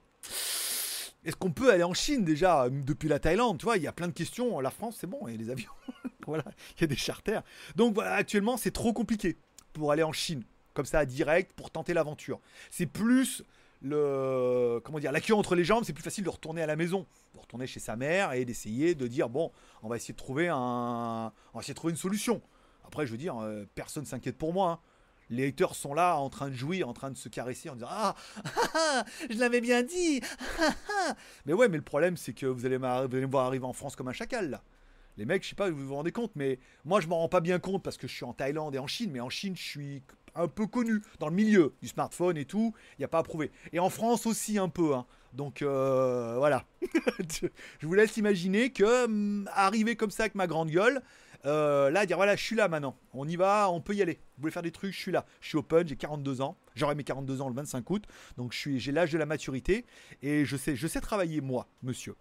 [1.26, 3.58] Est-ce qu'on peut aller en Chine déjà depuis la Thaïlande?
[3.58, 4.58] Tu vois, il y a plein de questions.
[4.60, 5.70] La France, c'est bon, il y a des avions.
[6.26, 6.44] voilà,
[6.78, 7.42] il y a des charters.
[7.76, 9.36] Donc actuellement, c'est trop compliqué
[9.74, 12.40] pour aller en Chine, comme ça, direct, pour tenter l'aventure.
[12.70, 13.42] C'est plus
[13.80, 16.76] le comment dire la queue entre les jambes, c'est plus facile de retourner à la
[16.76, 19.52] maison, de retourner chez sa mère et d'essayer de dire bon,
[19.82, 22.42] on va essayer de trouver un, on va essayer de trouver une solution.
[22.84, 24.70] Après, je veux dire, euh, personne s'inquiète pour moi.
[24.70, 24.78] Hein.
[25.30, 27.88] Les haters sont là en train de jouir, en train de se caresser, en disant
[27.90, 28.14] ah,
[29.30, 30.22] je l'avais bien dit.
[31.46, 33.74] mais ouais, mais le problème c'est que vous allez, vous allez me voir arriver en
[33.74, 34.62] France comme un chacal là.
[35.18, 37.40] Les mecs, je sais pas, vous vous rendez compte, mais moi je m'en rends pas
[37.40, 39.62] bien compte parce que je suis en Thaïlande et en Chine, mais en Chine je
[39.62, 40.02] suis
[40.34, 42.74] un peu connu dans le milieu du smartphone et tout.
[42.98, 43.50] Il n'y a pas à prouver.
[43.72, 44.94] Et en France aussi un peu.
[44.94, 45.06] Hein.
[45.32, 46.64] Donc euh, voilà.
[47.80, 51.02] je vous laisse imaginer que hum, arriver comme ça avec ma grande gueule,
[51.46, 54.14] euh, là dire voilà je suis là maintenant, on y va, on peut y aller.
[54.36, 55.26] Vous voulez faire des trucs, je suis là.
[55.40, 56.56] Je suis open, j'ai 42 ans.
[56.74, 58.04] J'aurai mes 42 ans le 25 août.
[58.36, 59.84] Donc je suis, j'ai l'âge de la maturité
[60.22, 62.14] et je sais, je sais travailler moi, monsieur.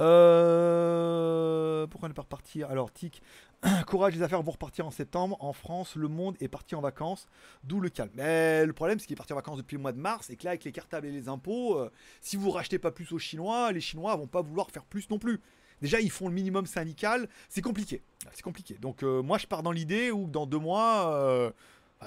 [0.00, 2.70] Euh, pourquoi ne pas repartir?
[2.70, 3.22] Alors, Tic,
[3.86, 5.36] courage, les affaires vont repartir en septembre.
[5.40, 7.26] En France, le monde est parti en vacances,
[7.64, 8.10] d'où le calme.
[8.14, 10.36] Mais le problème, c'est qu'il est parti en vacances depuis le mois de mars et
[10.36, 11.90] que là, avec les cartables et les impôts, euh,
[12.20, 15.18] si vous rachetez pas plus aux Chinois, les Chinois vont pas vouloir faire plus non
[15.18, 15.40] plus.
[15.82, 18.02] Déjà, ils font le minimum syndical, c'est compliqué.
[18.32, 18.74] C'est compliqué.
[18.80, 21.52] Donc, euh, moi, je pars dans l'idée où dans deux mois,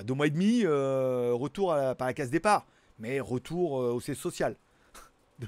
[0.04, 2.68] deux mois et demi, retour à la case départ,
[3.00, 4.58] mais retour au siège social.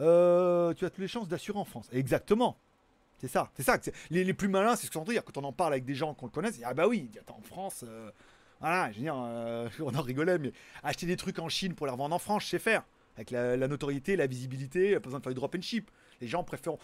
[0.00, 1.88] Euh, tu as toutes les chances d'assurer en France.
[1.92, 2.56] Exactement.
[3.18, 3.50] C'est ça.
[3.54, 3.78] C'est ça.
[4.10, 5.24] Les, plus malins, c'est ce qu'on dire.
[5.24, 7.84] Quand on en parle avec des gens qu'on connaît, ah bah oui, attends, en France,
[7.86, 8.10] euh,
[8.60, 10.52] voilà, euh, on en rigolait, mais
[10.82, 12.84] acheter des trucs en Chine pour les revendre en France, je sais faire.
[13.16, 15.90] Avec la, notoriété, la visibilité, pas besoin de faire du drop and ship.
[16.20, 16.74] Les gens préfèrent,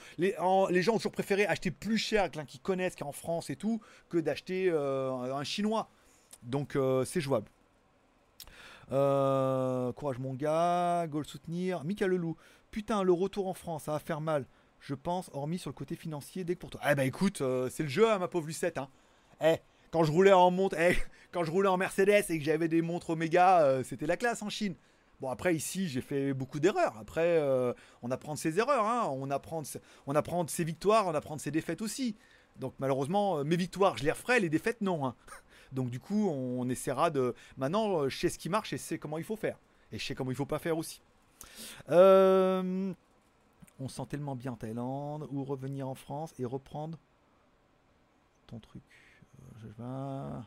[0.40, 3.56] ont toujours préféré acheter plus cher avec l'un qu'ils connaissent, qui est en France et
[3.56, 5.88] tout, que d'acheter un chinois.
[6.42, 7.48] Donc c'est jouable.
[8.92, 11.84] Euh, courage mon gars, goal soutenir.
[11.84, 12.36] Mika Lelou,
[12.70, 14.46] putain, le retour en France, ça va faire mal,
[14.84, 16.80] je pense, hormis sur le côté financier, dès que pour toi.
[16.90, 18.78] Eh bah écoute, euh, c'est le jeu, hein, ma pauvre Lucette.
[18.78, 18.88] Hein.
[19.42, 19.56] Eh,
[19.90, 20.96] quand je roulais en montre, eh,
[21.32, 24.42] quand je roulais en Mercedes et que j'avais des montres Omega, euh, c'était la classe
[24.42, 24.74] en Chine.
[25.20, 26.96] Bon après ici j'ai fait beaucoup d'erreurs.
[26.98, 27.40] Après
[28.02, 29.08] on apprend de ses erreurs, hein.
[29.12, 32.16] on, apprend de, ses victoires, on apprend de ses défaites aussi.
[32.58, 35.06] Donc malheureusement mes victoires je les referai, les défaites non.
[35.06, 35.14] Hein.
[35.74, 37.34] Donc du coup, on essaiera de...
[37.56, 39.58] Maintenant, euh, je sais ce qui marche et je sais comment il faut faire.
[39.92, 41.02] Et je sais comment il faut pas faire aussi.
[41.90, 42.92] Euh,
[43.80, 46.98] on sent tellement bien Thaïlande ou revenir en France et reprendre
[48.46, 48.82] ton truc.
[49.40, 50.42] Euh, je.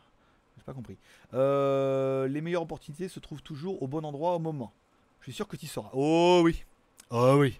[0.57, 0.97] J'ai pas compris.
[1.33, 4.73] les meilleures opportunités se trouvent toujours au bon endroit au moment.
[5.19, 5.91] Je suis sûr que tu y sauras.
[5.93, 6.63] Oh oui.
[7.09, 7.59] Oh oui.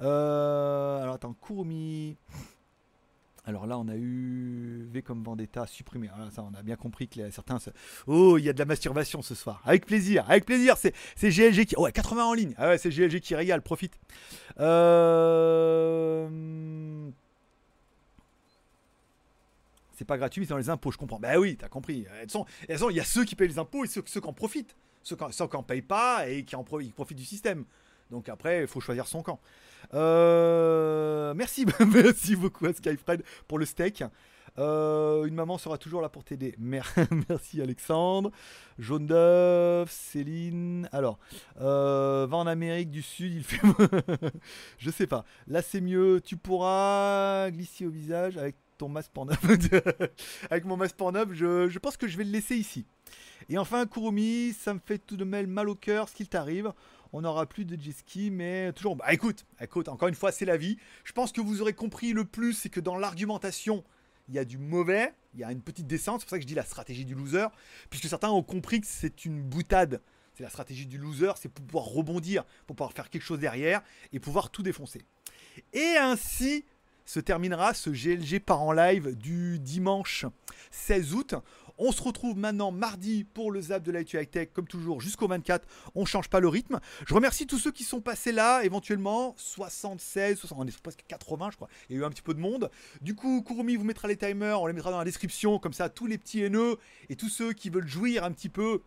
[0.00, 2.16] alors attends, Kurumi.
[3.44, 6.08] Alors là, on a eu V comme Vendetta supprimé.
[6.14, 7.58] Alors ça, on a bien compris que certains.
[8.06, 9.60] Oh, il y a de la masturbation ce soir.
[9.64, 10.76] Avec plaisir, avec plaisir.
[10.76, 11.76] C'est, GLG qui.
[11.76, 12.54] Ouais, 80 en ligne.
[12.56, 13.60] Ah ouais, c'est GLG qui régale.
[13.62, 13.98] Profite.
[14.60, 16.28] Euh,
[19.94, 21.18] c'est pas gratuit, c'est dans les impôts, je comprends.
[21.18, 22.06] Bah oui, t'as compris.
[22.28, 24.76] il y a ceux qui payent les impôts et ceux, qui en profitent.
[25.02, 25.22] Ceux qui
[25.66, 27.64] payent pas et qui en profitent du système.
[28.10, 29.40] Donc après, il faut choisir son camp.
[29.94, 34.04] Euh, merci, merci beaucoup à Skyfred pour le steak.
[34.58, 36.54] Euh, une maman sera toujours là pour t'aider.
[36.58, 38.30] Merci Alexandre.
[38.78, 40.88] Jaune d'œuf, Céline.
[40.92, 41.18] Alors,
[41.60, 43.60] euh, va en Amérique du Sud, il fait.
[44.78, 45.24] je sais pas.
[45.46, 46.20] Là, c'est mieux.
[46.22, 49.38] Tu pourras glisser au visage avec ton masque Pornhub.
[50.50, 52.84] avec mon masque Pornhub, je, je pense que je vais le laisser ici.
[53.48, 56.72] Et enfin, Kurumi, ça me fait tout de même mal au cœur ce qu'il t'arrive.
[57.12, 58.96] On n'aura plus de jet ski, mais toujours.
[58.96, 60.78] Bah écoute, écoute, encore une fois, c'est la vie.
[61.04, 63.84] Je pense que vous aurez compris le plus, c'est que dans l'argumentation,
[64.28, 66.20] il y a du mauvais, il y a une petite descente.
[66.20, 67.48] C'est pour ça que je dis la stratégie du loser,
[67.90, 70.00] puisque certains ont compris que c'est une boutade.
[70.34, 73.82] C'est la stratégie du loser, c'est pour pouvoir rebondir, pour pouvoir faire quelque chose derrière
[74.14, 75.02] et pouvoir tout défoncer.
[75.74, 76.64] Et ainsi
[77.04, 80.24] se terminera ce GLG par en live du dimanche
[80.70, 81.34] 16 août.
[81.78, 85.28] On se retrouve maintenant mardi pour le Zap de l'IT High Tech, comme toujours, jusqu'au
[85.28, 85.66] 24.
[85.94, 86.80] On change pas le rythme.
[87.06, 91.50] Je remercie tous ceux qui sont passés là, éventuellement 76, 60, on est presque 80,
[91.50, 91.68] je crois.
[91.88, 92.70] Il y a eu un petit peu de monde.
[93.00, 95.88] Du coup, Kurumi vous mettra les timers, on les mettra dans la description, comme ça,
[95.88, 98.82] tous les petits haineux et tous ceux qui veulent jouir un petit peu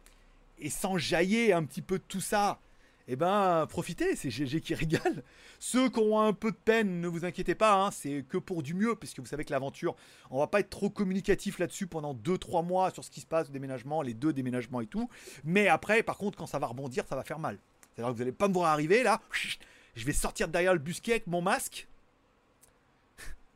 [0.59, 2.59] et s'enjailler un petit peu de tout ça
[3.07, 5.23] eh ben profitez, c'est GG qui régale.
[5.59, 8.63] Ceux qui ont un peu de peine, ne vous inquiétez pas, hein, c'est que pour
[8.63, 9.95] du mieux, puisque vous savez que l'aventure,
[10.31, 13.47] on va pas être trop communicatif là-dessus pendant 2-3 mois sur ce qui se passe,
[13.47, 15.09] le déménagement, les deux déménagements et tout.
[15.43, 17.59] Mais après, par contre, quand ça va rebondir, ça va faire mal.
[17.93, 19.21] C'est-à-dire que vous n'allez pas me voir arriver là,
[19.95, 21.87] je vais sortir derrière le busquet avec mon masque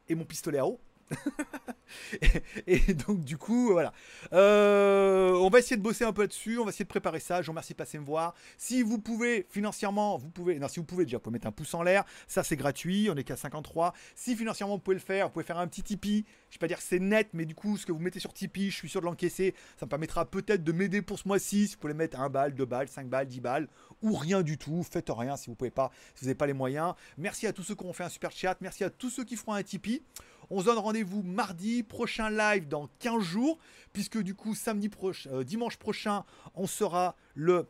[0.07, 0.79] et mon pistolet à eau.
[2.67, 3.93] et, donc du coup, voilà.
[4.33, 7.41] Euh, on va essayer de bosser un peu là-dessus, on va essayer de préparer ça.
[7.41, 8.35] Je vous remercie de passer me voir.
[8.57, 11.51] Si vous pouvez financièrement, vous pouvez, non, si vous pouvez déjà, vous pouvez mettre un
[11.51, 12.05] pouce en l'air.
[12.27, 13.93] Ça c'est gratuit, on est qu'à 53.
[14.15, 16.25] Si financièrement vous pouvez le faire, vous pouvez faire un petit Tipeee.
[16.49, 18.33] Je vais pas dire que c'est net, mais du coup, ce que vous mettez sur
[18.33, 19.53] Tipeee, je suis sûr de l'encaisser.
[19.79, 21.67] Ça me permettra peut-être de m'aider pour ce mois-ci.
[21.67, 23.67] Si vous pouvez mettre un balle, deux balles, 5 balles, 10 balles,
[24.01, 24.83] ou rien du tout.
[24.83, 26.93] Faites rien si vous pouvez pas, si vous n'avez pas les moyens.
[27.17, 28.57] Merci à tous ceux qui ont fait un super chat.
[28.61, 30.03] Merci à tous ceux qui feront un Tipeee.
[30.49, 33.59] On se donne rendez-vous mardi, prochain live dans 15 jours,
[33.93, 36.23] puisque du coup, samedi prochain, euh, dimanche prochain,
[36.55, 37.67] on sera le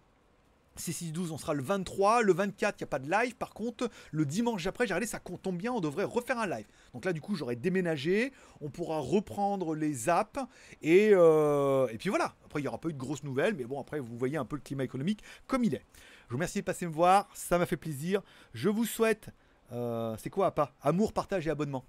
[0.80, 2.22] C612, on sera le 23.
[2.22, 3.36] Le 24, il n'y a pas de live.
[3.36, 6.66] Par contre, le dimanche après, j'ai regardé, ça tombe bien, on devrait refaire un live.
[6.94, 8.32] Donc là, du coup, j'aurai déménagé.
[8.62, 10.40] On pourra reprendre les apps.
[10.82, 12.36] Et, euh, puis voilà.
[12.46, 13.56] Après, il n'y aura pas eu de grosses nouvelles.
[13.56, 15.84] Mais bon, après, vous voyez un peu le climat économique comme il est.
[16.28, 17.30] Je vous remercie de passer me voir.
[17.34, 18.22] Ça m'a fait plaisir.
[18.54, 19.30] Je vous souhaite.
[19.72, 20.74] Euh, c'est quoi, pas?
[20.82, 21.84] Amour, partage et abonnement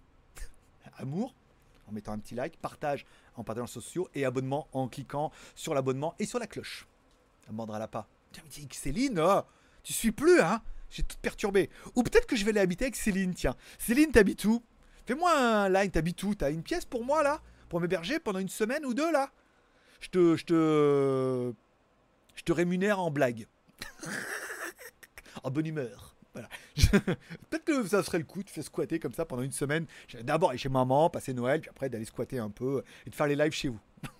[1.00, 1.34] amour
[1.88, 3.04] en mettant un petit like, partage
[3.36, 6.86] en partageant sociaux et abonnement en cliquant sur l'abonnement et sur la cloche.
[7.48, 8.08] Un mandra pas.
[8.32, 9.42] Tiens, mais Céline, oh,
[9.82, 11.68] tu suis plus, hein J'ai tout perturbé.
[11.96, 13.56] Ou peut-être que je vais aller habiter avec Céline, tiens.
[13.78, 14.62] Céline, t'habites où?
[15.06, 16.34] Fais-moi un line, t'habites où?
[16.34, 17.40] T'as une pièce pour moi, là?
[17.68, 19.30] Pour m'héberger pendant une semaine ou deux, là?
[20.00, 20.36] Je te...
[20.36, 21.52] Je te...
[22.36, 23.46] Je te rémunère en blague.
[25.42, 26.09] en bonne humeur.
[26.74, 29.86] Peut-être que ça serait le coup de faire squatter comme ça pendant une semaine.
[30.22, 33.26] D'abord aller chez maman, passer Noël, puis après d'aller squatter un peu et de faire
[33.26, 33.80] les lives chez vous.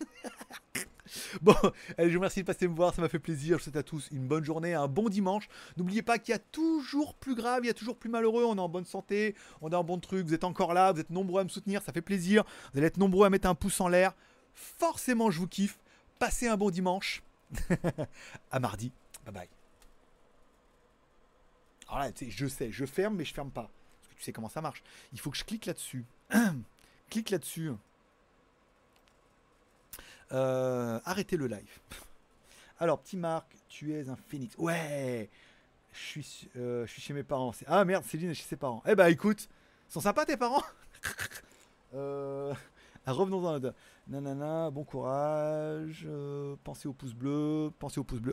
[1.42, 1.54] Bon,
[1.98, 3.58] allez, je vous remercie de passer me voir, ça m'a fait plaisir.
[3.58, 5.48] Je vous souhaite à tous une bonne journée, un bon dimanche.
[5.76, 8.44] N'oubliez pas qu'il y a toujours plus grave, il y a toujours plus malheureux.
[8.44, 11.00] On est en bonne santé, on est en bon truc, vous êtes encore là, vous
[11.00, 12.44] êtes nombreux à me soutenir, ça fait plaisir.
[12.72, 14.14] Vous allez être nombreux à mettre un pouce en l'air.
[14.54, 15.78] Forcément, je vous kiffe.
[16.18, 17.22] Passez un bon dimanche.
[18.50, 18.92] à mardi.
[19.24, 19.59] Bye bye.
[21.90, 23.68] Alors là, je sais, je ferme, mais je ferme pas.
[24.00, 24.82] Parce que tu sais comment ça marche.
[25.12, 26.04] Il faut que je clique là-dessus.
[27.10, 27.72] clique là-dessus.
[30.30, 31.80] Euh, arrêtez le live.
[32.78, 34.56] Alors, petit Marc, tu es un phénix.
[34.56, 35.28] Ouais
[35.92, 37.50] je suis, euh, chez mes parents.
[37.66, 38.80] Ah merde, Céline est chez ses parents.
[38.86, 39.48] Eh bah écoute,
[39.88, 40.62] sont sympas tes parents?
[41.92, 42.54] Euh,
[43.08, 43.74] Revenons dans le...
[44.06, 46.06] Nanana, bon courage.
[46.62, 47.72] pensez au pouce bleu.
[47.80, 48.28] Pensez au pouce bleu.